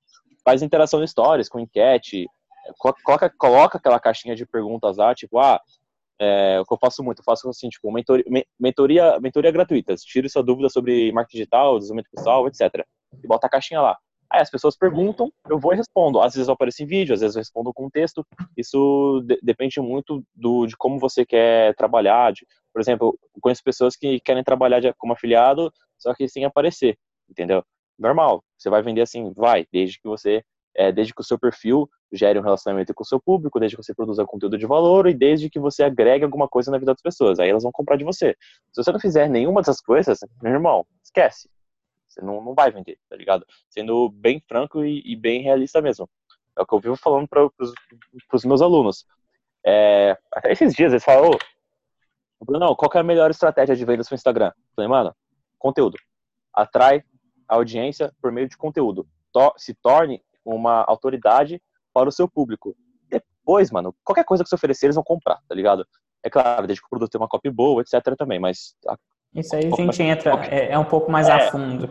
[0.45, 2.27] Faz interação no stories, com enquete,
[2.79, 5.61] coloca, coloca aquela caixinha de perguntas lá, tipo, ah,
[6.19, 8.25] é, o que eu faço muito, eu faço assim, tipo, mentoria,
[8.59, 12.87] mentoria, mentoria gratuita, tire sua dúvida sobre marketing digital, desenvolvimento pessoal, etc
[13.23, 13.97] e bota a caixinha lá.
[14.33, 16.21] Aí as pessoas perguntam, eu vou e respondo.
[16.21, 18.25] Às vezes eu apareço em vídeo, às vezes eu respondo com texto.
[18.57, 22.33] Isso de depende muito do, de como você quer trabalhar.
[22.33, 26.45] De, por exemplo, eu conheço pessoas que querem trabalhar de, como afiliado, só que sem
[26.45, 26.97] aparecer,
[27.29, 27.65] entendeu?
[27.99, 28.43] Normal.
[28.57, 32.39] Você vai vender assim, vai, desde que você é, desde que o seu perfil gere
[32.39, 35.51] um relacionamento com o seu público, desde que você produza conteúdo de valor e desde
[35.51, 37.39] que você agregue alguma coisa na vida das pessoas.
[37.39, 38.37] Aí elas vão comprar de você.
[38.73, 41.49] Se você não fizer nenhuma dessas coisas, meu irmão, esquece.
[42.11, 43.47] Você não, não vai vender, tá ligado?
[43.69, 46.09] Sendo bem franco e, e bem realista mesmo.
[46.59, 47.49] É o que eu vivo falando para
[48.33, 49.07] os meus alunos.
[49.65, 54.09] É, até esses dias eles falam, ô, Bruno, qual é a melhor estratégia de vendas
[54.09, 54.49] para Instagram?
[54.49, 55.15] Eu falei, mano,
[55.59, 55.97] conteúdo.
[56.53, 57.05] Atrai
[57.47, 59.07] a audiência por meio de conteúdo.
[59.33, 62.77] To se torne uma autoridade para o seu público.
[63.09, 65.87] Depois, mano, qualquer coisa que você oferecer, eles vão comprar, tá ligado?
[66.23, 68.17] É claro, desde que o produto tenha uma copy boa, etc.
[68.17, 68.75] também, mas...
[69.35, 71.33] Isso aí a gente entra, é, é um pouco mais é.
[71.33, 71.89] a fundo.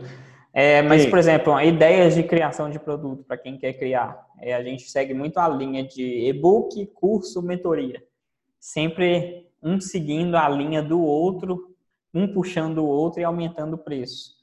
[0.52, 1.10] É, mas, Sim.
[1.10, 4.26] por exemplo, ideias de criação de produto para quem quer criar.
[4.40, 8.02] É, a gente segue muito a linha de e-book, curso, mentoria.
[8.58, 11.74] Sempre um seguindo a linha do outro,
[12.12, 14.40] um puxando o outro e aumentando o preço.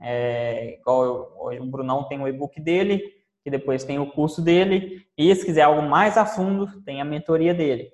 [0.00, 3.02] É, igual o Brunão tem o e-book dele,
[3.42, 7.04] que depois tem o curso dele, e se quiser algo mais a fundo, tem a
[7.04, 7.92] mentoria dele.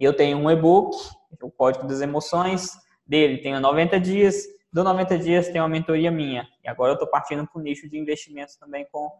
[0.00, 0.96] Eu tenho um e-book,
[1.40, 2.70] o Código das Emoções,
[3.06, 6.48] dele tenho 90 dias, do 90 dias tem uma mentoria minha.
[6.64, 9.10] E agora eu estou partindo para o nicho de investimentos também com,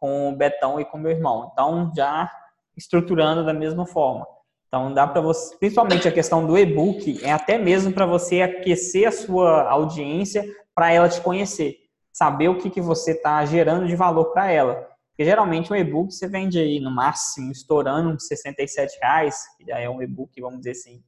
[0.00, 1.50] com o Betão e com meu irmão.
[1.52, 2.30] Então, já
[2.76, 4.26] estruturando da mesma forma.
[4.66, 9.06] Então, dá para você, principalmente a questão do e-book, é até mesmo para você aquecer
[9.06, 11.76] a sua audiência para ela te conhecer.
[12.12, 14.88] Saber o que, que você está gerando de valor para ela.
[15.10, 19.78] Porque geralmente um e-book você vende aí no máximo estourando uns 67 reais, que já
[19.78, 21.04] é um e-book, vamos dizer assim,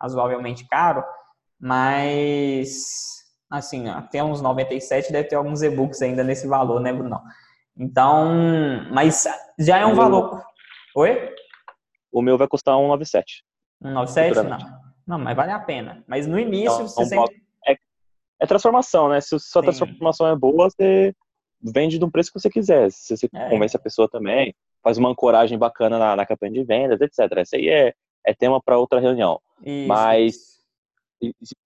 [0.00, 1.04] razoavelmente caro,
[1.60, 7.20] mas assim, até uns 97 deve ter alguns e-books ainda nesse valor, né, Bruno?
[7.76, 8.30] Então,
[8.92, 9.24] mas
[9.58, 10.42] já é um valor.
[10.94, 11.34] Oi?
[12.12, 13.42] O meu vai custar 197.
[13.82, 14.48] 197?
[14.48, 14.80] Não.
[15.06, 16.04] Não, mas vale a pena.
[16.06, 17.42] Mas no início então, você sempre...
[17.66, 17.76] é,
[18.40, 19.20] é, transformação, né?
[19.20, 19.62] Se sua Sim.
[19.62, 21.12] transformação é boa, você
[21.60, 22.90] vende de um preço que você quiser.
[22.92, 23.48] Se você é.
[23.48, 27.18] convence a pessoa também, faz uma ancoragem bacana na, na campanha de vendas, etc.
[27.38, 27.92] Essa aí é,
[28.24, 29.40] é tema para outra reunião.
[29.64, 30.49] Isso, Mas isso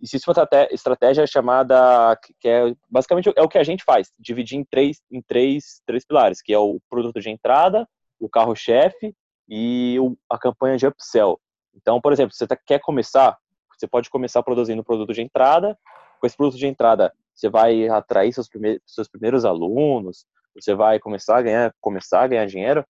[0.02, 0.34] existe uma
[0.70, 5.22] estratégia chamada que é basicamente é o que a gente faz, dividir em três em
[5.22, 7.88] três três pilares, que é o produto de entrada,
[8.18, 9.14] o carro-chefe
[9.48, 9.96] e
[10.30, 11.40] a campanha de upsell.
[11.74, 13.36] Então, por exemplo, você tá, quer começar,
[13.76, 15.78] você pode começar produzindo o produto de entrada.
[16.20, 20.24] Com esse produto de entrada, você vai atrair seus primeiros, seus primeiros alunos,
[20.54, 22.84] você vai começar a ganhar começar a ganhar dinheiro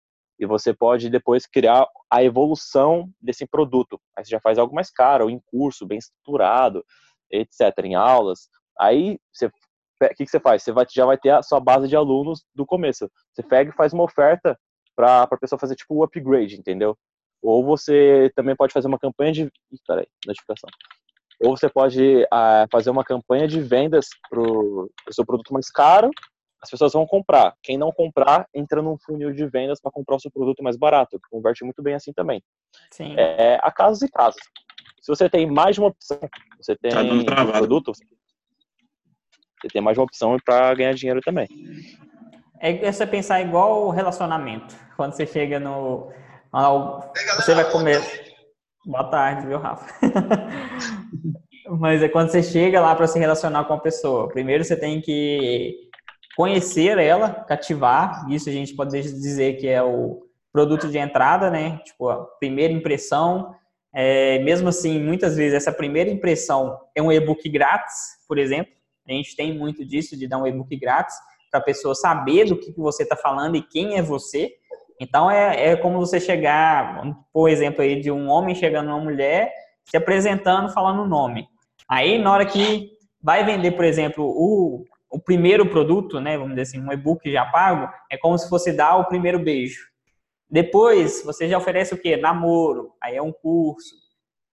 [0.43, 3.97] e você pode depois criar a evolução desse produto.
[4.15, 6.85] Aí você já faz algo mais caro, em curso, bem estruturado,
[7.31, 8.49] etc., em aulas.
[8.77, 9.51] Aí, você, o
[10.09, 10.61] que, que você faz?
[10.61, 13.09] Você vai, já vai ter a sua base de alunos do começo.
[13.31, 14.59] Você pega e faz uma oferta
[14.93, 16.97] para a pessoa fazer tipo o upgrade, entendeu?
[17.41, 19.51] Ou você também pode fazer uma campanha de.
[19.87, 20.69] Peraí, notificação.
[21.41, 26.09] Ou você pode ah, fazer uma campanha de vendas para o seu produto mais caro
[26.63, 27.53] as pessoas vão comprar.
[27.61, 31.19] Quem não comprar, entra num funil de vendas para comprar o seu produto mais barato,
[31.19, 32.41] que converte muito bem assim também.
[32.89, 33.15] Sim.
[33.17, 34.41] É, há casos e casos.
[35.01, 36.17] Se você tem mais de uma opção,
[36.57, 41.49] você tem tá um produto, você tem mais de uma opção para ganhar dinheiro também.
[42.61, 44.73] É você pensar igual o relacionamento.
[44.95, 46.13] Quando você chega no.
[47.35, 48.01] Você vai comer.
[48.85, 49.93] Boa tarde, viu, Rafa?
[51.77, 54.29] Mas é quando você chega lá para se relacionar com a pessoa.
[54.29, 55.82] Primeiro você tem que
[56.35, 58.25] conhecer ela, cativar.
[58.29, 60.21] Isso a gente pode dizer que é o
[60.51, 61.79] produto de entrada, né?
[61.83, 63.53] Tipo, a primeira impressão.
[63.95, 67.95] É, mesmo assim, muitas vezes essa primeira impressão é um e-book grátis,
[68.27, 68.71] por exemplo.
[69.07, 71.15] A gente tem muito disso, de dar um e-book grátis,
[71.51, 74.51] para a pessoa saber do que, que você está falando e quem é você.
[74.99, 79.53] Então, é, é como você chegar, por exemplo, aí, de um homem chegando numa mulher,
[79.85, 81.47] se apresentando, falando o nome.
[81.87, 84.83] Aí, na hora que vai vender, por exemplo, o
[85.13, 88.73] o primeiro produto, né, vamos dizer assim, um e-book já pago, é como se fosse
[88.73, 89.87] dar o primeiro beijo.
[90.49, 92.17] Depois, você já oferece o quê?
[92.17, 93.93] Namoro, aí é um curso.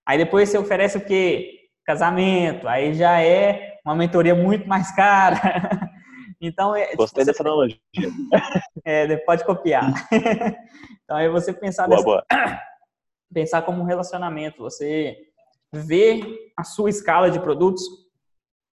[0.06, 1.60] Aí depois você oferece o quê?
[1.84, 5.40] Casamento, aí já é uma mentoria muito mais cara.
[6.42, 7.76] Então, é, Gostei dessa analogia.
[8.82, 9.92] É, pode copiar.
[11.04, 12.02] então, aí você pensar boa, dessa...
[12.02, 12.24] boa.
[13.30, 15.18] pensar como um relacionamento, você
[15.70, 16.22] vê
[16.56, 17.82] a sua escala de produtos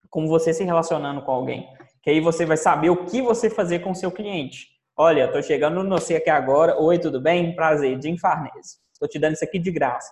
[0.08, 1.68] como você se relacionando com alguém.
[2.06, 4.68] Que aí você vai saber o que você fazer com o seu cliente.
[4.96, 6.80] Olha, estou chegando no você aqui agora.
[6.80, 7.52] Oi, tudo bem?
[7.56, 8.76] Prazer, Jim Farnese.
[8.92, 10.08] Estou te dando isso aqui de graça.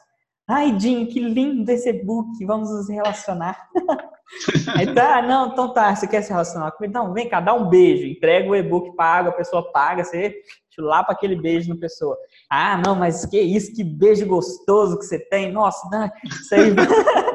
[0.49, 2.45] Ai, Jim, que lindo esse e-book.
[2.45, 3.68] Vamos nos relacionar.
[4.76, 5.95] aí tá, não, então tá.
[5.95, 6.92] Você quer se relacionar comigo?
[6.92, 8.09] Não, vem cá, dá um beijo.
[8.09, 10.03] Entrega o e-book, paga, a pessoa paga.
[10.03, 10.34] Você
[10.76, 12.18] para aquele beijo na pessoa.
[12.51, 15.53] Ah, não, mas que isso, que beijo gostoso que você tem.
[15.53, 16.74] Nossa, não, isso aí.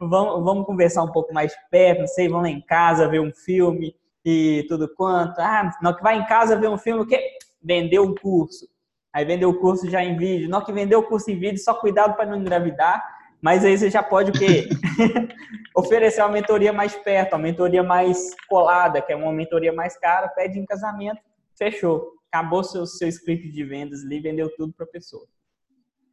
[0.00, 3.32] vamos, vamos conversar um pouco mais perto, não sei, vamos lá em casa ver um
[3.32, 5.38] filme e tudo quanto.
[5.38, 7.36] Ah, não, que vai em casa ver um filme, o quê?
[7.66, 8.68] vendeu o curso.
[9.12, 10.48] Aí vendeu o curso já em vídeo.
[10.48, 13.04] Não que vendeu o curso em vídeo, só cuidado para não engravidar.
[13.40, 14.68] Mas aí você já pode o quê?
[15.74, 20.28] Oferecer uma mentoria mais perto, uma mentoria mais colada, que é uma mentoria mais cara,
[20.28, 21.20] pede em casamento,
[21.58, 22.12] fechou.
[22.30, 25.26] Acabou seu, seu script de vendas ali, vendeu tudo para a pessoa.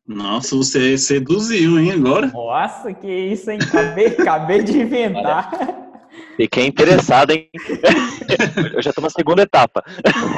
[0.06, 2.28] Nossa, você seduziu, hein, agora?
[2.28, 3.60] Nossa, que isso, hein?
[3.62, 5.50] Acabei, acabei de inventar.
[6.36, 7.50] Fiquei interessado, hein?
[8.76, 9.84] eu já tô na segunda etapa.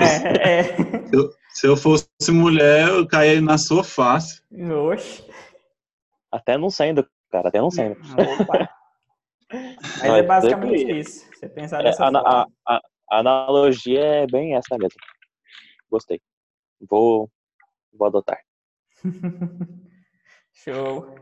[0.01, 0.63] É, é.
[1.07, 4.41] Se eu, se eu fosse mulher, eu caía na sua face.
[4.91, 5.23] Oxe.
[6.31, 7.97] Até não saindo, cara, até não saindo.
[8.19, 8.69] Opa.
[9.51, 11.25] Mas Não, é é basicamente isso.
[11.33, 12.47] Você pensar É, dessa a, a- forma.
[12.67, 14.99] a- a analogia é bem essa mesmo.
[15.89, 16.19] Gostei.
[16.89, 17.29] Vou,
[17.93, 18.37] vou adotar.
[20.53, 21.15] Show.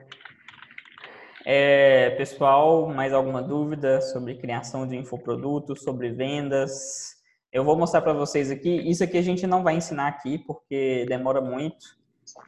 [1.46, 7.16] É, pessoal, mais alguma dúvida sobre criação de infoprodutos, sobre vendas?
[7.52, 8.90] Eu vou mostrar para vocês aqui.
[8.90, 11.86] Isso aqui a gente não vai ensinar aqui porque demora muito,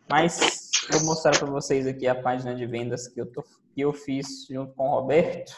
[0.10, 3.94] mas vou mostrar para vocês aqui a página de vendas que eu, tô, que eu
[3.94, 5.54] fiz junto com o Roberto,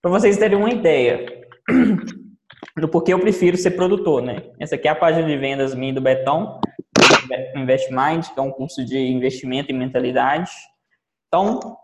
[0.00, 1.26] para vocês terem uma ideia
[2.76, 4.50] do porquê eu prefiro ser produtor, né?
[4.58, 6.60] Essa aqui é a página de vendas minha do Betão,
[7.54, 10.50] InvestMind, que é um curso de investimento e mentalidade.
[11.28, 11.76] Então,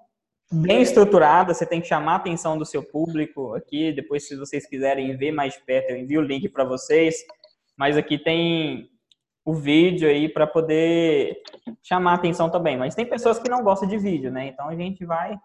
[0.50, 3.92] bem estruturada, você tem que chamar a atenção do seu público aqui.
[3.92, 7.16] Depois, se vocês quiserem ver mais de perto, eu envio o link para vocês.
[7.76, 8.90] Mas aqui tem
[9.44, 11.42] o vídeo aí para poder
[11.82, 12.76] chamar a atenção também.
[12.76, 14.46] Mas tem pessoas que não gostam de vídeo, né?
[14.46, 15.36] Então a gente vai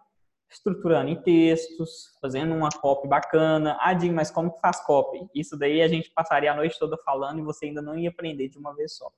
[0.49, 3.77] estruturando em textos, fazendo uma copy bacana.
[3.81, 5.27] Ah, Jim, mas como que faz copy?
[5.35, 8.47] Isso daí a gente passaria a noite toda falando e você ainda não ia aprender
[8.47, 9.11] de uma vez só.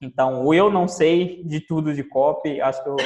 [0.00, 2.96] Então, eu não sei de tudo de copy, acho que o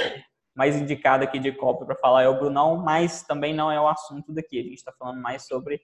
[0.57, 3.89] mais indicado aqui de copy para falar é o Brunão, mas também não é o
[3.89, 4.59] assunto daqui.
[4.59, 5.81] A gente está falando mais sobre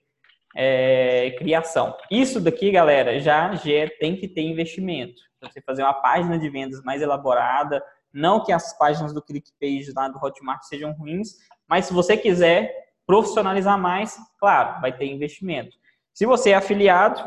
[0.55, 1.95] é, criação.
[2.11, 5.21] Isso daqui, galera, já, já tem que ter investimento.
[5.41, 7.83] Você fazer uma página de vendas mais elaborada,
[8.13, 11.35] não que as páginas do ClickPage lá do Hotmart sejam ruins,
[11.67, 12.73] mas se você quiser
[13.05, 15.77] profissionalizar mais, claro, vai ter investimento.
[16.13, 17.23] Se você é afiliado,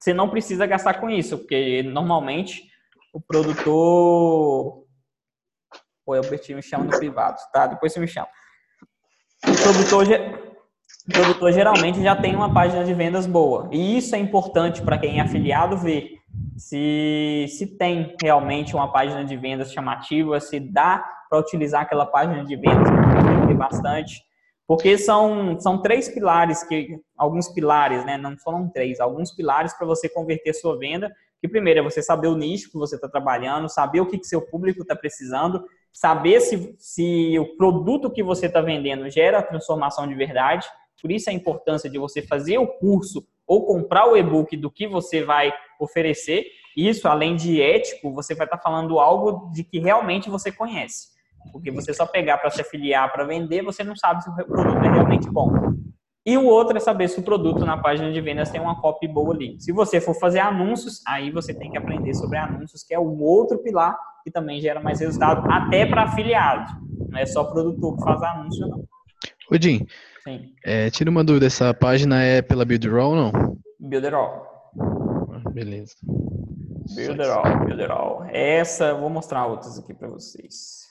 [0.00, 2.62] você não precisa gastar com isso, porque normalmente
[3.12, 4.84] o produtor.
[6.04, 7.66] Pô, o Bertinho me chama no privado, tá?
[7.66, 8.28] Depois você me chama.
[9.46, 10.06] O produtor,
[11.08, 13.68] o produtor geralmente já tem uma página de vendas boa.
[13.70, 16.18] E isso é importante para quem é afiliado ver
[16.56, 22.44] se, se tem realmente uma página de vendas chamativa, se dá para utilizar aquela página
[22.44, 22.88] de vendas,
[23.56, 24.22] bastante.
[24.70, 28.16] Porque são, são três pilares, que alguns pilares, né?
[28.16, 31.12] Não foram três, alguns pilares para você converter sua venda.
[31.40, 34.28] Que primeiro é você saber o nicho que você está trabalhando, saber o que, que
[34.28, 40.06] seu público está precisando, saber se, se o produto que você está vendendo gera transformação
[40.06, 40.68] de verdade.
[41.02, 44.86] Por isso a importância de você fazer o curso ou comprar o e-book do que
[44.86, 46.46] você vai oferecer.
[46.76, 51.08] Isso, além de ético, você vai estar falando algo de que realmente você conhece.
[51.52, 54.84] Porque você só pegar para se afiliar para vender, você não sabe se o produto
[54.84, 55.50] é realmente bom.
[56.24, 59.08] E o outro é saber se o produto na página de vendas tem uma copy
[59.08, 59.56] boa ali.
[59.58, 63.18] Se você for fazer anúncios, aí você tem que aprender sobre anúncios, que é o
[63.20, 66.72] outro pilar que também gera mais resultado, até para afiliado.
[67.08, 68.84] Não é só produtor que faz anúncio, não.
[69.50, 69.86] Ô, Jim,
[70.62, 73.56] é, tira uma dúvida, essa página é pela Builderall ou não?
[73.78, 74.46] Builderall.
[75.32, 75.94] Ah, Beleza.
[76.94, 78.24] Builderall, Builderall.
[78.30, 80.89] Essa, vou mostrar outras aqui para vocês.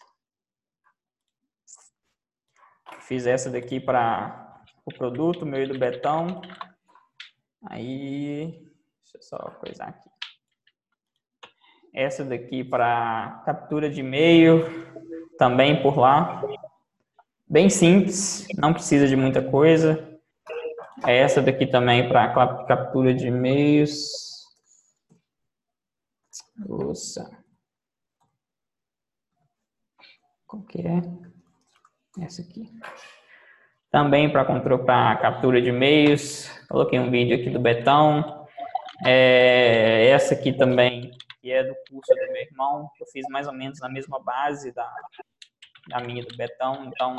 [3.10, 6.44] Fiz essa daqui para o produto, meu e do Betão.
[7.66, 8.52] Aí,
[9.02, 10.08] deixa eu só coisar aqui.
[11.92, 14.64] Essa daqui para captura de e-mail,
[15.40, 16.44] também por lá.
[17.48, 20.20] Bem simples, não precisa de muita coisa.
[21.04, 24.46] Essa daqui também para captura de e-mails.
[26.56, 27.28] Nossa.
[30.46, 31.29] Qual que é?
[32.18, 32.72] Essa aqui.
[33.92, 36.50] Também para controle para captura de e-mails.
[36.68, 38.48] Coloquei um vídeo aqui do Betão.
[39.06, 42.90] É, essa aqui também, que é do curso do meu irmão.
[43.00, 44.90] Eu fiz mais ou menos na mesma base da,
[45.88, 46.86] da minha do Betão.
[46.86, 47.16] Então,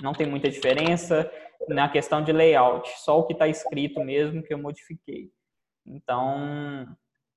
[0.00, 1.30] não tem muita diferença
[1.68, 2.88] na questão de layout.
[2.98, 5.30] Só o que está escrito mesmo que eu modifiquei.
[5.84, 6.86] Então,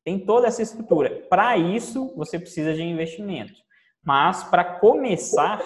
[0.04, 1.26] tem toda essa estrutura.
[1.30, 3.54] Para isso, você precisa de investimento.
[4.06, 5.62] Mas, para começar,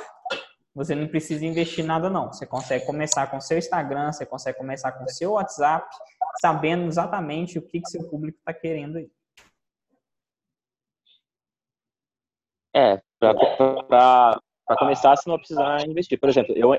[0.77, 2.31] você não precisa investir nada, não.
[2.31, 5.83] Você consegue começar com seu Instagram, você consegue começar com seu WhatsApp,
[6.39, 9.09] sabendo exatamente o que, que seu público está querendo aí.
[12.75, 14.39] É, para
[14.77, 16.19] começar, você não precisar investir.
[16.19, 16.75] Por exemplo, eu,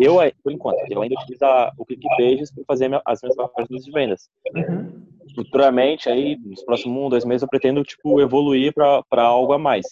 [0.00, 1.44] eu por enquanto, eu ainda utilizo
[1.76, 4.30] o ClickPages para fazer minha, as minhas páginas de vendas.
[4.54, 5.06] Uhum.
[5.34, 9.84] Futuramente, aí, nos próximos um, dois meses, eu pretendo, tipo, evoluir para algo a mais.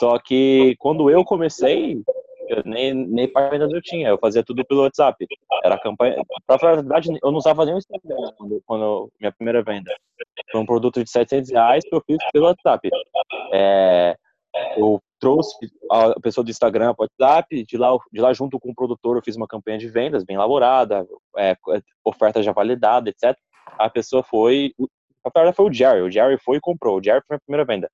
[0.00, 2.02] Só que quando eu comecei,
[2.48, 5.26] eu nem, nem páginas eu tinha, eu fazia tudo pelo WhatsApp.
[5.62, 6.22] Era campanha.
[6.46, 9.94] Pra falar a verdade, eu não usava nem o Instagram quando, quando minha primeira venda.
[10.50, 12.88] Foi um produto de 700 reais que eu fiz pelo WhatsApp.
[13.52, 14.16] É,
[14.76, 15.56] eu trouxe
[15.90, 19.16] a pessoa do Instagram para o WhatsApp, de lá, de lá junto com o produtor
[19.16, 21.06] eu fiz uma campanha de vendas bem elaborada,
[21.38, 21.56] é,
[22.04, 23.36] oferta já validada, etc.
[23.78, 24.72] A pessoa foi,
[25.24, 27.64] a verdade foi o Jerry, o Jerry foi e comprou, o Jerry foi a primeira
[27.64, 27.90] venda.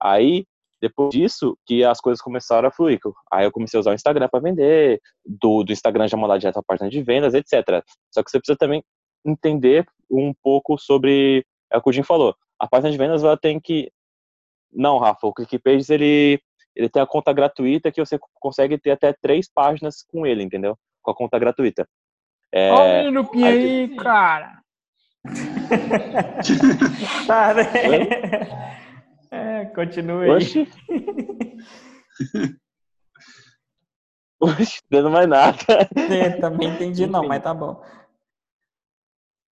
[0.00, 0.44] Aí
[0.84, 3.00] depois disso, que as coisas começaram a fluir.
[3.32, 6.58] Aí eu comecei a usar o Instagram para vender, do, do Instagram já mandar direto
[6.58, 7.82] a página de vendas, etc.
[8.10, 8.84] Só que você precisa também
[9.24, 13.36] entender um pouco sobre, é o que o Jim falou, a página de vendas ela
[13.36, 13.90] tem que...
[14.70, 16.38] Não, Rafa, o ClickPages, ele,
[16.76, 20.76] ele tem a conta gratuita que você consegue ter até três páginas com ele, entendeu?
[21.02, 21.88] Com a conta gratuita.
[22.52, 24.60] É, Olha o menino aí, cara!
[27.26, 28.74] tá, né?
[29.34, 30.68] É, continue Oxi.
[34.40, 35.56] Oxi, dando mais nada.
[35.96, 37.82] É, também entendi não, mas tá bom.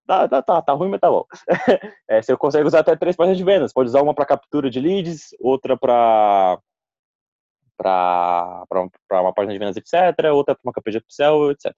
[0.07, 1.25] Tá, tá, tá, tá ruim, mas tá bom.
[2.07, 3.73] É, você consegue usar até três páginas de vendas.
[3.73, 6.57] Pode usar uma para captura de leads, outra para
[7.77, 8.65] para
[9.11, 10.31] uma página de vendas, etc.
[10.33, 11.73] Outra para uma campanha de upsell, etc.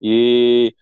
[0.00, 0.74] E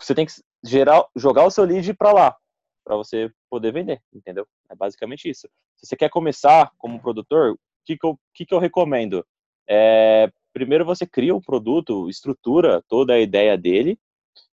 [0.00, 0.32] você tem que
[0.64, 2.36] gerar, jogar o seu lead para lá,
[2.84, 4.48] para você poder vender, entendeu?
[4.70, 5.48] É basicamente isso.
[5.76, 9.24] Se você quer começar como produtor, o que, que, eu, que, que eu recomendo?
[9.68, 13.98] É, primeiro você cria o um produto, estrutura toda a ideia dele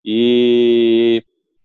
[0.05, 1.25] e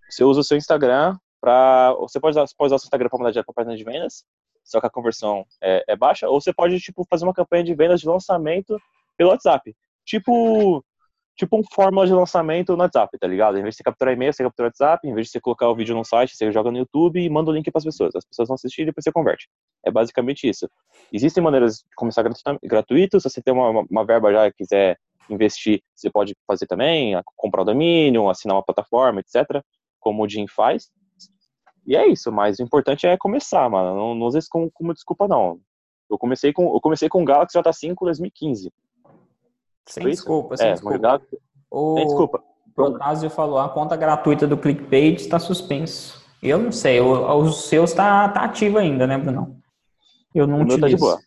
[0.09, 1.93] você usa o seu Instagram para.
[1.99, 4.25] Você pode usar, pode usar o seu Instagram para mandar direto para página de vendas,
[4.63, 7.73] só que a conversão é, é, baixa, ou você pode tipo, fazer uma campanha de
[7.73, 8.79] vendas de lançamento
[9.17, 9.75] pelo WhatsApp.
[10.05, 10.83] Tipo,
[11.35, 13.57] tipo um fórmula de lançamento no WhatsApp, tá ligado?
[13.57, 15.75] Em vez de você capturar e-mail, você captura WhatsApp, em vez de você colocar o
[15.75, 18.15] vídeo no site, você joga no YouTube e manda o link para as pessoas.
[18.15, 19.49] As pessoas vão assistir e depois você converte.
[19.85, 20.69] É basicamente isso.
[21.11, 22.23] Existem maneiras de começar
[22.63, 24.97] gratuito, se você tem uma, uma, verba já e quiser
[25.29, 29.63] investir, você pode fazer também, comprar o domínio, assinar uma plataforma, etc.,
[29.99, 30.89] como o Jim faz.
[31.85, 33.95] E é isso, mas o importante é começar, mano.
[33.95, 35.59] Não, não use isso como, como desculpa, não.
[36.09, 38.71] Eu comecei com, eu comecei com o Galaxy J5 em 2015.
[39.91, 41.21] Sem desculpa, sem é, desculpa.
[41.69, 41.95] O...
[41.97, 42.43] Sem desculpa.
[42.73, 46.21] Protásio falou, a conta gratuita do ClickPage está suspenso.
[46.41, 49.61] Eu não sei, o, o seu está tá ativo ainda, né, Bruno?
[50.33, 50.79] Eu não o utilizo.
[50.81, 51.19] Tá de boa.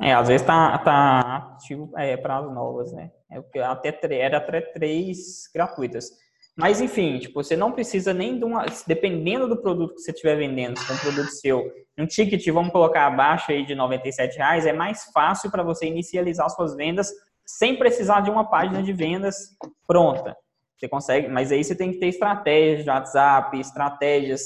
[0.00, 3.12] É, às vezes tá, tá ativo é, para as novas, né?
[3.30, 6.10] É, até, era até três gratuitas.
[6.56, 8.66] Mas, enfim, tipo, você não precisa nem de uma.
[8.86, 12.72] Dependendo do produto que você estiver vendendo, se é um produto seu, um ticket, vamos
[12.72, 17.10] colocar abaixo aí de 97 reais, é mais fácil para você inicializar suas vendas
[17.44, 20.36] sem precisar de uma página de vendas pronta.
[20.76, 24.42] Você consegue, mas aí você tem que ter estratégias de WhatsApp, estratégias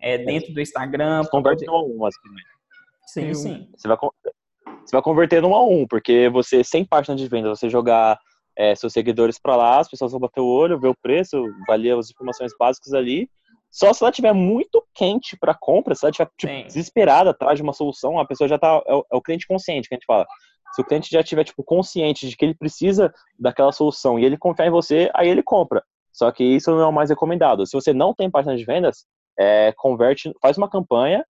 [0.00, 1.24] é, dentro do Instagram.
[1.30, 2.28] Converte um a um, assim.
[2.28, 2.42] Né?
[3.06, 3.68] Sim, sim.
[3.76, 7.70] Você vai, você vai converter um a um, porque você, sem página de venda, você
[7.70, 8.18] jogar
[8.56, 11.96] é, seus seguidores para lá, as pessoas vão bater o olho, ver o preço, valer
[11.96, 13.28] as informações básicas ali.
[13.70, 17.62] Só se ela estiver muito quente para compra, se ela estiver tipo, desesperada atrás de
[17.62, 18.82] uma solução, a pessoa já tá.
[18.86, 20.26] É o, é o, cliente consciente que a gente fala.
[20.74, 24.38] Se o cliente já estiver tipo, consciente de que ele precisa daquela solução e ele
[24.38, 25.82] confiar em você, aí ele compra.
[26.12, 27.66] Só que isso não é o mais recomendado.
[27.66, 29.06] Se você não tem página de vendas,
[29.38, 31.24] é, converte, faz uma campanha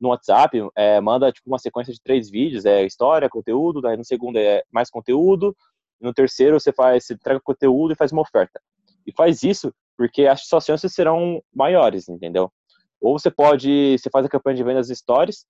[0.00, 4.04] no WhatsApp, é, manda tipo uma sequência de três vídeos, é história, conteúdo, daí no
[4.04, 5.54] segundo é mais conteúdo,
[6.00, 8.60] no terceiro você faz, você entrega conteúdo e faz uma oferta.
[9.06, 12.50] E faz isso porque as suas chances serão maiores, entendeu?
[13.00, 15.44] Ou você pode, você faz a campanha de vendas stories,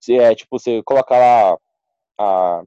[0.00, 1.58] você, é, tipo, você coloca lá
[2.18, 2.62] a,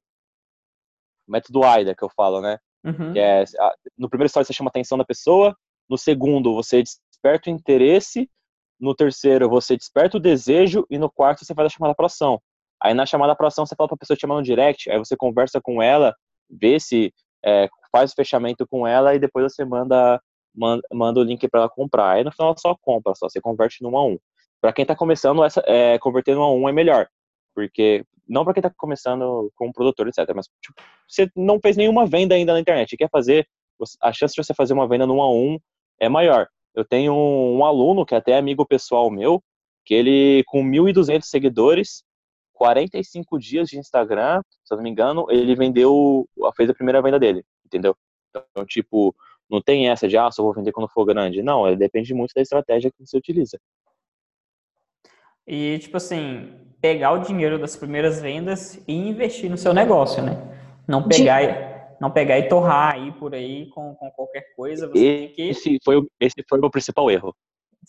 [1.28, 2.58] método AIDA que eu falo, né?
[2.84, 3.14] Uhum.
[3.14, 5.56] Que é, a, no primeiro story você chama a atenção da pessoa,
[5.90, 8.30] no segundo você desperta o interesse,
[8.80, 12.42] no terceiro você desperta o desejo e no quarto você faz a chamada para ação.
[12.82, 14.98] Aí na chamada para ação você fala para a pessoa te chamar no direct, aí
[14.98, 16.16] você conversa com ela
[16.50, 17.14] vê se
[17.46, 20.22] é, faz o fechamento com ela e depois você manda,
[20.56, 22.12] manda, manda o link para ela comprar.
[22.12, 24.18] Aí no final só compra, só você converte no 1 a 1.
[24.62, 27.08] Para quem está começando, essa, é, converter no 1 a 1 é melhor,
[27.56, 30.30] porque não para quem está começando como produtor, etc.
[30.36, 33.48] Mas tipo, você não fez nenhuma venda ainda na internet, quer fazer,
[34.02, 35.60] a chance de você fazer uma venda no 1 a 1
[36.02, 36.48] é maior.
[36.76, 39.42] Eu tenho um, um aluno que é até amigo pessoal meu,
[39.86, 42.04] que ele com 1.200 seguidores
[42.58, 47.20] 45 dias de Instagram, se eu não me engano, ele vendeu, fez a primeira venda
[47.20, 47.96] dele, entendeu?
[48.30, 49.16] Então, tipo,
[49.50, 51.42] não tem essa de, ah, só vou vender quando for grande.
[51.44, 53.58] Não, depende muito da estratégia que você utiliza.
[55.48, 60.34] e, tipo assim, pegar o dinheiro das primeiras vendas e investir no seu negócio, né?
[60.88, 64.88] Não pegar, e, não pegar e torrar aí por aí com, com qualquer coisa.
[64.88, 67.34] Você tem que, Esse foi, o- esse foi o meu principal erro.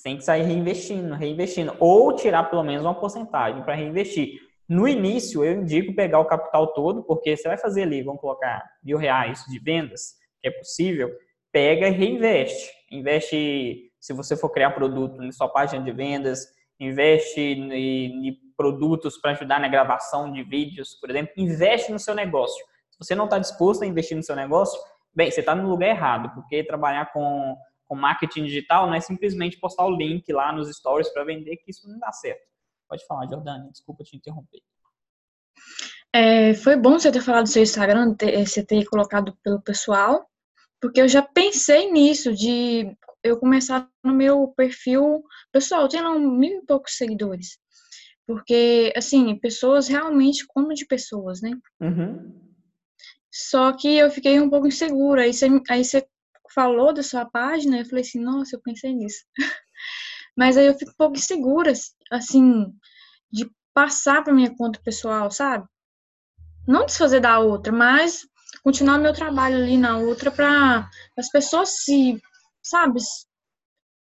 [0.05, 1.75] tem que sair reinvestindo, reinvestindo.
[1.81, 4.39] Ou tirar pelo menos uma porcentagem para reinvestir.
[4.69, 8.63] No início, eu indico pegar o capital todo, porque você vai fazer ali, vamos colocar
[8.83, 11.11] mil reais de vendas, que é possível,
[11.51, 12.71] pega e reinveste.
[12.93, 16.47] Investe, se você for criar produto na sua página de vendas,
[16.79, 22.15] investe em, em produtos para ajudar na gravação de vídeos, por exemplo, investe no seu
[22.15, 22.63] negócio.
[22.91, 24.79] Se você não está disposto a investir no seu negócio,
[25.15, 27.57] bem, você está no lugar errado, porque trabalhar com,
[27.87, 31.71] com marketing digital não é simplesmente postar o link lá nos stories para vender, que
[31.71, 32.48] isso não dá certo.
[32.89, 34.61] Pode falar, Jordânia, desculpa te interromper.
[36.13, 40.29] É, foi bom você ter falado do seu Instagram, ter- você ter colocado pelo pessoal,
[40.81, 45.23] porque eu já pensei nisso, de eu começar no meu perfil
[45.53, 47.59] pessoal, eu tenho mil e poucos seguidores.
[48.27, 51.51] Porque, assim, pessoas realmente como de pessoas, né?
[51.81, 52.49] Uhum.
[53.33, 55.23] Só que eu fiquei um pouco insegura.
[55.23, 56.07] Aí você, aí você
[56.55, 59.25] falou da sua página, eu falei assim, nossa, eu pensei nisso.
[60.37, 61.73] Mas aí eu fico um pouco insegura,
[62.11, 62.67] assim,
[63.31, 65.67] de passar para minha conta pessoal, sabe?
[66.67, 68.27] Não desfazer da outra, mas
[68.63, 72.21] continuar meu trabalho ali na outra para as pessoas se,
[72.63, 73.01] sabe?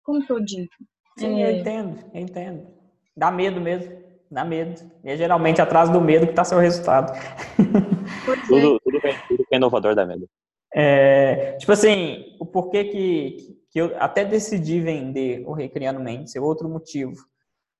[0.04, 0.70] Como que eu digo?
[1.18, 1.52] Sim, É.
[1.52, 2.68] eu entendo, eu entendo.
[3.16, 3.92] Dá medo mesmo,
[4.30, 4.92] dá medo.
[5.04, 7.12] E é geralmente atrás do medo que está seu resultado.
[8.22, 8.48] É.
[8.48, 10.30] Tudo, tudo, que, tudo é inovador dá medo.
[10.74, 13.38] É, tipo assim, o porquê que,
[13.70, 17.14] que eu até decidi vender o Recriando Mentes é outro motivo.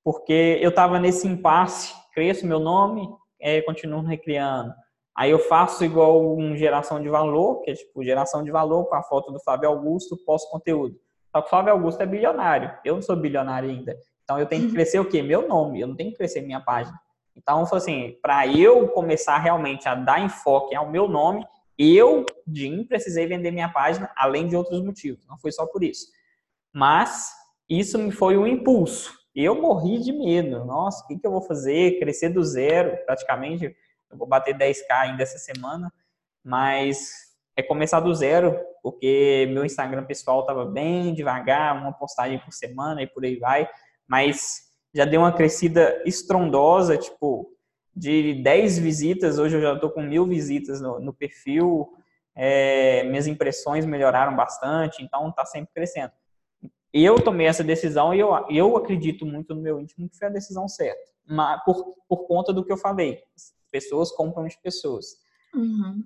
[0.04, 3.08] Porque eu estava nesse impasse, cresço meu nome,
[3.40, 4.72] é, continuo Recriando.
[5.16, 8.94] Aí eu faço igual um geração de valor, que é tipo geração de valor com
[8.94, 10.98] a foto do Flávio Augusto, posto conteúdo.
[11.30, 13.96] Só que o Flávio Augusto é bilionário, eu não sou bilionário ainda.
[14.24, 15.22] Então eu tenho que crescer o quê?
[15.22, 16.98] Meu nome, eu não tenho que crescer minha página.
[17.36, 21.46] Então, assim, para eu começar realmente a dar enfoque ao meu nome,
[21.78, 25.26] eu, Jim, precisei vender minha página, além de outros motivos.
[25.26, 26.06] Não foi só por isso.
[26.72, 27.32] Mas
[27.68, 29.12] isso me foi um impulso.
[29.34, 30.64] Eu morri de medo.
[30.64, 31.98] Nossa, o que, que eu vou fazer?
[31.98, 33.76] Crescer do zero, praticamente.
[34.10, 35.92] Eu vou bater 10k ainda essa semana.
[36.44, 42.52] Mas é começar do zero, porque meu Instagram pessoal estava bem devagar, uma postagem por
[42.52, 43.68] semana e por aí vai.
[44.06, 47.50] Mas já deu uma crescida estrondosa, tipo,
[47.94, 51.90] de 10 visitas, hoje eu já estou com mil visitas no, no perfil,
[52.34, 56.12] é, minhas impressões melhoraram bastante, então está sempre crescendo.
[56.92, 60.30] Eu tomei essa decisão e eu, eu acredito muito no meu íntimo que foi a
[60.30, 63.22] decisão certa, mas por, por conta do que eu falei,
[63.70, 65.06] pessoas compram de pessoas.
[65.54, 66.04] Uhum.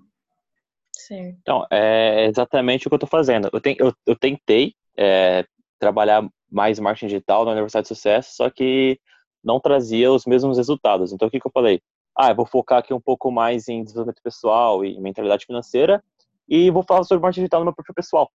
[0.91, 1.37] Certo.
[1.41, 3.49] Então, é exatamente o que eu estou fazendo.
[3.51, 5.45] Eu, ten, eu, eu tentei é,
[5.77, 8.99] trabalhar mais marketing digital na Universidade de Sucesso, só que
[9.43, 11.11] não trazia os mesmos resultados.
[11.11, 11.81] Então, o que, que eu falei?
[12.17, 16.03] Ah, eu vou focar aqui um pouco mais em desenvolvimento pessoal e mentalidade financeira
[16.49, 18.31] e vou falar sobre marketing digital no meu perfil pessoal.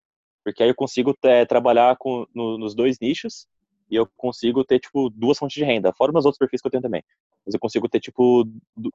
[0.45, 3.47] Porque aí eu consigo ter, trabalhar com, no, nos dois nichos
[3.91, 6.71] e eu consigo ter, tipo, duas fontes de renda, fora meus outros perfis que eu
[6.71, 7.03] tenho também.
[7.45, 8.45] Mas eu consigo ter, tipo,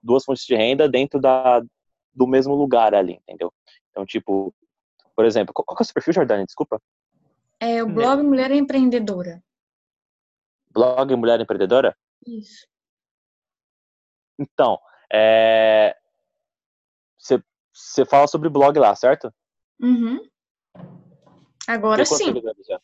[0.02, 1.62] duas fontes de renda dentro da,
[2.14, 3.54] do mesmo lugar ali, entendeu?
[3.92, 4.54] Então, tipo,
[5.16, 6.46] por exemplo, qual, qual é o seu perfil, Jordânia?
[6.46, 6.82] Desculpa.
[7.60, 9.44] É o blog Mulher Empreendedora.
[10.72, 11.96] Blog Mulher Empreendedora?
[12.26, 12.68] Isso.
[14.38, 14.78] Então,
[15.12, 15.96] é...
[17.18, 19.34] você fala sobre blog lá, certo?
[19.80, 20.20] Uhum.
[21.68, 22.34] Agora Tem sim.
[22.68, 22.80] já?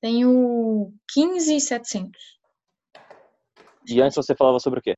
[0.00, 2.20] Tenho 15,700.
[3.88, 4.96] E antes você falava sobre o quê?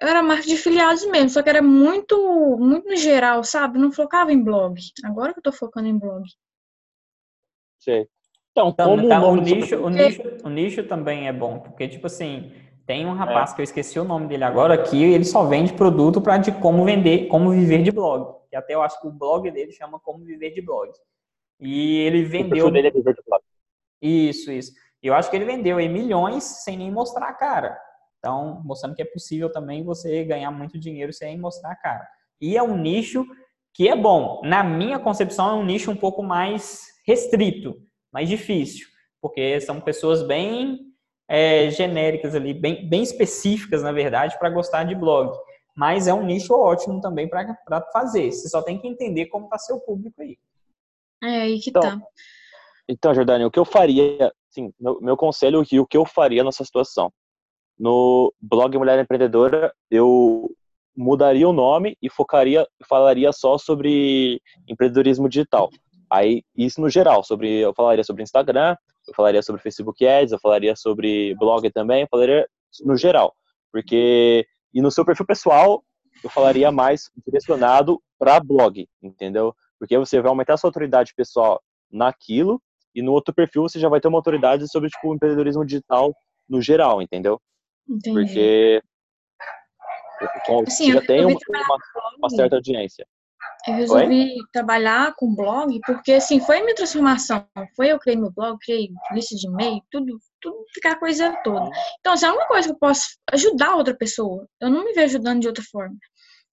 [0.00, 3.78] Eu era marca de afiliados mesmo, só que era muito, muito no geral, sabe?
[3.78, 4.80] Não focava em blog.
[5.04, 6.24] Agora que eu tô focando em blog.
[7.78, 8.08] Sei.
[8.50, 12.06] Então, Então, como tá, o nicho, o, nicho, o nicho também é bom, porque, tipo
[12.06, 12.52] assim,
[12.84, 16.20] tem um rapaz que eu esqueci o nome dele agora, que ele só vende produto
[16.20, 18.41] para de como vender, como viver de blog.
[18.52, 20.92] E até eu acho que o blog dele chama Como Viver de Blog.
[21.58, 22.50] E ele O vendeu.
[22.50, 23.42] perfil dele é viver de blog.
[24.00, 24.72] Isso, isso.
[25.02, 27.78] Eu acho que ele vendeu em milhões sem nem mostrar a cara.
[28.18, 32.06] Então, mostrando que é possível também você ganhar muito dinheiro sem mostrar a cara.
[32.40, 33.24] E é um nicho
[33.74, 34.40] que é bom.
[34.44, 37.74] Na minha concepção, é um nicho um pouco mais restrito,
[38.12, 38.86] mais difícil,
[39.20, 40.78] porque são pessoas bem
[41.28, 45.36] é, genéricas ali, bem, bem específicas, na verdade, para gostar de blog.
[45.74, 48.30] Mas é um nicho ótimo também para fazer.
[48.30, 50.38] Você só tem que entender como está seu público aí.
[51.22, 52.00] É aí que Então, tá.
[52.88, 56.44] Então, Jordânia, o que eu faria, sim, meu, meu conselho e o que eu faria
[56.44, 57.12] nessa situação?
[57.78, 60.50] No blog Mulher Empreendedora, eu
[60.96, 65.70] mudaria o nome e focaria, falaria só sobre empreendedorismo digital.
[66.10, 68.76] Aí, isso no geral, sobre, eu falaria sobre Instagram,
[69.08, 72.46] eu falaria sobre Facebook Ads, eu falaria sobre blog também, eu falaria
[72.84, 73.34] no geral.
[73.72, 75.84] Porque, e no seu perfil pessoal,
[76.22, 79.54] eu falaria mais direcionado para blog, entendeu?
[79.78, 81.60] Porque você vai aumentar a sua autoridade pessoal
[81.90, 82.62] naquilo,
[82.94, 86.12] e no outro perfil você já vai ter uma autoridade sobre, tipo, empreendedorismo digital
[86.48, 87.40] no geral, entendeu?
[87.88, 88.12] Entendi.
[88.12, 88.82] Porque
[90.66, 91.78] Assim, você já tem uma, uma,
[92.18, 93.06] uma certa audiência.
[93.66, 97.46] Eu resolvi trabalhar com blog porque, assim, foi a minha transformação.
[97.76, 101.70] Foi eu criei meu blog, criei lista de e-mail, tudo, tudo, aquela coisa toda.
[102.00, 104.46] Então, assim, é uma coisa que eu posso ajudar outra pessoa.
[104.60, 105.96] Eu não me vejo ajudando de outra forma.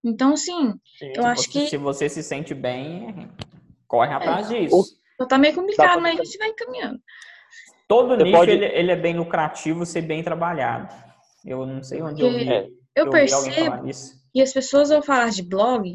[0.04, 3.30] Então, assim, eu acho Se- que Se você se sente bem,
[3.88, 4.96] corre atrás Ou- disso.
[5.20, 7.00] só tá meio complicado, pra- mas a gente vai encaminhando.
[7.88, 10.94] Todo Você nicho pode- ele, ele é bem lucrativo se bem trabalhado.
[11.44, 14.14] Eu não sei onde eu vi, Porque É, Eu eu vi alguém percebo falar isso.
[14.34, 15.94] que as pessoas, ao falar de blog,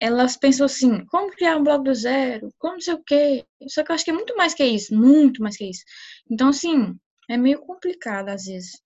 [0.00, 2.48] elas pensam assim, como criar um blog do zero?
[2.58, 3.44] Como não sei o quê?
[3.68, 5.82] Só que eu acho que é muito mais que isso, muito mais que isso.
[6.30, 6.94] Então, assim,
[7.28, 8.82] é meio complicado às vezes.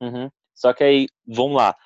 [0.00, 0.30] Uhum.
[0.54, 1.76] Só que aí, vamos lá.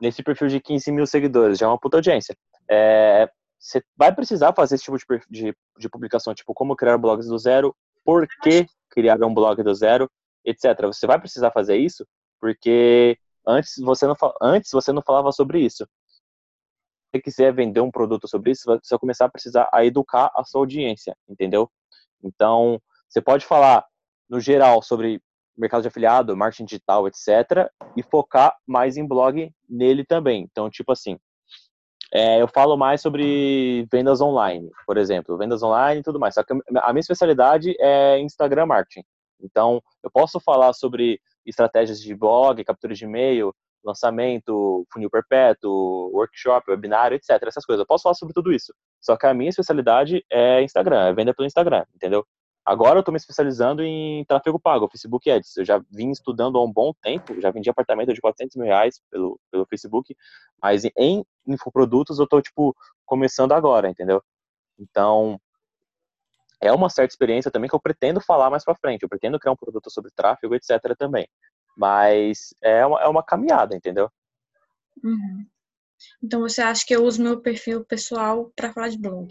[0.00, 2.36] Nesse perfil de 15 mil seguidores, já é uma puta audiência.
[2.70, 7.26] É, você vai precisar fazer esse tipo de, de, de publicação, tipo, como criar blogs
[7.26, 7.74] do zero,
[8.04, 10.10] por que criar um blog do zero,
[10.44, 10.82] etc.
[10.86, 12.06] Você vai precisar fazer isso,
[12.40, 15.84] porque antes você não, antes você não falava sobre isso.
[15.84, 20.30] Se você quiser vender um produto sobre isso, você vai começar a precisar a educar
[20.34, 21.70] a sua audiência, entendeu?
[22.22, 23.84] Então, você pode falar,
[24.28, 25.20] no geral, sobre
[25.56, 27.70] mercado de afiliado, marketing digital, etc.
[27.96, 30.42] E focar mais em blog nele também.
[30.50, 31.18] Então, tipo assim,
[32.12, 36.34] é, eu falo mais sobre vendas online, por exemplo, vendas online e tudo mais.
[36.34, 39.04] Só que a minha especialidade é Instagram marketing.
[39.40, 43.54] Então, eu posso falar sobre estratégias de blog, captura de e-mail,
[43.84, 47.42] lançamento, funil perpétuo, workshop, webinário, etc.
[47.46, 47.80] Essas coisas.
[47.80, 48.74] Eu posso falar sobre tudo isso.
[49.00, 52.26] Só que a minha especialidade é Instagram, é venda pelo Instagram, entendeu?
[52.66, 55.56] Agora eu estou me especializando em tráfego pago, Facebook Ads.
[55.56, 59.00] Eu já vim estudando há um bom tempo, já vendi apartamento de 400 mil reais
[59.08, 60.16] pelo, pelo Facebook,
[60.60, 64.20] mas em infoprodutos eu estou, tipo, começando agora, entendeu?
[64.76, 65.40] Então,
[66.60, 69.04] é uma certa experiência também que eu pretendo falar mais para frente.
[69.04, 70.96] Eu pretendo criar um produto sobre tráfego, etc.
[70.98, 71.28] também.
[71.76, 74.10] Mas é uma, é uma caminhada, entendeu?
[75.04, 75.46] Uhum.
[76.20, 79.28] Então você acha que eu uso meu perfil pessoal para falar de blog?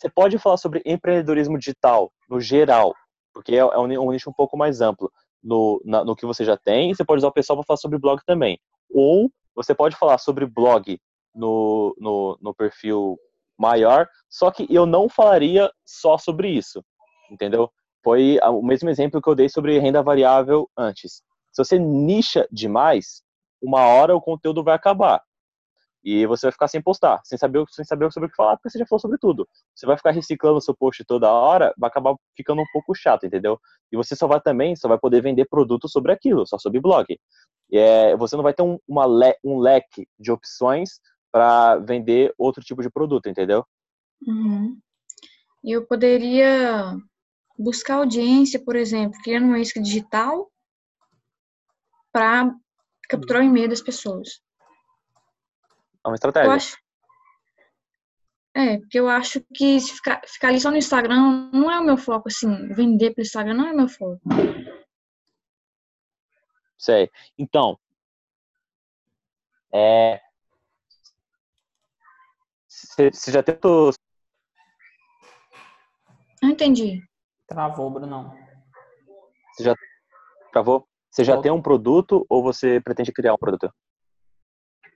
[0.00, 2.94] Você pode falar sobre empreendedorismo digital, no geral,
[3.34, 6.56] porque é um, um nicho um pouco mais amplo no, na, no que você já
[6.56, 8.58] tem, você pode usar o pessoal para falar sobre blog também.
[8.90, 10.98] Ou você pode falar sobre blog
[11.34, 13.18] no, no, no perfil
[13.58, 16.82] maior, só que eu não falaria só sobre isso,
[17.30, 17.70] entendeu?
[18.02, 21.22] Foi o mesmo exemplo que eu dei sobre renda variável antes.
[21.52, 23.22] Se você nicha demais,
[23.62, 25.22] uma hora o conteúdo vai acabar.
[26.02, 28.70] E você vai ficar sem postar, sem saber, sem saber sobre o que falar, porque
[28.70, 29.46] você já falou sobre tudo.
[29.74, 33.60] Você vai ficar reciclando seu post toda hora, vai acabar ficando um pouco chato, entendeu?
[33.92, 37.18] E você só vai também, só vai poder vender produtos sobre aquilo, só sobre blog.
[37.72, 42.62] É, você não vai ter um, uma le, um leque de opções para vender outro
[42.62, 43.64] tipo de produto, entendeu?
[44.26, 44.78] Uhum.
[45.62, 46.96] Eu poderia
[47.58, 50.50] buscar audiência, por exemplo, criando uma isca digital
[52.10, 52.52] para
[53.08, 54.40] capturar o e-mail das pessoas.
[56.04, 56.52] É uma Eu estratégia.
[56.52, 56.76] acho.
[58.54, 61.84] É, porque eu acho que se ficar, ficar ali só no Instagram não é o
[61.84, 64.20] meu foco, assim, vender pelo Instagram não é o meu foco.
[66.76, 67.10] Sei.
[67.38, 67.78] Então,
[69.72, 70.20] é,
[72.66, 73.92] você já tentou
[76.42, 77.02] Não entendi.
[77.46, 78.34] Travou, Brunão.
[79.52, 79.74] Você já
[80.52, 80.88] travou?
[81.10, 81.42] Você já Volta.
[81.48, 83.72] tem um produto ou você pretende criar um produto?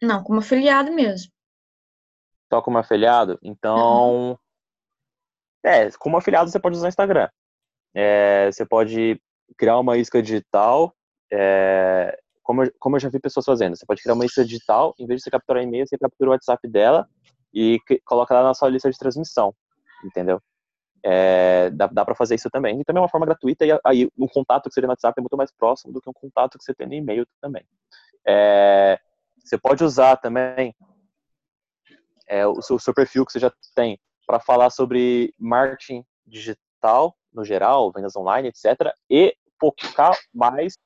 [0.05, 1.33] Não, como afiliado mesmo.
[2.53, 3.39] Só como afiliado?
[3.43, 4.39] Então.
[5.65, 7.29] É, como afiliado você pode usar o Instagram.
[7.95, 9.21] É, você pode
[9.57, 10.95] criar uma isca digital.
[11.33, 14.95] é, como, eu, como eu já vi pessoas fazendo, você pode criar uma isca digital,
[14.99, 17.09] em vez de você capturar e-mail, você captura o WhatsApp dela
[17.53, 19.55] e que- coloca lá na sua lista de transmissão.
[20.05, 20.41] Entendeu?
[21.03, 22.81] É, dá dá para fazer isso também.
[22.81, 25.19] E também é uma forma gratuita, e aí um contato que você tem no WhatsApp
[25.19, 27.65] é muito mais próximo do que um contato que você tem no e-mail também.
[28.27, 28.99] É,
[29.45, 30.75] você pode usar também
[32.27, 37.15] é, o, seu, o seu perfil que você já tem para falar sobre marketing digital
[37.33, 38.93] no geral, vendas online, etc.
[39.11, 40.79] E focar mais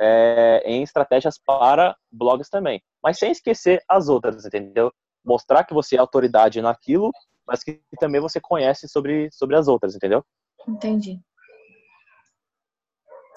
[0.00, 2.82] é, em estratégias para blogs também.
[3.02, 4.92] Mas sem esquecer as outras, entendeu?
[5.24, 7.12] Mostrar que você é autoridade naquilo,
[7.46, 10.24] mas que também você conhece sobre, sobre as outras, entendeu?
[10.66, 11.20] Entendi.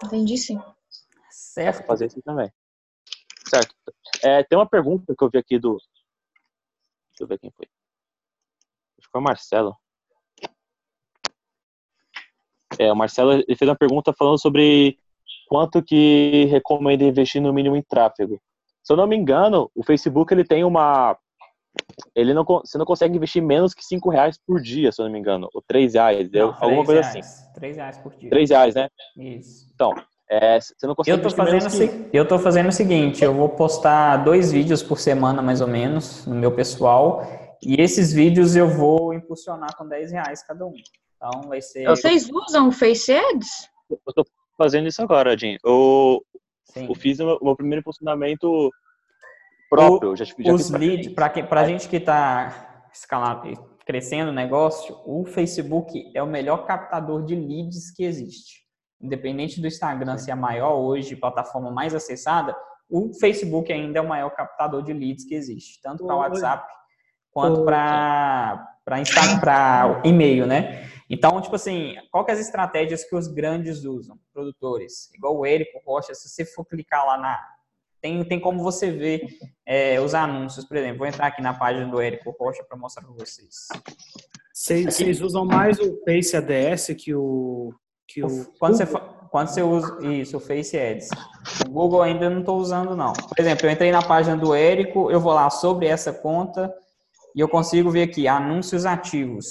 [0.04, 0.60] Entendi sim.
[1.30, 1.86] Certo.
[1.86, 2.52] Fazer isso também.
[3.48, 3.76] Certo.
[4.26, 5.78] É, tem uma pergunta que eu vi aqui do.
[7.12, 7.68] Deixa eu ver quem foi.
[8.98, 9.78] Acho que foi o Marcelo.
[12.80, 14.98] É, o Marcelo ele fez uma pergunta falando sobre
[15.48, 18.42] quanto que recomenda investir no mínimo em tráfego.
[18.84, 21.16] Se eu não me engano, o Facebook ele tem uma
[22.16, 25.12] ele não você não consegue investir menos que cinco reais por dia, se eu não
[25.12, 27.16] me engano, ou três reais, Não, alguma coisa reais.
[27.16, 27.54] assim.
[27.54, 28.30] Três reais por dia.
[28.30, 28.90] Três reais, né?
[29.18, 29.70] Isso.
[29.74, 29.94] Então,
[30.30, 33.34] é, você não consegue Eu tô, fazendo, o que eu tô fazendo o seguinte, eu
[33.34, 37.24] vou postar dois vídeos por semana, mais ou menos, no meu pessoal,
[37.62, 40.74] e esses vídeos eu vou impulsionar com 10 reais cada um.
[41.16, 41.86] Então vai ser.
[41.86, 43.70] Vocês usam o Face Ads?
[43.90, 44.26] Eu tô
[44.58, 45.58] fazendo isso agora, Jim.
[45.64, 46.24] Eu,
[46.76, 48.72] eu fiz o meu, o meu primeiro funcionamento
[49.70, 50.12] próprio.
[50.12, 53.54] eu já, já Os leads, para que, pra gente que está escalando,
[53.86, 58.65] crescendo o negócio, o Facebook é o melhor captador de leads que existe.
[59.02, 62.56] Independente do Instagram ser a maior hoje, plataforma mais acessada,
[62.90, 66.16] o Facebook ainda é o maior captador de leads que existe, tanto para.
[66.16, 66.68] WhatsApp
[67.32, 70.90] quanto para para e-mail, né?
[71.10, 75.12] Então, tipo assim, qual que é as estratégias que os grandes usam, produtores?
[75.14, 77.56] Igual o Érico Rocha, se você for clicar lá na
[78.02, 79.26] tem, tem como você ver
[79.66, 81.00] é, os anúncios, por exemplo.
[81.00, 83.68] Vou entrar aqui na página do Érico Rocha para mostrar para vocês.
[84.54, 87.74] Vocês vocês usam mais o Face ADS que o.
[88.08, 88.86] Que o Quando você,
[89.32, 91.10] quando você usa isso, o Face Ads.
[91.68, 93.14] O Google ainda não estou usando, não.
[93.14, 96.74] Por exemplo, eu entrei na página do Érico, eu vou lá sobre essa conta
[97.36, 99.46] e eu consigo ver aqui anúncios ativos.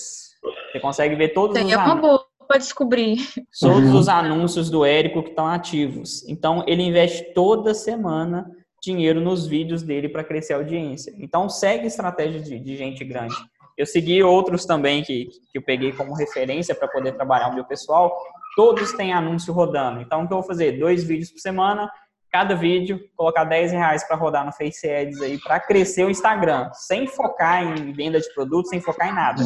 [0.72, 2.00] Você consegue ver todos os Tem é uma anúncios.
[2.00, 3.18] boa para descobrir.
[3.60, 6.26] todos os anúncios do Érico que estão ativos.
[6.28, 8.50] Então, ele investe toda semana
[8.82, 11.14] dinheiro nos vídeos dele para crescer a audiência.
[11.18, 13.34] Então, segue estratégia de, de gente grande.
[13.76, 17.64] Eu segui outros também que, que eu peguei como referência para poder trabalhar o meu
[17.64, 18.14] pessoal.
[18.56, 20.00] Todos têm anúncio rodando.
[20.00, 20.78] Então, o que eu vou fazer?
[20.78, 21.90] Dois vídeos por semana.
[22.30, 26.68] Cada vídeo, colocar 10 reais para rodar no Face Ads aí, para crescer o Instagram,
[26.72, 29.40] sem focar em venda de produtos, sem focar em nada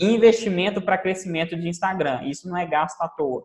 [0.00, 2.24] investimento para crescimento de Instagram.
[2.24, 3.44] Isso não é gasto à toa.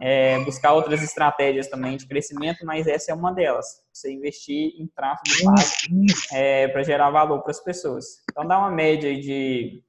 [0.00, 3.66] É buscar outras estratégias também de crescimento, mas essa é uma delas.
[3.92, 8.22] Você investir em tráfego pago para gerar valor para as pessoas.
[8.30, 9.82] Então dá uma média de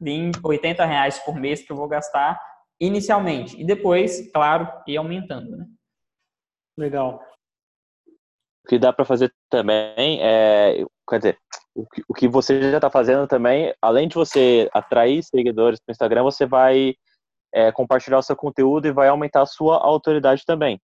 [0.00, 2.49] 20, 80 reais por mês que eu vou gastar
[2.80, 3.60] inicialmente.
[3.60, 5.56] E depois, claro, ir aumentando.
[5.56, 5.66] Né?
[6.78, 7.22] Legal.
[8.64, 11.38] O que dá para fazer também é, quer dizer,
[11.74, 15.90] o que, o que você já está fazendo também, além de você atrair seguidores para
[15.90, 16.94] o Instagram, você vai
[17.52, 20.80] é, compartilhar o seu conteúdo e vai aumentar a sua autoridade também.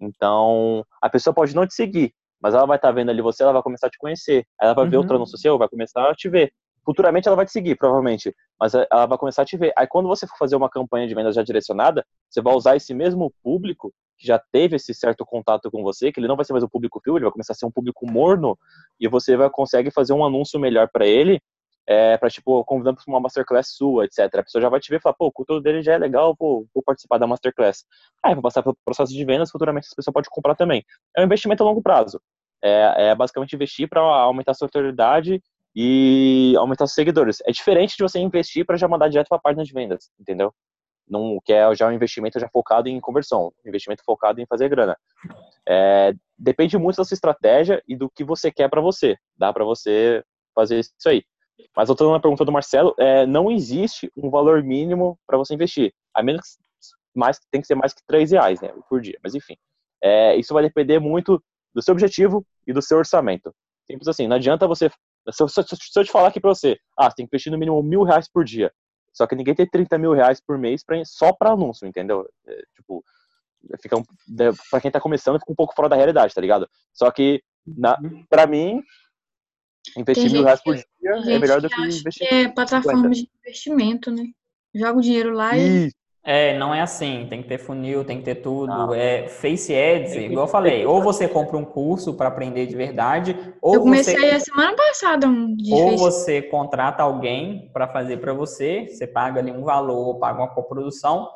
[0.00, 3.52] Então, a pessoa pode não te seguir, mas ela vai estar vendo ali você, ela
[3.52, 4.44] vai começar a te conhecer.
[4.60, 5.02] Aí ela vai ver Uhum.
[5.02, 6.52] outro anúncio seu, vai começar a te ver.
[6.88, 9.74] Futuramente ela vai te seguir, provavelmente, mas eh, ela vai começar a te ver.
[9.76, 12.94] Aí quando você for fazer uma campanha de vendas já direcionada, você vai usar esse
[12.94, 16.54] mesmo público que já teve esse certo contato com você, que ele não vai ser
[16.54, 18.58] mais um público frio, ele vai começar a ser um público morno,
[18.98, 21.42] e você vai consegue fazer um anúncio melhor para ele,
[21.86, 24.20] é, para tipo, convidando para uma masterclass sua, etc.
[24.20, 26.34] A pessoa já vai te ver e falar, pô, o conteúdo dele já é legal,
[26.34, 27.84] pô, vou participar da masterclass.
[28.24, 30.82] Aí vou passar pelo processo de vendas, futuramente essa pessoa pode comprar também.
[31.14, 32.18] É um investimento a longo prazo.
[32.64, 35.42] É, é basicamente investir para aumentar a sua autoridade
[35.80, 37.38] e aumentar os seguidores.
[37.46, 40.52] É diferente de você investir para já mandar direto para a página de vendas, entendeu?
[41.08, 44.98] Não, que é já um investimento já focado em conversão, investimento focado em fazer grana.
[45.68, 49.16] É, depende muito da sua estratégia e do que você quer para você.
[49.36, 51.22] Dá para você fazer isso aí.
[51.76, 55.94] Mas voltando na pergunta do Marcelo, é, não existe um valor mínimo para você investir.
[56.12, 59.18] A menos que mais, tem que ser mais que 3 reais né, por dia.
[59.22, 59.54] Mas enfim,
[60.02, 61.40] é, isso vai depender muito
[61.72, 63.54] do seu objetivo e do seu orçamento.
[63.88, 64.90] Simples assim, não adianta você.
[65.32, 67.52] Se eu, se se eu te falar aqui para você, ah, você tem que investir
[67.52, 68.72] no mínimo mil reais por dia.
[69.12, 72.28] Só que ninguém tem 30 mil reais por mês pra, só para anúncio, entendeu?
[72.46, 73.04] É, tipo,
[73.82, 74.04] fica um,
[74.70, 76.68] para quem tá começando, fica um pouco fora da realidade, tá ligado?
[76.92, 77.98] Só que, na,
[78.28, 78.82] pra mim,
[79.96, 80.86] investir Tem mil reais por dia
[81.34, 82.28] é melhor do que investir.
[82.28, 84.24] que é plataforma de investimento, né?
[84.74, 85.96] Joga o dinheiro lá e Isso.
[86.30, 87.26] É, não é assim.
[87.30, 88.66] Tem que ter funil, tem que ter tudo.
[88.66, 88.94] Não.
[88.94, 90.84] É Face Ads, igual eu falei.
[90.84, 94.76] Ou você compra um curso para aprender de verdade, ou eu comecei você a semana
[94.76, 99.50] passada um de ou Face- você contrata alguém para fazer para você, você paga ali
[99.50, 101.26] um valor, paga uma coprodução,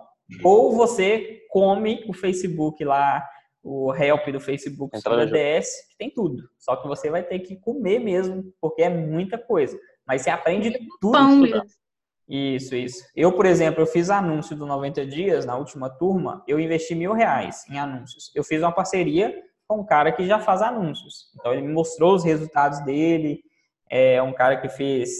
[0.44, 3.24] ou você come o Facebook lá,
[3.64, 5.40] o help do Facebook Entra sobre.
[5.56, 6.42] ADS, que tem tudo.
[6.58, 9.78] Só que você vai ter que comer mesmo, porque é muita coisa.
[10.06, 10.70] Mas você aprende
[11.00, 11.12] tudo.
[11.12, 11.62] pão estudando.
[11.62, 11.81] mesmo.
[12.28, 13.04] Isso, isso.
[13.14, 17.12] Eu, por exemplo, eu fiz anúncio do 90 dias na última turma, eu investi mil
[17.12, 18.30] reais em anúncios.
[18.34, 19.34] Eu fiz uma parceria
[19.66, 21.32] com um cara que já faz anúncios.
[21.38, 23.42] Então ele me mostrou os resultados dele.
[23.90, 25.10] É um cara que fez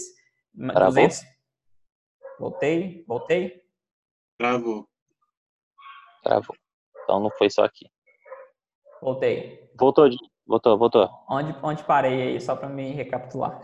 [0.55, 0.89] Travou?
[0.89, 1.21] 200.
[2.39, 3.61] Voltei, voltei.
[4.37, 4.87] Travou.
[6.23, 6.55] Travou.
[7.03, 7.85] Então não foi só aqui.
[9.01, 9.69] Voltei.
[9.77, 10.09] Voltou,
[10.47, 11.09] voltou, voltou.
[11.29, 13.59] Onde, onde parei aí, só para me recapitular.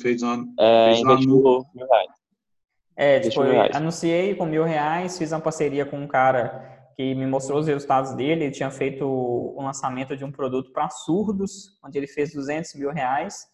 [0.00, 0.44] Fez uma.
[0.58, 2.19] É, Fez um investiu mil reais.
[3.02, 7.26] É, tipo, eu anunciei com mil reais, fiz uma parceria com um cara que me
[7.26, 8.44] mostrou os resultados dele.
[8.44, 12.90] Ele tinha feito o lançamento de um produto para surdos, onde ele fez 200 mil
[12.90, 13.46] reais,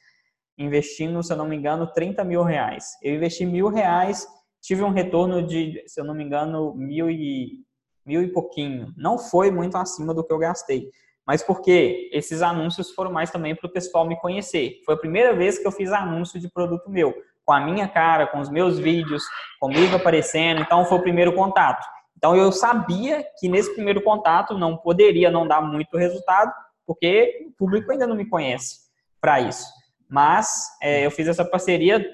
[0.59, 2.99] investindo, se eu não me engano, 30 mil reais.
[3.01, 4.27] Eu investi mil reais,
[4.61, 7.65] tive um retorno de, se eu não me engano, mil e,
[8.05, 8.93] mil e pouquinho.
[8.97, 10.91] Não foi muito acima do que eu gastei.
[11.25, 14.81] Mas porque esses anúncios foram mais também para o pessoal me conhecer.
[14.85, 17.15] Foi a primeira vez que eu fiz anúncio de produto meu,
[17.47, 19.23] com a minha cara, com os meus vídeos,
[19.61, 20.61] comigo aparecendo.
[20.61, 21.87] Então foi o primeiro contato.
[22.17, 26.53] Então eu sabia que nesse primeiro contato não poderia não dar muito resultado,
[26.85, 28.81] porque o público ainda não me conhece
[29.21, 29.67] para isso.
[30.09, 32.05] Mas é, eu fiz essa parceria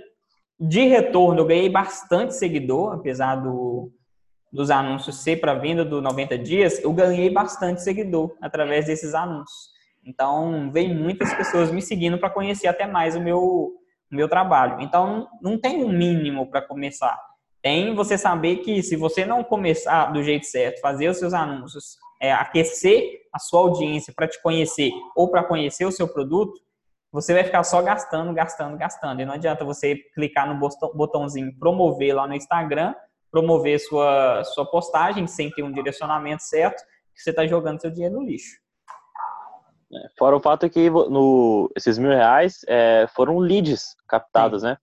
[0.60, 3.90] de retorno, eu ganhei bastante seguidor, apesar do,
[4.52, 9.72] dos anúncios ser para venda do 90 dias, eu ganhei bastante seguidor através desses anúncios.
[10.04, 13.72] Então, vem muitas pessoas me seguindo para conhecer até mais o meu,
[14.16, 14.80] meu trabalho.
[14.80, 17.18] Então, não tem um mínimo para começar.
[17.62, 21.96] Tem você saber que se você não começar do jeito certo, fazer os seus anúncios,
[22.20, 26.60] é, aquecer a sua audiência para te conhecer ou para conhecer o seu produto,
[27.10, 29.20] você vai ficar só gastando, gastando, gastando.
[29.20, 32.94] E não adianta você clicar no botão- botãozinho promover lá no Instagram,
[33.30, 36.82] promover sua, sua postagem sem ter um direcionamento certo,
[37.14, 38.61] que você está jogando seu dinheiro no lixo.
[40.18, 44.78] Fora o fato que no, esses mil reais é, foram leads captados, né?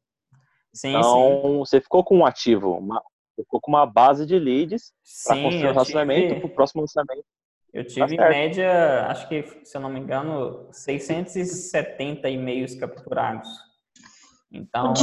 [0.74, 3.02] Sim, Então, você ficou com um ativo, uma,
[3.36, 5.28] você ficou com uma base de leads sim.
[5.28, 7.26] para Sim, construir um relacionamento para o próximo lançamento.
[7.74, 8.30] eu tive em certo.
[8.30, 13.50] média, acho que, se eu não me engano, 670 e-mails capturados.
[14.52, 14.94] Então,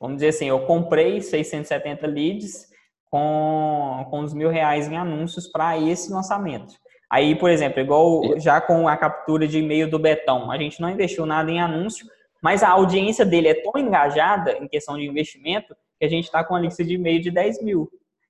[0.00, 2.68] vamos dizer assim, eu comprei 670 leads
[3.10, 6.74] com, com os mil reais em anúncios para esse lançamento.
[7.12, 10.88] Aí, por exemplo, igual já com a captura de e-mail do Betão, a gente não
[10.88, 12.06] investiu nada em anúncio,
[12.40, 16.42] mas a audiência dele é tão engajada em questão de investimento que a gente está
[16.42, 17.86] com a lista de e-mail de 10 mil.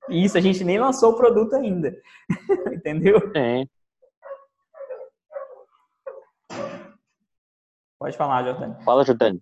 [0.09, 1.95] E isso a gente nem lançou o produto ainda.
[2.73, 3.21] Entendeu?
[3.33, 3.65] Sim.
[7.97, 8.83] Pode falar, Jordani.
[8.83, 9.41] Fala, Jordani.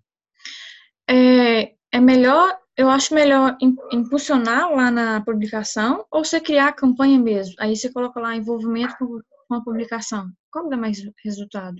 [1.10, 6.72] É, é melhor, eu acho melhor im- impulsionar lá na publicação ou você criar a
[6.72, 7.56] campanha mesmo.
[7.58, 9.20] Aí você coloca lá envolvimento com,
[9.52, 10.28] com a publicação.
[10.50, 11.76] Qual que dá mais resultado?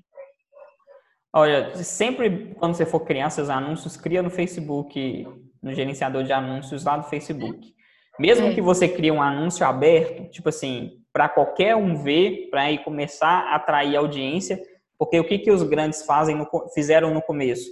[1.32, 5.26] Olha, sempre quando você for criar seus anúncios, cria no Facebook,
[5.62, 7.74] no gerenciador de anúncios lá do Facebook.
[8.18, 8.54] Mesmo É.
[8.54, 13.46] que você crie um anúncio aberto, tipo assim, para qualquer um ver, para aí começar
[13.46, 14.60] a atrair audiência,
[14.98, 17.70] porque o que, que os grandes fazem no fizeram no começo?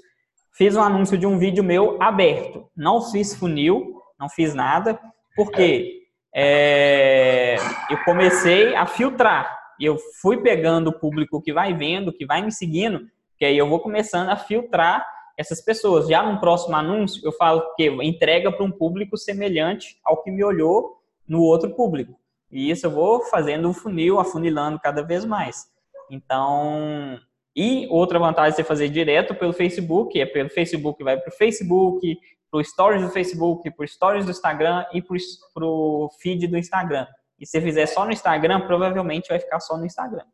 [0.54, 4.98] Fiz um anúncio de um vídeo meu aberto, não fiz funil, não fiz nada,
[5.36, 6.00] porque
[6.34, 7.56] é,
[7.90, 9.59] eu comecei a filtrar.
[9.80, 13.08] Eu fui pegando o público que vai vendo, que vai me seguindo,
[13.38, 16.08] que aí eu vou começando a filtrar essas pessoas.
[16.08, 20.44] Já no próximo anúncio, eu falo que entrega para um público semelhante ao que me
[20.44, 22.18] olhou no outro público.
[22.50, 25.66] E isso eu vou fazendo o funil, afunilando cada vez mais.
[26.10, 27.18] Então,
[27.54, 31.36] e outra vantagem de você fazer direto pelo Facebook, é pelo Facebook, vai para o
[31.36, 32.18] Facebook,
[32.50, 36.58] para o Stories do Facebook, para o Stories do Instagram e para o feed do
[36.58, 37.06] Instagram.
[37.40, 40.26] E se fizer só no Instagram, provavelmente vai ficar só no Instagram.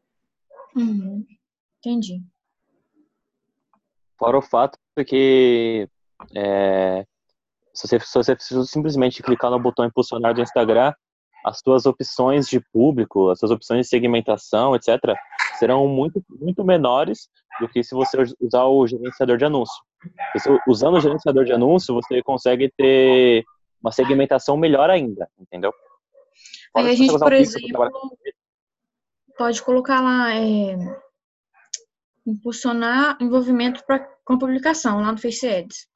[0.74, 1.24] Uhum.
[1.78, 2.20] Entendi.
[4.18, 5.88] Fora o fato que
[6.34, 7.06] é,
[7.72, 10.92] se, você, se você simplesmente clicar no botão impulsionar do Instagram,
[11.44, 15.14] as suas opções de público, as suas opções de segmentação, etc.,
[15.58, 17.28] serão muito, muito menores
[17.60, 19.76] do que se você usar o gerenciador de anúncio.
[20.34, 23.44] Você, usando o gerenciador de anúncio, você consegue ter
[23.80, 25.72] uma segmentação melhor ainda, entendeu?
[26.76, 27.90] Aí a gente, por exemplo,
[29.36, 30.76] pode colocar lá é,
[32.26, 35.88] impulsionar envolvimento pra, com a publicação lá no Face Ads.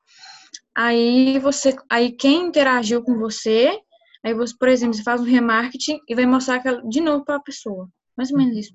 [0.74, 3.78] Aí você, aí quem interagiu com você,
[4.24, 7.36] aí você, por exemplo, você faz um remarketing e vai mostrar aquela, de novo para
[7.36, 7.88] a pessoa.
[8.16, 8.74] Mais ou menos isso,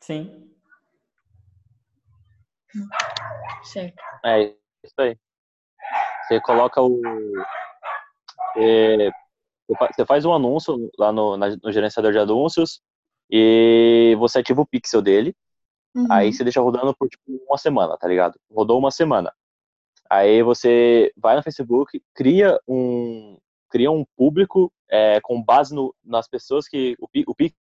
[0.00, 0.50] Sim.
[3.64, 3.96] certo?
[4.24, 5.16] É, isso aí.
[6.26, 7.00] Você coloca o.
[8.56, 9.10] é,
[9.66, 12.80] você fa- Você faz um anúncio lá no, na- no gerenciador de anúncios
[13.30, 15.34] e você ativa o pixel dele.
[15.94, 16.06] Uhum.
[16.10, 18.38] Aí você deixa rodando por tipo, uma semana, tá ligado?
[18.50, 19.32] Rodou uma semana.
[20.08, 23.38] Aí você vai no Facebook, cria um,
[23.70, 26.96] cria um público é, com base no, nas pessoas que.
[27.00, 27.54] O, o pixel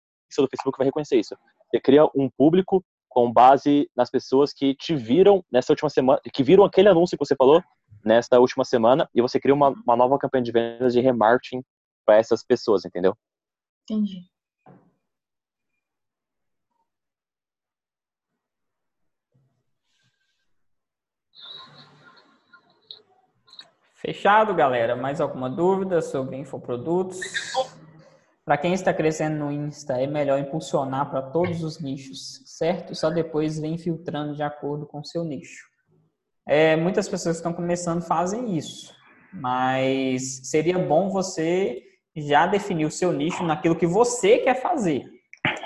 [0.45, 1.37] do Facebook vai reconhecer isso.
[1.71, 6.43] Você cria um público com base nas pessoas que te viram nessa última semana, que
[6.43, 7.63] viram aquele anúncio que você falou
[8.05, 11.63] nessa última semana, e você cria uma, uma nova campanha de vendas de remarketing
[12.11, 13.17] para essas pessoas, entendeu?
[13.85, 14.29] Entendi.
[23.95, 24.97] Fechado, galera?
[24.97, 27.21] Mais alguma dúvida sobre infoprodutos?
[28.45, 32.93] Para quem está crescendo no Insta, é melhor impulsionar para todos os nichos, certo?
[32.97, 35.65] Só depois vem filtrando de acordo com o seu nicho.
[36.45, 38.93] É, muitas pessoas que estão começando fazem isso,
[39.33, 41.85] mas seria bom você
[42.17, 45.05] já definir o seu nicho naquilo que você quer fazer.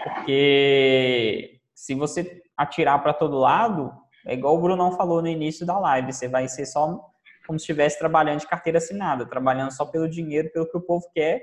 [0.03, 3.93] Porque se você atirar para todo lado,
[4.27, 7.01] é igual o Brunão falou no início da live, você vai ser só
[7.47, 11.07] como se estivesse trabalhando de carteira assinada, trabalhando só pelo dinheiro, pelo que o povo
[11.15, 11.43] quer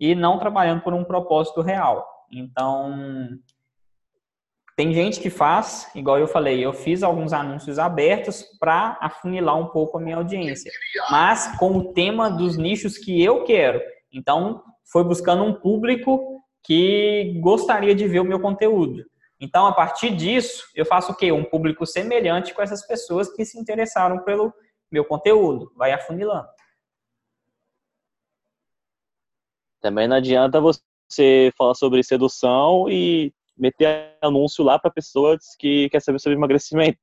[0.00, 2.06] e não trabalhando por um propósito real.
[2.32, 3.38] Então,
[4.74, 9.66] tem gente que faz, igual eu falei, eu fiz alguns anúncios abertos para afunilar um
[9.66, 10.72] pouco a minha audiência,
[11.10, 13.80] mas com o tema dos nichos que eu quero.
[14.12, 19.04] Então, foi buscando um público que gostaria de ver o meu conteúdo.
[19.40, 21.32] Então, a partir disso, eu faço o quê?
[21.32, 24.52] Um público semelhante com essas pessoas que se interessaram pelo
[24.90, 25.72] meu conteúdo.
[25.74, 26.46] Vai afunilando.
[29.80, 36.00] Também não adianta você falar sobre sedução e meter anúncio lá para pessoas que quer
[36.00, 36.98] saber sobre emagrecimento.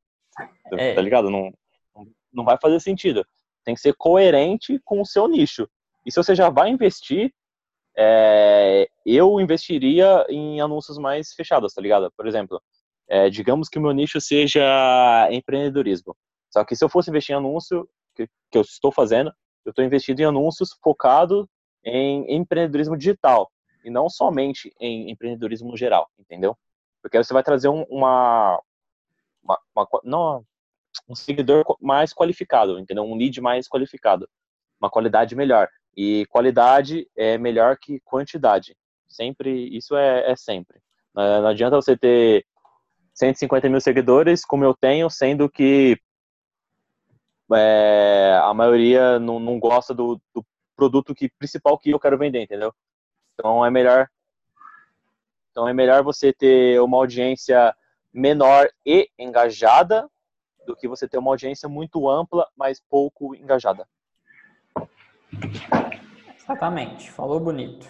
[0.78, 0.94] É.
[0.94, 1.30] Tá ligado?
[1.30, 1.52] Não,
[2.32, 3.26] não vai fazer sentido.
[3.66, 5.68] Tem que ser coerente com o seu nicho.
[6.10, 7.32] E se você já vai investir,
[7.96, 12.12] é, eu investiria em anúncios mais fechados, tá ligado?
[12.18, 12.60] Por exemplo,
[13.08, 16.18] é, digamos que o meu nicho seja empreendedorismo.
[16.50, 19.32] Só que se eu fosse investir em anúncio, que, que eu estou fazendo,
[19.64, 21.48] eu estou investindo em anúncios focado
[21.86, 23.48] em empreendedorismo digital
[23.86, 26.58] e não somente em empreendedorismo geral, entendeu?
[27.04, 28.60] Porque aí você vai trazer um, uma,
[29.44, 30.44] uma, uma, não,
[31.08, 33.04] um seguidor mais qualificado, entendeu?
[33.04, 34.28] Um lead mais qualificado,
[34.82, 35.70] uma qualidade melhor.
[36.02, 38.74] E qualidade é melhor que quantidade.
[39.06, 40.80] Sempre, isso é, é sempre.
[41.14, 42.46] Não adianta você ter
[43.14, 46.00] 150 mil seguidores, como eu tenho, sendo que
[47.54, 50.42] é, a maioria não, não gosta do, do,
[50.74, 52.74] produto que principal que eu quero vender, entendeu?
[53.34, 54.08] Então é melhor
[55.52, 57.76] então é melhor você ter uma audiência
[58.14, 60.10] menor e engajada
[60.66, 63.86] do que você ter uma audiência muito ampla, mas pouco engajada.
[66.38, 67.88] Exatamente, falou bonito.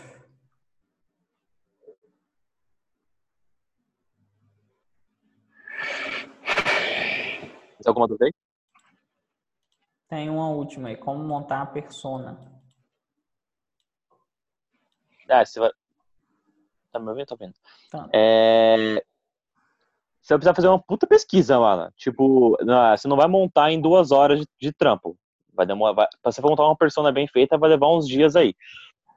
[7.82, 8.34] Tem alguma dúvida aí?
[10.10, 10.98] Tem uma última aí.
[10.98, 12.38] Como montar a persona?
[15.30, 15.72] Ah, você vai.
[16.92, 17.28] Tá me ouvindo?
[17.28, 17.54] Tá vendo?
[17.92, 18.10] Tá.
[18.12, 19.02] É...
[20.20, 21.92] Você vai precisar fazer uma puta pesquisa, mano.
[21.96, 22.58] Tipo,
[22.98, 25.18] você não vai montar em duas horas de, de trampo.
[25.60, 25.92] Vai demorar.
[25.92, 26.08] Vai...
[26.24, 28.56] Pra você montar uma persona bem feita, vai levar uns dias aí.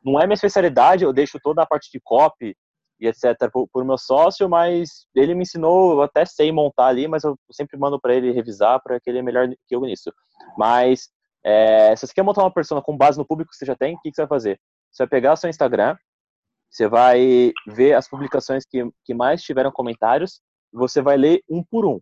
[0.04, 2.56] Não é minha especialidade, eu deixo toda a parte de copy
[2.98, 3.48] e etc.
[3.72, 7.78] por, meu sócio, mas ele me ensinou, eu até sei montar ali, mas eu sempre
[7.78, 10.12] mando para ele revisar, para que ele é melhor que eu nisso.
[10.58, 11.10] Mas
[11.44, 13.94] é, se você quer montar uma persona com base no público que você já tem,
[13.94, 14.60] o que, que você vai fazer?
[14.90, 15.96] Você vai pegar o seu Instagram,
[16.68, 20.40] você vai ver as publicações que, que mais tiveram comentários,
[20.72, 22.00] você vai ler um por um.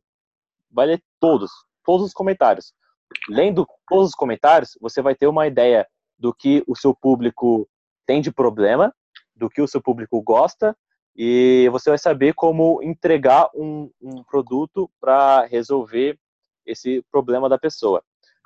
[0.70, 1.50] Vai ler todos,
[1.84, 2.72] todos os comentários.
[3.28, 5.87] Lendo todos os comentários, você vai ter uma ideia
[6.19, 7.69] do que o seu público
[8.07, 8.95] tem de problema,
[9.35, 10.77] do que o seu público gosta
[11.16, 16.19] e você vai saber como entregar um, um produto para resolver
[16.65, 18.03] esse problema da pessoa.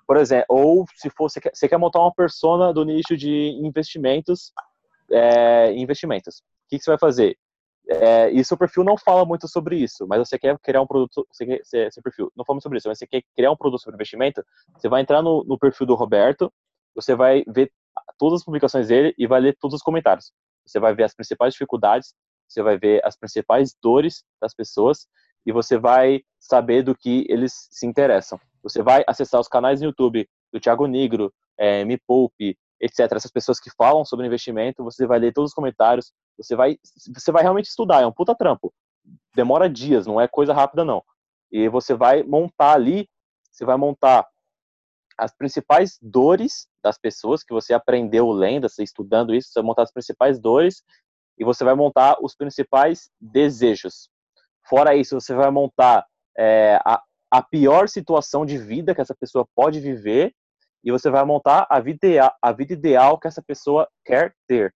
[0.06, 4.52] Por exemplo, ou se for, você quer, montar uma persona do nicho de investimentos,
[5.10, 6.38] é, investimentos.
[6.38, 7.38] O que, você vai fazer?
[7.86, 11.26] É, e seu perfil não fala muito sobre isso, mas você quer criar um produto,
[11.30, 13.82] você quer, seu perfil não fala muito sobre isso, mas você quer criar um produto
[13.82, 14.42] sobre investimento,
[14.74, 16.50] você vai entrar no, no perfil do Roberto,
[16.94, 17.70] você vai ver
[18.18, 20.32] todas as publicações dele e vai ler todos os comentários.
[20.66, 22.14] Você vai ver as principais dificuldades,
[22.48, 25.06] você vai ver as principais dores das pessoas
[25.44, 28.40] e você vai saber do que eles se interessam.
[28.62, 33.12] Você vai acessar os canais no YouTube do Thiago Negro, é, Me Poupe, etc.
[33.12, 36.78] Essas pessoas que falam sobre investimento, você vai ler todos os comentários, você vai,
[37.14, 38.72] você vai realmente estudar, é um puta trampo.
[39.34, 41.02] Demora dias, não é coisa rápida não.
[41.50, 43.08] E você vai montar ali,
[43.50, 44.26] você vai montar
[45.16, 49.82] as principais dores das pessoas que você aprendeu lendo, você estudando isso, você vai montar
[49.82, 50.82] as principais dores
[51.38, 54.08] e você vai montar os principais desejos.
[54.68, 56.04] Fora isso, você vai montar
[56.36, 60.34] é, a, a pior situação de vida que essa pessoa pode viver
[60.84, 64.74] e você vai montar a vida, ideal, a vida ideal que essa pessoa quer ter.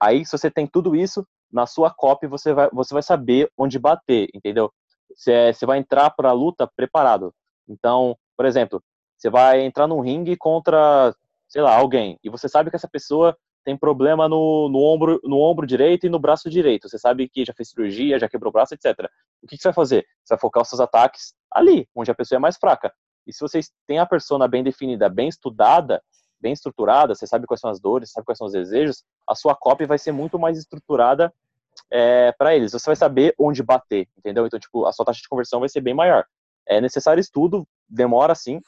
[0.00, 3.78] Aí, se você tem tudo isso, na sua copy você vai, você vai saber onde
[3.78, 4.70] bater, entendeu?
[5.16, 7.34] Você, você vai entrar para a luta preparado.
[7.66, 8.82] Então, por exemplo,
[9.16, 11.14] você vai entrar num ringue contra,
[11.48, 15.38] sei lá, alguém, e você sabe que essa pessoa tem problema no, no, ombro, no
[15.38, 16.88] ombro direito e no braço direito.
[16.88, 19.10] Você sabe que já fez cirurgia, já quebrou o braço, etc.
[19.42, 20.06] O que, que você vai fazer?
[20.24, 22.92] Você vai focar os seus ataques ali, onde a pessoa é mais fraca.
[23.28, 26.02] E se vocês têm a persona bem definida, bem estudada,
[26.40, 29.54] bem estruturada, você sabe quais são as dores, sabe quais são os desejos, a sua
[29.54, 31.32] copy vai ser muito mais estruturada
[31.90, 32.72] é, para eles.
[32.72, 34.46] Você vai saber onde bater, entendeu?
[34.46, 36.24] Então, tipo, a sua taxa de conversão vai ser bem maior.
[36.66, 38.62] É necessário estudo, demora sim,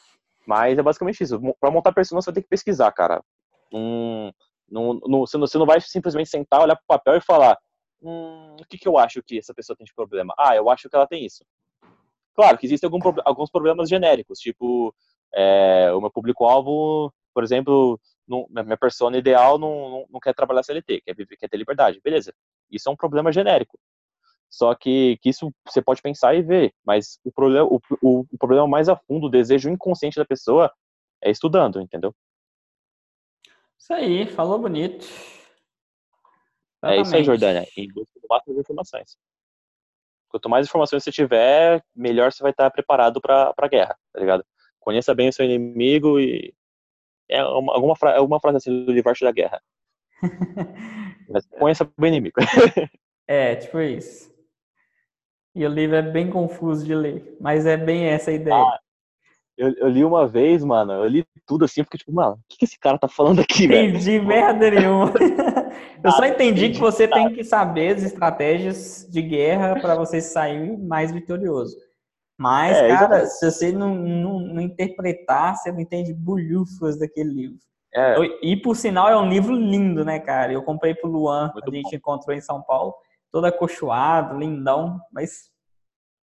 [0.47, 1.41] mas é basicamente isso.
[1.59, 3.23] Para montar persona, você vai ter que pesquisar, cara.
[3.73, 4.31] Hum,
[4.69, 7.59] você, não, você não vai simplesmente sentar, olhar para o papel e falar:
[8.03, 10.35] hum, o que, que eu acho que essa pessoa tem de problema?
[10.39, 11.45] Ah, eu acho que ela tem isso.
[12.35, 14.95] Claro que existem algum, alguns problemas genéricos, tipo,
[15.35, 20.63] é, o meu público-alvo, por exemplo, não, minha persona ideal não, não, não, quer trabalhar
[20.63, 22.01] CLT, quer, quer ter liberdade.
[22.03, 22.33] Beleza,
[22.71, 23.79] isso é um problema genérico.
[24.49, 28.39] Só que, que isso você pode pensar e ver, mas o problema, o, o, o
[28.39, 30.73] problema mais a fundo, o desejo inconsciente da pessoa
[31.23, 32.15] é estudando, entendeu?
[33.79, 35.07] Isso aí, falou bonito.
[36.83, 36.99] Exatamente.
[36.99, 37.69] É isso aí, Jordânia.
[37.77, 39.17] Em busca do máximo de informações.
[40.31, 44.45] Quanto mais informações você tiver, melhor você vai estar preparado para a guerra, tá ligado?
[44.79, 46.55] Conheça bem o seu inimigo e.
[47.29, 48.17] É uma, alguma, fra...
[48.17, 49.61] alguma frase assim do livro da guerra.
[51.29, 52.41] Mas conheça bem o inimigo.
[53.27, 54.31] é, tipo isso.
[55.55, 58.57] E o livro é bem confuso de ler, mas é bem essa a ideia.
[58.57, 58.79] Ah,
[59.61, 62.57] eu, eu, li uma vez, mano, eu li tudo assim, porque tipo, mano, o que,
[62.57, 63.91] que esse cara tá falando aqui, velho?
[63.91, 65.13] Entendi merda nenhuma.
[66.03, 70.79] eu só entendi que você tem que saber as estratégias de guerra para você sair
[70.79, 71.77] mais vitorioso.
[72.39, 77.59] Mas, é, cara, se você não, não, não, interpretar, você não entende bulhufas daquele livro.
[77.95, 78.17] É.
[78.43, 80.51] E, por sinal, é um livro lindo, né, cara?
[80.51, 81.97] Eu comprei pro Luan, Muito a gente bom.
[81.97, 82.95] encontrou em São Paulo,
[83.31, 85.51] todo acolchoado, lindão, mas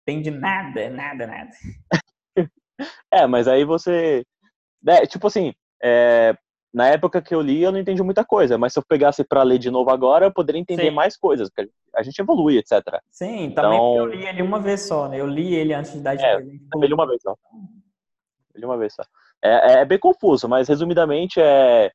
[0.06, 1.50] tem de nada, nada, nada.
[3.10, 4.24] É, mas aí você.
[4.86, 5.52] É, tipo assim,
[5.82, 6.36] é,
[6.72, 9.42] na época que eu li, eu não entendi muita coisa, mas se eu pegasse para
[9.42, 10.90] ler de novo agora, eu poderia entender Sim.
[10.90, 12.82] mais coisas, porque a gente evolui, etc.
[13.10, 13.62] Sim, então...
[13.62, 15.20] também eu li ele uma vez só, né?
[15.20, 17.36] Eu li ele antes de dar é, eu li uma vez só.
[18.54, 19.04] Eu li uma vez só.
[19.42, 21.92] É, é bem confuso, mas resumidamente é.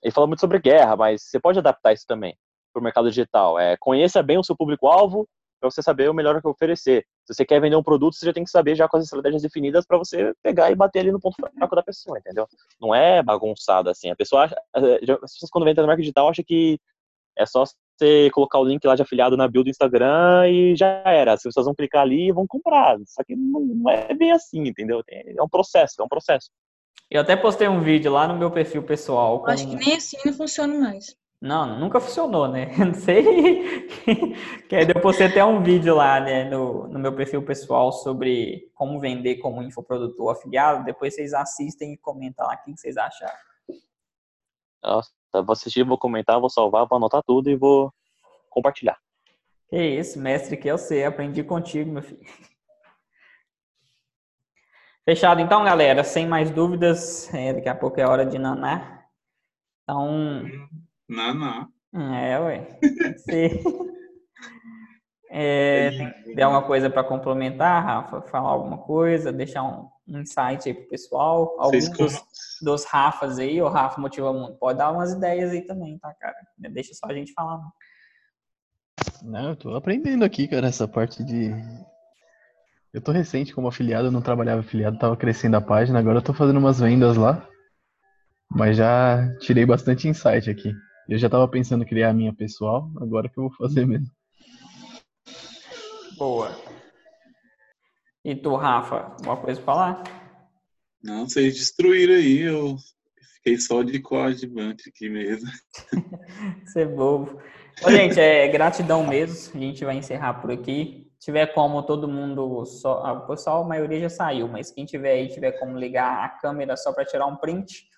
[0.00, 2.38] Ele fala muito sobre guerra, mas você pode adaptar isso também
[2.72, 3.58] para o mercado digital.
[3.58, 5.26] É, conheça bem o seu público-alvo,
[5.60, 7.04] para você saber o melhor que oferecer.
[7.28, 9.42] Se você quer vender um produto, você já tem que saber já com as estratégias
[9.42, 12.48] definidas para você pegar e bater ali no ponto fraco da pessoa, entendeu?
[12.80, 14.10] Não é bagunçado assim.
[14.10, 16.80] A pessoa acha, as pessoas quando vendem no marketing digital acham que
[17.36, 21.02] é só você colocar o link lá de afiliado na bio do Instagram e já
[21.04, 21.34] era.
[21.34, 22.96] As pessoas vão clicar ali e vão comprar.
[23.04, 25.02] Só que não, não é bem assim, entendeu?
[25.06, 26.48] É um processo, é um processo.
[27.10, 29.40] Eu até postei um vídeo lá no meu perfil pessoal.
[29.40, 29.50] Com...
[29.50, 31.14] Acho que nem assim não funciona mais.
[31.40, 32.74] Não, nunca funcionou, né?
[32.76, 33.86] Não sei.
[34.68, 38.68] que aí depois você tem um vídeo lá, né, no, no meu perfil pessoal sobre
[38.74, 40.84] como vender como infoprodutor afiliado.
[40.84, 43.38] Depois vocês assistem e comentam lá o que vocês acharam.
[44.82, 47.92] Nossa, vou assistir, vou comentar, vou salvar, vou anotar tudo e vou
[48.50, 48.98] compartilhar.
[49.68, 52.20] Que isso, mestre que eu sei, aprendi contigo, meu filho.
[55.04, 56.02] Fechado então, galera.
[56.04, 59.06] Sem mais dúvidas, é, daqui a pouco é hora de naná.
[59.82, 60.44] Então,
[61.08, 62.14] não, não.
[62.14, 62.78] É, ué.
[63.18, 63.48] Sim.
[65.30, 65.90] É,
[66.34, 68.22] tem alguma coisa para complementar, Rafa?
[68.22, 71.54] Falar alguma coisa, deixar um, um insight aí pro pessoal?
[71.58, 72.24] Alguns dos,
[72.62, 74.56] dos Rafas aí, o Rafa motiva muito.
[74.56, 76.34] Pode dar umas ideias aí também, tá, cara?
[76.56, 77.60] Deixa só a gente falar.
[79.22, 81.50] Não, eu tô aprendendo aqui, cara, essa parte de.
[82.92, 86.22] Eu tô recente como afiliado, eu não trabalhava afiliado, tava crescendo a página, agora eu
[86.22, 87.46] tô fazendo umas vendas lá.
[88.50, 90.72] Mas já tirei bastante insight aqui.
[91.08, 94.10] Eu já estava pensando em criar a minha pessoal, agora que eu vou fazer mesmo.
[96.18, 96.54] Boa.
[98.22, 100.02] E tu, Rafa, alguma coisa para falar?
[101.02, 102.76] Não, vocês destruíram aí, eu
[103.36, 105.48] fiquei só de coadjuvante aqui mesmo.
[106.66, 107.40] Você é bobo.
[107.82, 109.58] Ô, gente, é gratidão mesmo.
[109.58, 111.10] A gente vai encerrar por aqui.
[111.18, 115.12] Se tiver como todo mundo, só, o pessoal, a maioria já saiu, mas quem tiver
[115.12, 117.88] aí, tiver como ligar a câmera só para tirar um print,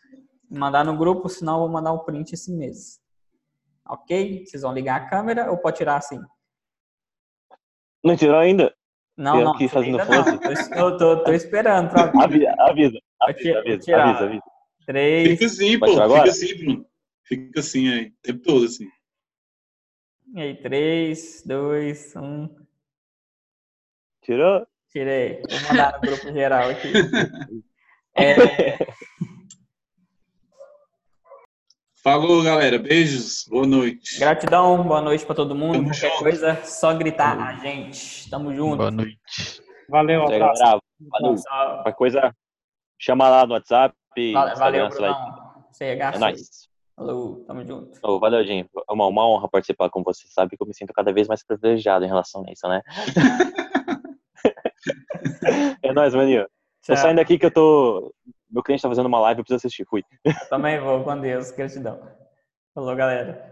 [0.51, 3.01] mandar no grupo, senão eu vou mandar um print assim mesmo.
[3.89, 4.45] Ok?
[4.45, 6.21] Vocês vão ligar a câmera ou pode tirar assim?
[8.03, 8.75] Não tirou ainda?
[9.17, 9.53] Não, eu não.
[9.53, 10.39] Aqui fazendo não.
[10.71, 11.91] Tô, tô, tô, esperando.
[11.97, 14.43] Avisa, avisa, avisa, avisa, avisa, avisa.
[14.87, 15.29] Três.
[15.29, 15.87] Fica assim, pô.
[15.87, 16.87] Fica assim, Bruno.
[17.25, 18.89] Fica assim aí, o tempo todo assim.
[20.35, 22.49] E aí, três, dois, um.
[24.23, 24.67] Tirou?
[24.89, 25.43] Tirei.
[25.49, 26.89] Vou mandar no grupo geral aqui.
[28.13, 28.77] É...
[32.03, 32.79] Falou, galera.
[32.79, 33.45] Beijos.
[33.47, 34.19] Boa noite.
[34.19, 34.83] Gratidão.
[34.83, 35.75] Boa noite para todo mundo.
[35.75, 36.23] Tamo Qualquer junto.
[36.23, 38.31] coisa, só gritar a gente.
[38.31, 38.79] Tamo junto.
[38.79, 39.63] Boa noite.
[39.87, 40.63] Valeu, abraço.
[41.11, 41.35] Valeu.
[41.37, 42.35] Qualquer coisa,
[42.99, 43.95] chama lá no WhatsApp.
[44.33, 45.63] Valeu, valeu Brunão.
[45.73, 45.83] CH.
[45.83, 46.71] É nóis.
[46.97, 47.99] Falou, tamo junto.
[48.03, 48.61] Oh, valeu, Jim.
[48.61, 50.27] É uma, uma honra participar com você.
[50.29, 52.81] Sabe que eu me sinto cada vez mais privilegiado em relação a isso, né?
[55.83, 56.47] é nóis, maninho.
[56.87, 58.15] Tô saindo aqui que eu tô
[58.51, 59.87] meu cliente tá fazendo uma live, eu preciso assistir.
[59.87, 60.03] Fui.
[60.49, 62.01] Também vou, com Deus, gratidão.
[62.75, 63.50] Falou, galera.